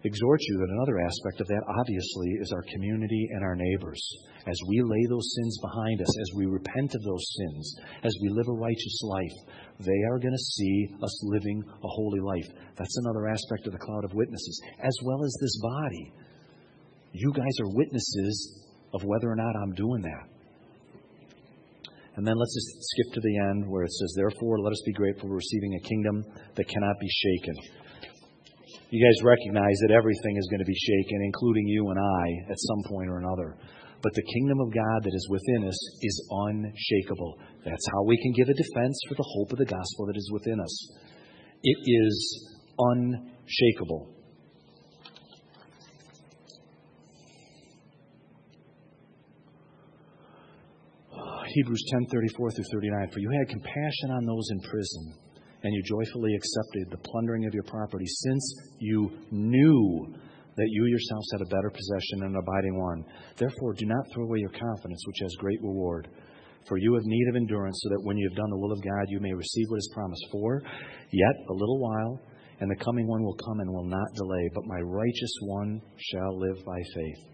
exhort 0.01 0.41
you 0.49 0.57
that 0.57 0.73
another 0.73 0.97
aspect 1.05 1.45
of 1.45 1.47
that, 1.53 1.61
obviously, 1.77 2.41
is 2.41 2.53
our 2.57 2.65
community 2.73 3.29
and 3.37 3.45
our 3.45 3.57
neighbors. 3.61 4.01
As 4.49 4.57
we 4.73 4.81
lay 4.81 5.05
those 5.05 5.29
sins 5.37 5.61
behind 5.61 6.01
us, 6.01 6.09
as 6.09 6.31
we 6.41 6.49
repent 6.49 6.89
of 6.89 7.05
those 7.05 7.27
sins, 7.37 7.65
as 8.01 8.17
we 8.25 8.33
live 8.33 8.49
a 8.49 8.57
righteous 8.57 8.99
life, 9.05 9.37
they 9.85 10.01
are 10.09 10.25
going 10.25 10.33
to 10.33 10.51
see 10.57 10.89
us 11.05 11.13
living 11.29 11.61
a 11.69 11.89
holy 12.01 12.21
life. 12.25 12.49
That's 12.81 12.97
another 13.05 13.29
aspect 13.29 13.69
of 13.69 13.77
the 13.77 13.85
cloud 13.85 14.05
of 14.09 14.17
witnesses, 14.17 14.57
as 14.81 14.97
well 15.05 15.21
as 15.21 15.37
this 15.37 15.61
body. 15.61 16.13
You 17.15 17.33
guys 17.33 17.57
are 17.63 17.75
witnesses 17.75 18.67
of 18.93 19.03
whether 19.05 19.31
or 19.31 19.37
not 19.37 19.57
I'm 19.57 19.73
doing 19.73 20.03
that. 20.03 20.29
And 22.17 22.27
then 22.27 22.35
let's 22.37 22.55
just 22.55 22.91
skip 22.91 23.15
to 23.15 23.21
the 23.21 23.39
end 23.51 23.65
where 23.67 23.83
it 23.83 23.91
says, 23.91 24.15
Therefore, 24.17 24.61
let 24.61 24.71
us 24.71 24.83
be 24.85 24.93
grateful 24.93 25.29
for 25.29 25.35
receiving 25.35 25.75
a 25.75 25.89
kingdom 25.89 26.25
that 26.55 26.69
cannot 26.69 27.01
be 27.01 27.09
shaken 27.09 27.57
you 28.95 29.03
guys 29.03 29.27
recognize 29.27 29.75
that 29.83 29.91
everything 29.91 30.39
is 30.39 30.47
going 30.47 30.63
to 30.63 30.71
be 30.71 30.79
shaken, 30.79 31.19
including 31.27 31.67
you 31.67 31.91
and 31.91 31.99
I, 31.99 32.53
at 32.53 32.55
some 32.63 32.83
point 32.87 33.11
or 33.11 33.19
another. 33.19 33.59
But 34.01 34.15
the 34.15 34.23
kingdom 34.23 34.61
of 34.61 34.71
God 34.71 35.03
that 35.03 35.15
is 35.15 35.27
within 35.29 35.67
us 35.67 35.79
is 36.01 36.29
unshakable. 36.31 37.35
That's 37.65 37.87
how 37.91 38.05
we 38.05 38.15
can 38.23 38.33
give 38.39 38.49
a 38.49 38.55
defense 38.55 38.95
for 39.09 39.17
the 39.19 39.27
hope 39.27 39.51
of 39.51 39.59
the 39.59 39.67
gospel 39.67 40.07
that 40.07 40.17
is 40.17 40.31
within 40.31 40.61
us. 40.61 40.75
It 41.65 41.79
is 41.91 42.55
unshakable. 42.79 44.14
Hebrews 51.55 51.85
10:34 52.11 52.51
through 52.51 52.71
39 52.73 53.11
for 53.11 53.21
you 53.21 53.31
had 53.31 53.49
compassion 53.49 54.11
on 54.11 54.27
those 54.27 54.49
in 54.51 54.61
prison 54.61 55.15
and 55.63 55.73
you 55.73 55.83
joyfully 55.83 56.35
accepted 56.35 56.91
the 56.91 57.09
plundering 57.09 57.47
of 57.47 57.55
your 57.55 57.63
property, 57.63 58.05
since 58.07 58.73
you 58.81 59.11
knew 59.31 60.15
that 60.57 60.69
you 60.69 60.85
yourselves 60.85 61.29
had 61.33 61.41
a 61.41 61.55
better 61.55 61.71
possession 61.71 62.27
and 62.27 62.35
an 62.35 62.43
abiding 62.43 62.77
one. 62.77 63.05
Therefore, 63.37 63.73
do 63.73 63.87
not 63.87 64.05
throw 64.13 64.25
away 64.25 64.39
your 64.39 64.51
confidence, 64.51 65.03
which 65.07 65.23
has 65.23 65.35
great 65.39 65.61
reward. 65.63 66.09
For 66.69 66.77
you 66.77 66.95
have 66.95 67.05
need 67.05 67.29
of 67.29 67.37
endurance, 67.37 67.79
so 67.83 67.89
that 67.91 68.05
when 68.05 68.17
you 68.17 68.29
have 68.29 68.37
done 68.37 68.51
the 68.51 68.59
will 68.59 68.73
of 68.73 68.83
God, 68.83 69.07
you 69.09 69.21
may 69.21 69.33
receive 69.33 69.67
what 69.69 69.79
is 69.79 69.91
promised. 69.95 70.27
For 70.33 70.63
yet 71.13 71.37
a 71.49 71.53
little 71.53 71.79
while, 71.79 72.21
and 72.61 72.71
the 72.71 72.85
coming 72.85 73.07
one 73.07 73.23
will 73.23 73.37
come 73.47 73.61
and 73.61 73.71
will 73.71 73.89
not 73.89 74.15
delay, 74.15 74.51
but 74.55 74.67
my 74.67 74.81
righteous 74.81 75.35
one 75.43 75.81
shall 75.99 76.39
live 76.39 76.65
by 76.65 76.81
faith. 76.95 77.34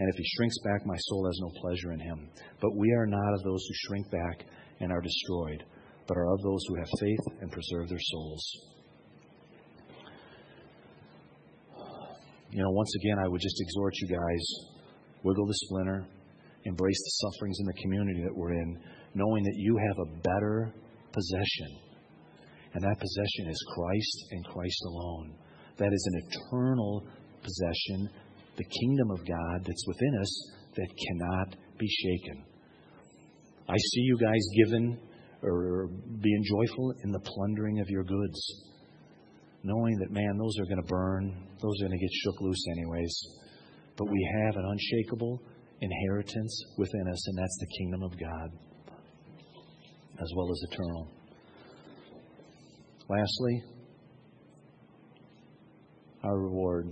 And 0.00 0.08
if 0.08 0.16
he 0.16 0.24
shrinks 0.34 0.58
back, 0.64 0.84
my 0.84 0.96
soul 0.96 1.26
has 1.26 1.38
no 1.40 1.60
pleasure 1.60 1.92
in 1.92 2.00
him. 2.00 2.30
But 2.60 2.74
we 2.74 2.90
are 2.92 3.06
not 3.06 3.34
of 3.34 3.44
those 3.44 3.64
who 3.68 3.74
shrink 3.86 4.10
back 4.10 4.44
and 4.80 4.90
are 4.90 5.00
destroyed 5.00 5.62
but 6.10 6.18
are 6.18 6.34
of 6.34 6.42
those 6.42 6.58
who 6.66 6.74
have 6.74 6.88
faith 6.98 7.40
and 7.40 7.52
preserve 7.52 7.88
their 7.88 8.00
souls. 8.00 8.42
You 12.50 12.64
know, 12.64 12.70
once 12.70 12.92
again, 12.96 13.16
I 13.24 13.28
would 13.28 13.40
just 13.40 13.60
exhort 13.60 13.94
you 13.98 14.08
guys 14.08 14.44
wiggle 15.22 15.46
the 15.46 15.54
splinter, 15.54 16.04
embrace 16.64 16.98
the 16.98 17.30
sufferings 17.30 17.58
in 17.60 17.66
the 17.66 17.82
community 17.82 18.24
that 18.24 18.34
we're 18.34 18.54
in, 18.54 18.82
knowing 19.14 19.44
that 19.44 19.54
you 19.54 19.76
have 19.76 19.98
a 20.00 20.18
better 20.18 20.74
possession. 21.12 21.78
And 22.74 22.82
that 22.82 22.98
possession 22.98 23.46
is 23.48 23.64
Christ 23.76 24.24
and 24.32 24.44
Christ 24.46 24.82
alone. 24.86 25.34
That 25.76 25.92
is 25.92 26.10
an 26.12 26.22
eternal 26.26 27.06
possession, 27.40 28.08
the 28.56 28.64
kingdom 28.64 29.10
of 29.10 29.18
God 29.26 29.64
that's 29.64 29.86
within 29.86 30.18
us 30.20 30.50
that 30.76 30.88
cannot 31.08 31.56
be 31.78 31.88
shaken. 31.88 32.44
I 33.68 33.76
see 33.76 34.00
you 34.00 34.18
guys 34.18 34.40
given 34.64 34.98
or 35.42 35.88
being 36.20 36.44
joyful 36.44 36.94
in 37.04 37.12
the 37.12 37.20
plundering 37.20 37.80
of 37.80 37.88
your 37.88 38.04
goods, 38.04 38.54
knowing 39.62 39.96
that, 39.98 40.10
man, 40.10 40.36
those 40.38 40.58
are 40.58 40.64
going 40.64 40.82
to 40.82 40.88
burn, 40.88 41.48
those 41.62 41.80
are 41.80 41.86
going 41.86 41.98
to 41.98 42.04
get 42.04 42.10
shook 42.24 42.40
loose 42.40 42.64
anyways. 42.72 43.14
But 43.96 44.10
we 44.10 44.28
have 44.44 44.56
an 44.56 44.64
unshakable 44.64 45.40
inheritance 45.80 46.64
within 46.76 47.08
us, 47.08 47.28
and 47.28 47.38
that's 47.38 47.58
the 47.60 47.66
kingdom 47.78 48.02
of 48.02 48.12
God, 48.18 48.50
as 50.20 50.32
well 50.36 50.50
as 50.50 50.62
eternal. 50.70 51.08
Lastly, 53.08 53.62
our 56.22 56.38
reward. 56.38 56.90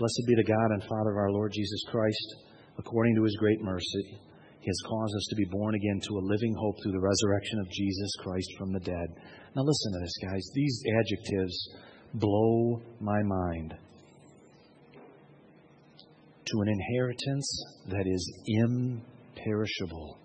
Blessed 0.00 0.24
be 0.26 0.34
the 0.34 0.44
God 0.44 0.70
and 0.70 0.82
Father 0.84 1.10
of 1.10 1.18
our 1.18 1.30
Lord 1.30 1.52
Jesus 1.52 1.84
Christ. 1.90 2.36
According 2.78 3.16
to 3.16 3.24
his 3.24 3.36
great 3.36 3.60
mercy, 3.60 4.18
he 4.60 4.66
has 4.66 4.88
caused 4.88 5.14
us 5.14 5.26
to 5.28 5.36
be 5.36 5.44
born 5.50 5.74
again 5.74 6.00
to 6.08 6.16
a 6.16 6.24
living 6.24 6.54
hope 6.58 6.76
through 6.82 6.92
the 6.92 7.06
resurrection 7.06 7.58
of 7.58 7.68
Jesus 7.70 8.10
Christ 8.22 8.48
from 8.56 8.72
the 8.72 8.80
dead. 8.80 9.08
Now, 9.54 9.60
listen 9.60 9.92
to 9.92 9.98
this, 10.00 10.16
guys. 10.24 10.50
These 10.54 10.82
adjectives 11.00 11.68
blow 12.14 12.80
my 12.98 13.22
mind. 13.22 13.74
To 16.46 16.60
an 16.62 16.68
inheritance 16.68 17.64
that 17.88 18.06
is 18.06 18.32
imperishable, 18.46 20.18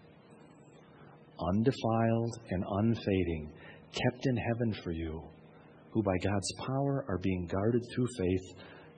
undefiled, 1.50 2.40
and 2.50 2.64
unfading, 2.80 3.52
kept 3.92 4.26
in 4.26 4.38
heaven 4.38 4.74
for 4.86 4.92
you, 4.92 5.22
who 5.92 6.02
by 6.02 6.16
God's 6.24 6.54
power 6.66 7.04
are 7.10 7.20
being 7.22 7.46
guarded 7.52 7.84
through 7.94 8.08
faith 8.18 8.56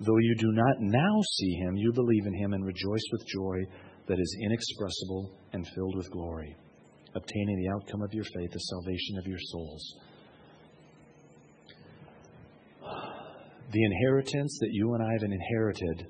Though 0.00 0.18
you 0.18 0.34
do 0.38 0.52
not 0.52 0.76
now 0.80 1.22
see 1.38 1.52
him, 1.54 1.76
you 1.76 1.90
believe 1.92 2.26
in 2.26 2.34
him 2.34 2.52
and 2.52 2.64
rejoice 2.64 3.04
with 3.12 3.26
joy 3.26 3.64
that 4.06 4.20
is 4.20 4.36
inexpressible 4.44 5.30
and 5.52 5.66
filled 5.74 5.96
with 5.96 6.10
glory, 6.10 6.54
obtaining 7.14 7.56
the 7.56 7.68
outcome 7.74 8.02
of 8.02 8.12
your 8.12 8.24
faith, 8.24 8.50
the 8.52 8.58
salvation 8.58 9.18
of 9.18 9.26
your 9.26 9.38
souls. 9.40 9.96
The 13.72 13.84
inheritance 13.84 14.58
that 14.60 14.68
you 14.70 14.94
and 14.94 15.02
I 15.02 15.12
have 15.12 15.22
inherited 15.22 16.06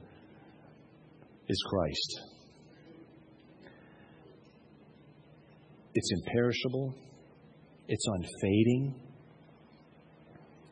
is 1.49 1.65
Christ. 1.71 2.21
It's 5.95 6.11
imperishable, 6.13 6.95
it's 7.89 8.07
unfading, 8.07 9.01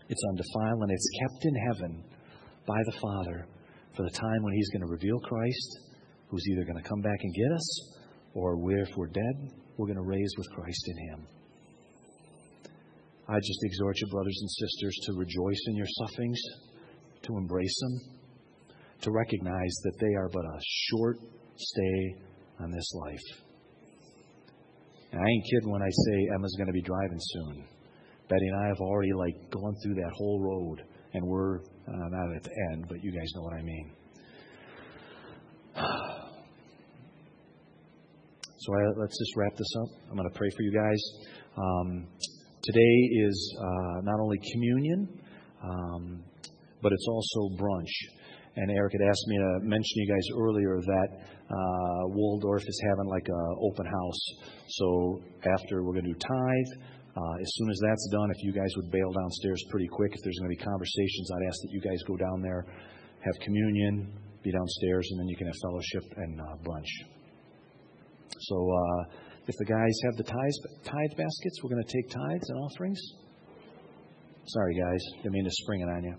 it's 0.08 0.22
undefiled, 0.28 0.82
and 0.82 0.90
it's 0.90 1.08
kept 1.20 1.44
in 1.44 1.54
heaven 1.54 2.04
by 2.66 2.78
the 2.86 2.98
Father 3.00 3.46
for 3.96 4.02
the 4.02 4.10
time 4.10 4.42
when 4.42 4.54
He's 4.54 4.68
going 4.70 4.82
to 4.82 4.92
reveal 4.92 5.18
Christ, 5.20 5.78
who's 6.28 6.46
either 6.48 6.64
going 6.64 6.82
to 6.82 6.88
come 6.88 7.00
back 7.00 7.18
and 7.20 7.34
get 7.34 7.52
us, 7.52 7.96
or 8.34 8.58
if 8.72 8.96
we're 8.96 9.06
dead, 9.06 9.50
we're 9.76 9.86
going 9.86 9.96
to 9.96 10.02
raise 10.02 10.32
with 10.36 10.50
Christ 10.50 10.88
in 10.88 11.08
Him. 11.08 11.26
I 13.28 13.36
just 13.38 13.60
exhort 13.62 13.96
you, 14.00 14.06
brothers 14.08 14.38
and 14.40 14.50
sisters, 14.50 14.98
to 15.06 15.12
rejoice 15.14 15.62
in 15.68 15.76
your 15.76 15.86
sufferings, 15.86 16.40
to 17.22 17.36
embrace 17.38 17.80
them, 17.80 18.00
to 19.00 19.10
recognize 19.10 19.74
that 19.84 19.98
they 19.98 20.14
are 20.14 20.28
but 20.28 20.44
a 20.44 20.58
short 20.90 21.18
stay 21.56 22.14
on 22.60 22.70
this 22.70 22.92
life. 22.94 23.44
And 25.12 25.22
I 25.22 25.24
ain't 25.26 25.44
kidding 25.50 25.70
when 25.70 25.82
I 25.82 25.88
say 25.88 26.28
Emma's 26.34 26.54
going 26.56 26.66
to 26.66 26.72
be 26.72 26.82
driving 26.82 27.20
soon. 27.20 27.64
Betty 28.28 28.46
and 28.48 28.64
I 28.64 28.68
have 28.68 28.80
already 28.80 29.12
like 29.12 29.50
gone 29.50 29.76
through 29.82 29.94
that 29.94 30.12
whole 30.14 30.40
road, 30.40 30.82
and 31.14 31.24
we're 31.24 31.58
uh, 31.58 32.08
not 32.10 32.36
at 32.36 32.42
the 32.42 32.50
end, 32.72 32.86
but 32.88 33.02
you 33.02 33.12
guys 33.12 33.30
know 33.34 33.42
what 33.42 33.54
I 33.54 33.62
mean. 33.62 33.92
So 38.56 38.72
I, 38.72 38.98
let's 38.98 39.18
just 39.18 39.36
wrap 39.36 39.54
this 39.58 39.68
up. 39.82 39.88
I'm 40.08 40.16
going 40.16 40.26
to 40.26 40.38
pray 40.38 40.48
for 40.56 40.62
you 40.62 40.72
guys. 40.72 41.02
Um, 41.54 42.06
today 42.62 42.96
is 43.26 43.56
uh, 43.60 44.00
not 44.04 44.18
only 44.22 44.38
communion, 44.54 45.20
um, 45.62 46.24
but 46.80 46.90
it's 46.90 47.06
also 47.06 47.50
brunch. 47.60 47.92
And 48.56 48.70
Eric 48.70 48.92
had 48.92 49.06
asked 49.06 49.26
me 49.26 49.36
to 49.36 49.58
mention 49.64 49.92
you 49.96 50.08
guys 50.08 50.26
earlier 50.40 50.80
that 50.80 51.08
uh, 51.50 52.08
Waldorf 52.16 52.62
is 52.66 52.82
having 52.88 53.10
like 53.10 53.28
an 53.28 53.56
open 53.60 53.84
house. 53.84 54.20
So 54.68 55.20
after 55.40 55.82
we're 55.84 55.92
going 55.92 56.06
to 56.06 56.12
do 56.12 56.18
tithe, 56.18 56.88
uh, 57.16 57.34
as 57.40 57.50
soon 57.54 57.70
as 57.70 57.78
that's 57.78 58.08
done, 58.10 58.30
if 58.30 58.42
you 58.42 58.52
guys 58.52 58.70
would 58.76 58.90
bail 58.90 59.12
downstairs 59.12 59.62
pretty 59.70 59.86
quick, 59.86 60.10
if 60.14 60.20
there's 60.22 60.38
going 60.38 60.50
to 60.50 60.56
be 60.58 60.62
conversations, 60.62 61.30
I'd 61.30 61.46
ask 61.46 61.58
that 61.62 61.70
you 61.70 61.80
guys 61.80 62.02
go 62.06 62.16
down 62.16 62.42
there, 62.42 62.66
have 63.22 63.34
communion, 63.40 64.10
be 64.42 64.50
downstairs, 64.50 65.06
and 65.10 65.20
then 65.20 65.28
you 65.28 65.36
can 65.36 65.46
have 65.46 65.56
fellowship 65.62 66.04
and 66.16 66.40
uh, 66.40 66.44
brunch. 66.66 66.90
So 68.40 68.56
uh, 68.58 69.14
if 69.46 69.54
the 69.58 69.64
guys 69.64 69.94
have 70.10 70.16
the 70.18 70.24
tithe, 70.24 70.58
tithe 70.82 71.14
baskets, 71.16 71.62
we're 71.62 71.70
going 71.70 71.84
to 71.84 71.92
take 71.92 72.10
tithes 72.10 72.50
and 72.50 72.58
offerings. 72.58 73.00
Sorry, 74.46 74.74
guys. 74.74 75.00
Didn't 75.22 75.32
mean 75.32 75.44
to 75.44 75.54
spring 75.64 75.80
it 75.80 75.88
on 75.88 76.02
you. 76.02 76.16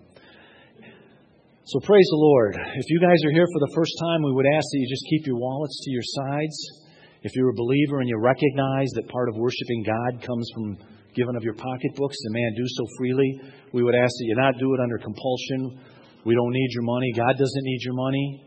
So 1.66 1.80
praise 1.80 2.06
the 2.10 2.22
Lord. 2.22 2.54
If 2.56 2.86
you 2.88 3.00
guys 3.00 3.18
are 3.26 3.30
here 3.30 3.46
for 3.52 3.60
the 3.68 3.72
first 3.74 3.92
time, 4.00 4.22
we 4.22 4.32
would 4.32 4.46
ask 4.46 4.64
that 4.64 4.78
you 4.78 4.88
just 4.88 5.04
keep 5.10 5.26
your 5.26 5.36
wallets 5.36 5.78
to 5.84 5.90
your 5.90 6.02
sides. 6.02 6.85
If 7.26 7.34
you're 7.34 7.50
a 7.50 7.58
believer 7.58 7.98
and 7.98 8.08
you 8.08 8.16
recognize 8.22 8.86
that 8.94 9.08
part 9.08 9.28
of 9.28 9.34
worshiping 9.34 9.82
God 9.82 10.22
comes 10.22 10.48
from 10.54 10.78
giving 11.16 11.34
of 11.34 11.42
your 11.42 11.58
pocketbooks, 11.58 12.14
and 12.22 12.32
man, 12.32 12.54
do 12.54 12.62
so 12.68 12.86
freely, 12.98 13.40
we 13.72 13.82
would 13.82 13.96
ask 13.96 14.14
that 14.14 14.26
you 14.30 14.36
not 14.36 14.54
do 14.60 14.74
it 14.74 14.80
under 14.80 14.96
compulsion. 14.96 15.74
We 16.24 16.36
don't 16.36 16.52
need 16.52 16.70
your 16.70 16.84
money. 16.84 17.10
God 17.16 17.34
doesn't 17.36 17.64
need 17.66 17.82
your 17.82 17.94
money. 17.94 18.46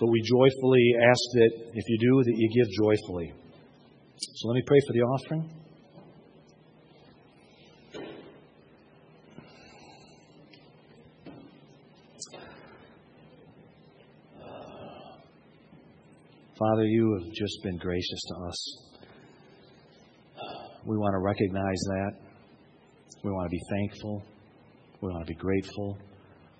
But 0.00 0.06
we 0.06 0.22
joyfully 0.24 0.94
ask 0.96 1.20
that 1.34 1.50
if 1.74 1.84
you 1.86 1.98
do, 2.00 2.24
that 2.24 2.36
you 2.40 2.48
give 2.48 2.72
joyfully. 2.72 3.34
So 4.16 4.48
let 4.48 4.54
me 4.54 4.62
pray 4.66 4.80
for 4.86 4.94
the 4.94 5.00
offering. 5.00 5.50
Father, 16.60 16.84
you 16.84 17.18
have 17.18 17.32
just 17.32 17.62
been 17.62 17.78
gracious 17.78 18.20
to 18.28 18.34
us. 18.46 18.76
We 20.84 20.98
want 20.98 21.14
to 21.14 21.18
recognize 21.20 21.80
that. 21.86 22.10
We 23.24 23.30
want 23.30 23.46
to 23.46 23.56
be 23.56 23.62
thankful. 23.70 24.22
We 25.00 25.08
want 25.08 25.26
to 25.26 25.32
be 25.32 25.38
grateful. 25.38 25.96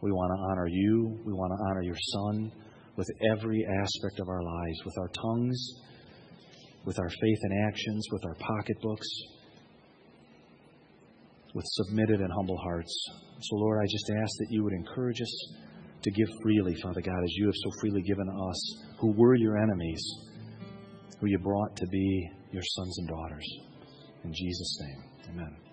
We 0.01 0.11
want 0.11 0.33
to 0.33 0.43
honor 0.49 0.69
you. 0.69 1.21
We 1.27 1.35
want 1.35 1.53
to 1.53 1.65
honor 1.69 1.83
your 1.83 1.99
Son 2.15 2.51
with 2.97 3.09
every 3.31 3.63
aspect 3.67 4.21
of 4.21 4.29
our 4.31 4.43
lives, 4.43 4.79
with 4.87 4.95
our 5.01 5.09
tongues, 5.09 5.73
with 6.87 6.99
our 6.99 7.11
faith 7.11 7.39
and 7.43 7.69
actions, 7.69 8.07
with 8.11 8.25
our 8.25 8.37
pocketbooks, 8.37 9.09
with 11.55 11.67
submitted 11.73 12.23
and 12.23 12.33
humble 12.33 12.57
hearts. 12.57 13.11
So, 13.43 13.57
Lord, 13.57 13.83
I 13.83 13.85
just 13.85 14.11
ask 14.17 14.33
that 14.39 14.49
you 14.49 14.65
would 14.65 14.73
encourage 14.73 15.21
us 15.21 15.53
to 16.03 16.11
give 16.11 16.29
freely, 16.43 16.75
Father 16.83 17.01
God, 17.01 17.23
as 17.23 17.33
you 17.37 17.47
have 17.47 17.55
so 17.55 17.71
freely 17.81 18.03
given 18.03 18.29
us, 18.29 18.85
who 19.01 19.13
were 19.13 19.35
your 19.35 19.59
enemies, 19.59 20.03
who 21.21 21.27
you 21.27 21.39
brought 21.39 21.77
to 21.77 21.87
be 21.87 22.31
your 22.53 22.63
sons 22.65 22.99
and 22.99 23.09
daughters. 23.09 23.47
In 24.25 24.33
Jesus' 24.33 24.79
name, 24.81 25.05
amen. 25.31 25.70